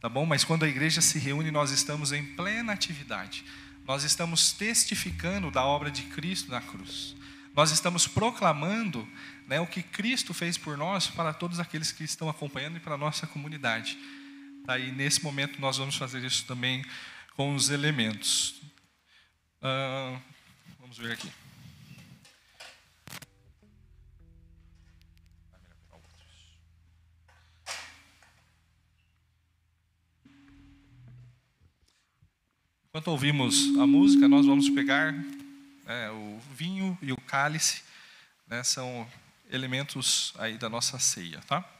[0.00, 0.24] tá bom?
[0.24, 3.44] Mas quando a igreja se reúne, nós estamos em plena atividade.
[3.84, 7.16] Nós estamos testificando da obra de Cristo na cruz.
[7.56, 9.08] Nós estamos proclamando
[9.48, 12.94] né, o que Cristo fez por nós para todos aqueles que estão acompanhando e para
[12.94, 13.98] a nossa comunidade.
[14.64, 14.78] Tá?
[14.78, 16.84] E nesse momento nós vamos fazer isso também
[17.36, 18.62] com os elementos.
[19.60, 20.18] Ah,
[20.80, 21.30] vamos ver aqui.
[32.88, 37.82] Enquanto ouvimos a música, nós vamos pegar né, o vinho e o cálice,
[38.46, 39.06] né, são
[39.50, 41.75] elementos aí da nossa ceia, tá?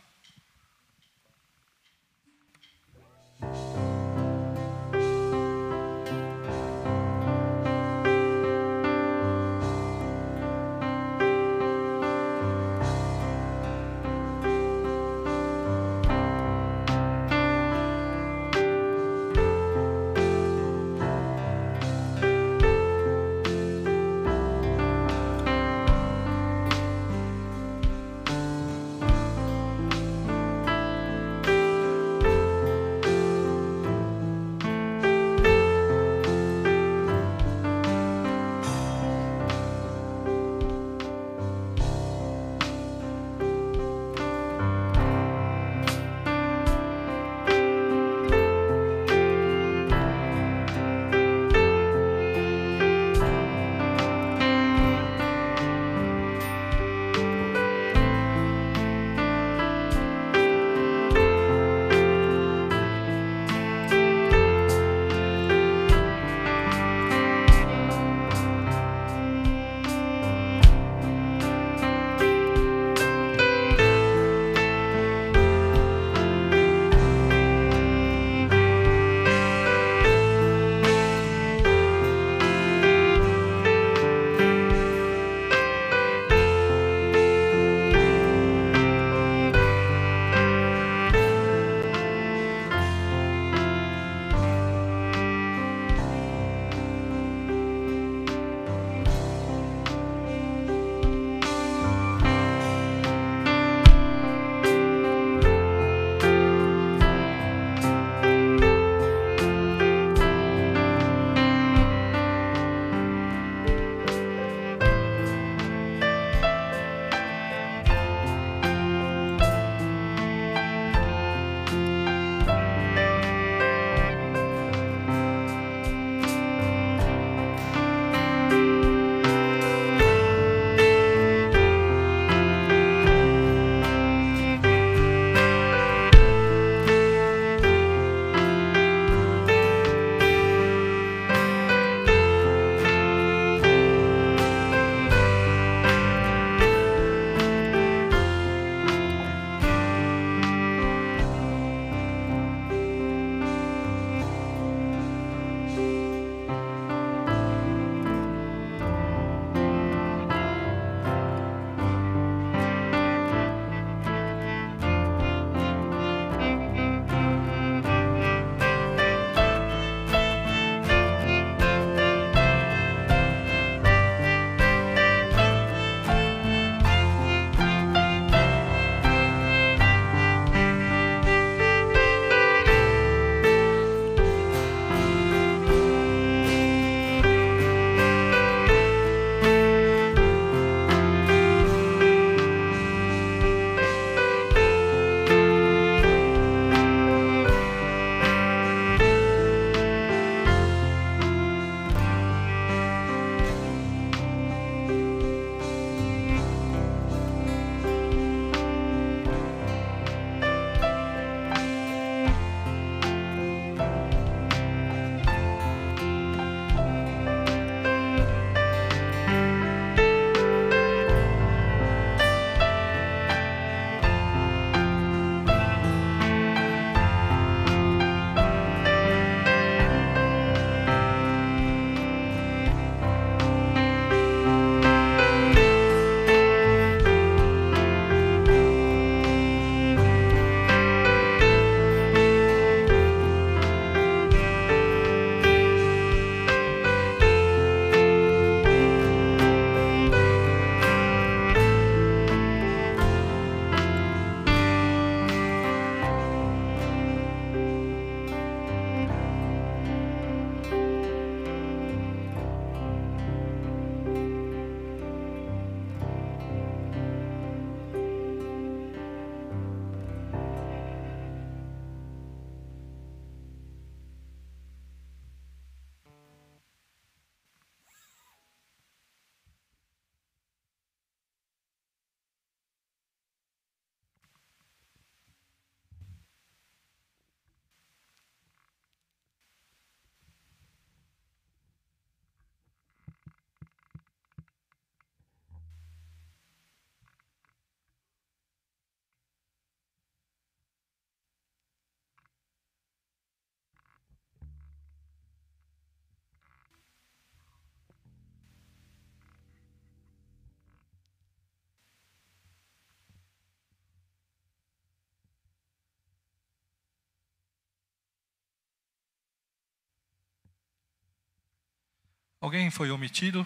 [322.47, 323.45] Alguém foi omitido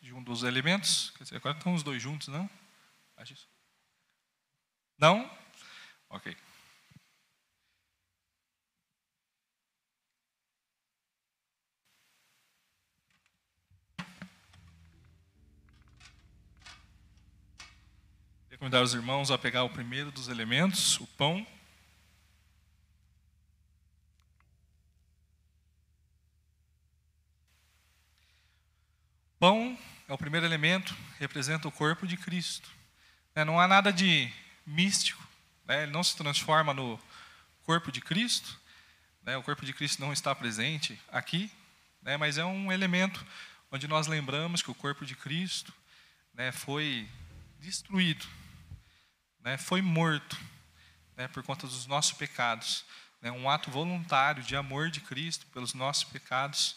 [0.00, 1.10] de um dos elementos?
[1.16, 2.48] Quer dizer, agora estão os dois juntos, não?
[4.96, 5.28] Não?
[6.08, 6.36] Ok.
[18.56, 21.44] Convidar os irmãos a pegar o primeiro dos elementos, o pão.
[29.38, 29.78] Pão
[30.08, 32.68] é o primeiro elemento, representa o corpo de Cristo.
[33.36, 34.28] Né, Não há nada de
[34.66, 35.24] místico,
[35.64, 36.98] né, ele não se transforma no
[37.62, 38.58] corpo de Cristo.
[39.22, 41.50] né, O corpo de Cristo não está presente aqui,
[42.18, 43.24] mas é um elemento
[43.70, 45.72] onde nós lembramos que o corpo de Cristo
[46.52, 47.08] foi
[47.60, 48.26] destruído,
[49.58, 50.36] foi morto
[51.32, 52.84] por conta dos nossos pecados.
[53.22, 56.76] um ato voluntário de amor de Cristo pelos nossos pecados,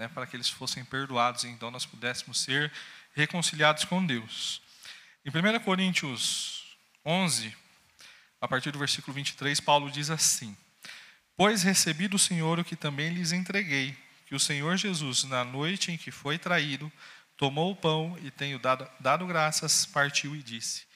[0.00, 2.72] né, para que eles fossem perdoados e então nós pudéssemos ser
[3.14, 4.62] reconciliados com Deus.
[5.22, 6.74] Em 1 Coríntios
[7.04, 7.54] 11,
[8.40, 10.56] a partir do versículo 23, Paulo diz assim:
[11.36, 13.94] Pois recebi do Senhor o que também lhes entreguei,
[14.24, 16.90] que o Senhor Jesus, na noite em que foi traído,
[17.36, 20.86] tomou o pão e, tendo dado, dado graças, partiu e disse: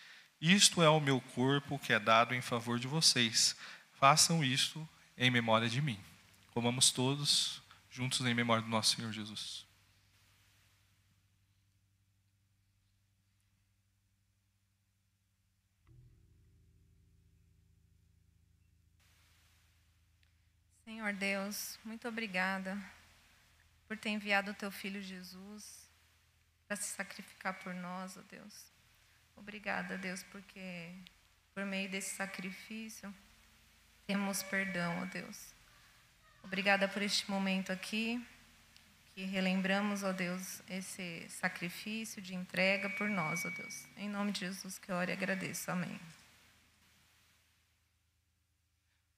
[0.41, 3.55] Isto é o meu corpo que é dado em favor de vocês.
[4.01, 6.01] Façam isto em memória de mim.
[6.55, 7.64] Comamos todos
[7.95, 9.65] juntos em memória do nosso Senhor Jesus.
[20.85, 22.77] Senhor Deus, muito obrigada
[23.87, 25.89] por ter enviado o teu filho Jesus
[26.67, 28.73] para se sacrificar por nós, ó Deus.
[29.37, 30.93] Obrigada, Deus, porque
[31.55, 33.15] por meio desse sacrifício
[34.05, 35.54] temos perdão, ó Deus.
[36.45, 38.23] Obrigada por este momento aqui,
[39.15, 43.87] que relembramos, ó Deus, esse sacrifício de entrega por nós, ó Deus.
[43.97, 45.71] Em nome de Jesus que eu oro e agradeço.
[45.71, 45.99] Amém.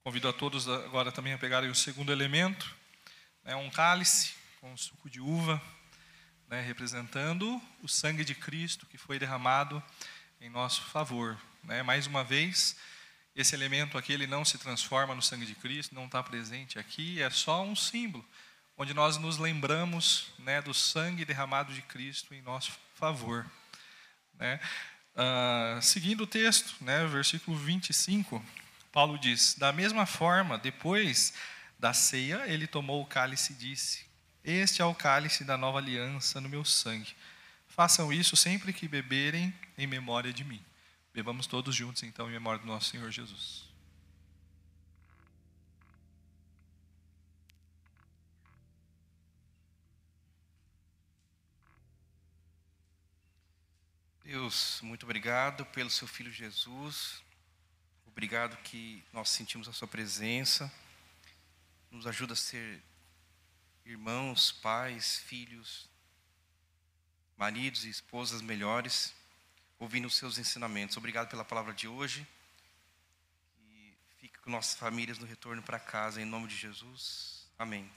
[0.05, 2.73] Convido a todos agora também a pegarem o segundo elemento,
[3.43, 5.61] né, um cálice com suco de uva,
[6.48, 9.82] né, representando o sangue de Cristo que foi derramado
[10.40, 11.36] em nosso favor.
[11.65, 11.82] né.
[11.82, 12.77] Mais uma vez,
[13.37, 17.21] esse elemento aqui ele não se transforma no sangue de Cristo, não está presente aqui,
[17.21, 18.25] é só um símbolo,
[18.79, 23.45] onde nós nos lembramos né, do sangue derramado de Cristo em nosso favor.
[24.39, 24.59] né.
[25.15, 28.45] Ah, seguindo o texto, né, versículo 25,
[28.93, 31.35] Paulo diz: Da mesma forma, depois
[31.79, 34.07] da ceia, ele tomou o cálice e disse:
[34.43, 37.15] Este é o cálice da nova aliança no meu sangue.
[37.69, 40.65] Façam isso sempre que beberem em memória de mim.
[41.17, 43.65] Bebamos todos juntos, então, em memória do nosso Senhor Jesus.
[54.23, 57.23] Deus, muito obrigado pelo seu filho Jesus.
[58.07, 60.71] Obrigado que nós sentimos a sua presença.
[61.91, 62.83] Nos ajuda a ser
[63.87, 65.89] irmãos, pais, filhos,
[67.39, 69.15] maridos e esposas melhores,
[69.78, 70.97] ouvindo os seus ensinamentos.
[70.97, 72.27] Obrigado pela palavra de hoje.
[73.69, 77.47] E fique com nossas famílias no retorno para casa, em nome de Jesus.
[77.59, 77.90] Amém.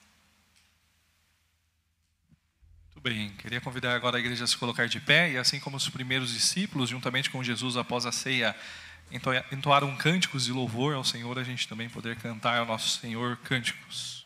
[2.85, 5.77] Muito bem, queria convidar agora a igreja a se colocar de pé e, assim como
[5.77, 8.53] os primeiros discípulos, juntamente com Jesus após a ceia,
[9.09, 13.37] ento- entoaram cânticos de louvor ao Senhor, a gente também poder cantar ao nosso Senhor
[13.37, 14.18] cânticos.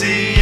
[0.00, 0.41] Que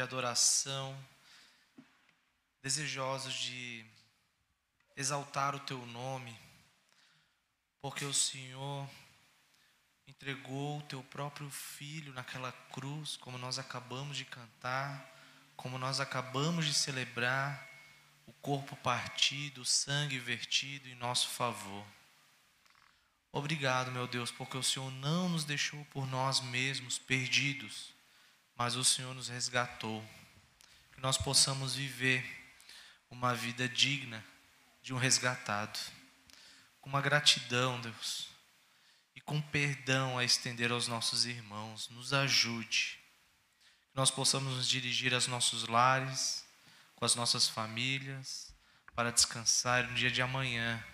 [0.00, 0.98] de adoração,
[2.62, 3.84] desejosos de
[4.96, 6.34] exaltar o teu nome,
[7.82, 8.88] porque o Senhor
[10.08, 15.06] entregou o teu próprio filho naquela cruz, como nós acabamos de cantar,
[15.54, 17.68] como nós acabamos de celebrar,
[18.26, 21.86] o corpo partido, o sangue vertido em nosso favor.
[23.30, 27.92] Obrigado, meu Deus, porque o Senhor não nos deixou por nós mesmos perdidos,
[28.60, 30.04] mas o Senhor nos resgatou.
[30.92, 32.22] Que nós possamos viver
[33.10, 34.22] uma vida digna
[34.82, 35.78] de um resgatado,
[36.78, 38.28] com uma gratidão, Deus,
[39.16, 41.88] e com perdão a estender aos nossos irmãos.
[41.88, 42.98] Nos ajude.
[43.92, 46.44] Que nós possamos nos dirigir aos nossos lares,
[46.96, 48.52] com as nossas famílias,
[48.94, 50.84] para descansar no dia de amanhã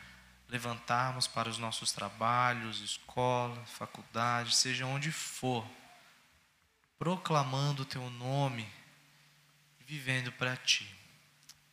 [0.49, 5.69] levantarmos para os nossos trabalhos, escola, faculdade, seja onde for,
[6.99, 8.67] proclamando o teu nome
[9.87, 10.87] vivendo para ti.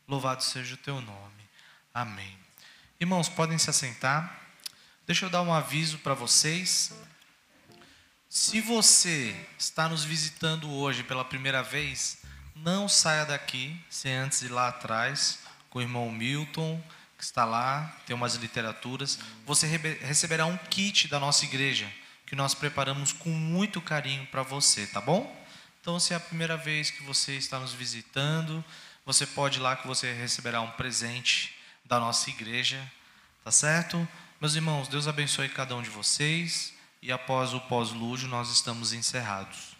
[0.08, 1.44] Louvado seja o teu nome.
[1.94, 2.38] Amém.
[3.00, 4.41] Irmãos, podem se assentar.
[5.06, 6.94] Deixa eu dar um aviso para vocês.
[8.30, 12.20] Se você está nos visitando hoje pela primeira vez,
[12.56, 15.40] não saia daqui sem antes ir lá atrás
[15.70, 16.82] com o irmão Milton,
[17.18, 19.18] que está lá, tem umas literaturas.
[19.45, 21.91] Você receberá um kit da nossa igreja
[22.34, 25.31] que nós preparamos com muito carinho para você, tá bom?
[25.80, 28.65] Então, se é a primeira vez que você está nos visitando,
[29.05, 31.55] você pode ir lá que você receberá um presente
[31.85, 32.91] da nossa igreja,
[33.43, 34.07] tá certo?
[34.41, 36.73] Meus irmãos, Deus abençoe cada um de vocês
[37.03, 39.73] e após o pós-lúdio nós estamos encerrados.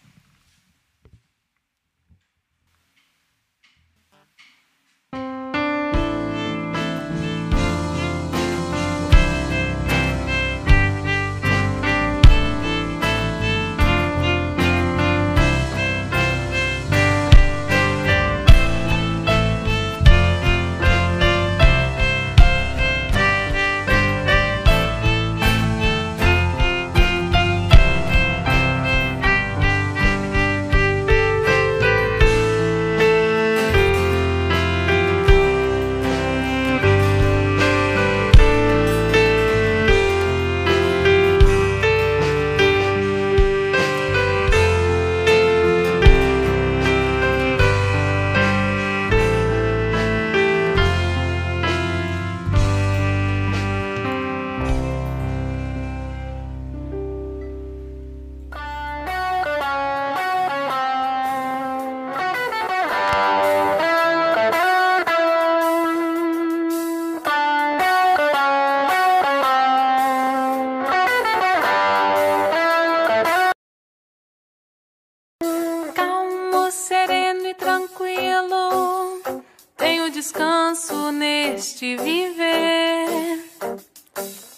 [81.64, 83.40] Neste viver.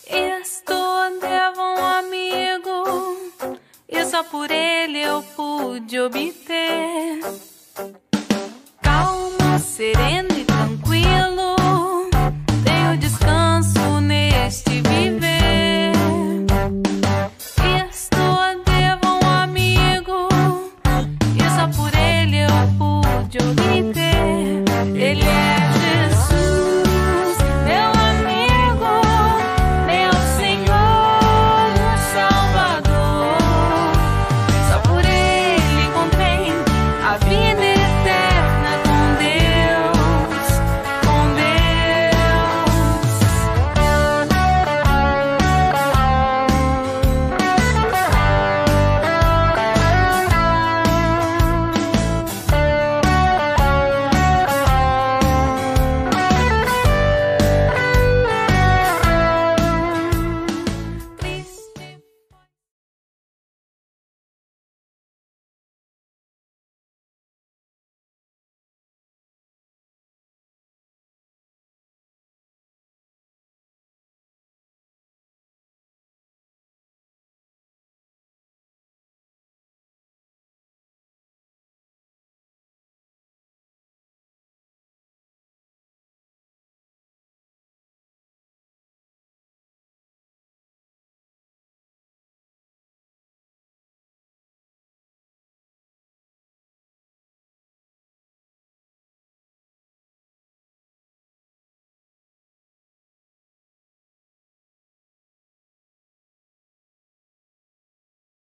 [0.08, 3.32] Estou devo um amigo,
[3.88, 7.20] e só por ele eu pude obter.
[8.82, 10.35] Calmo, sereno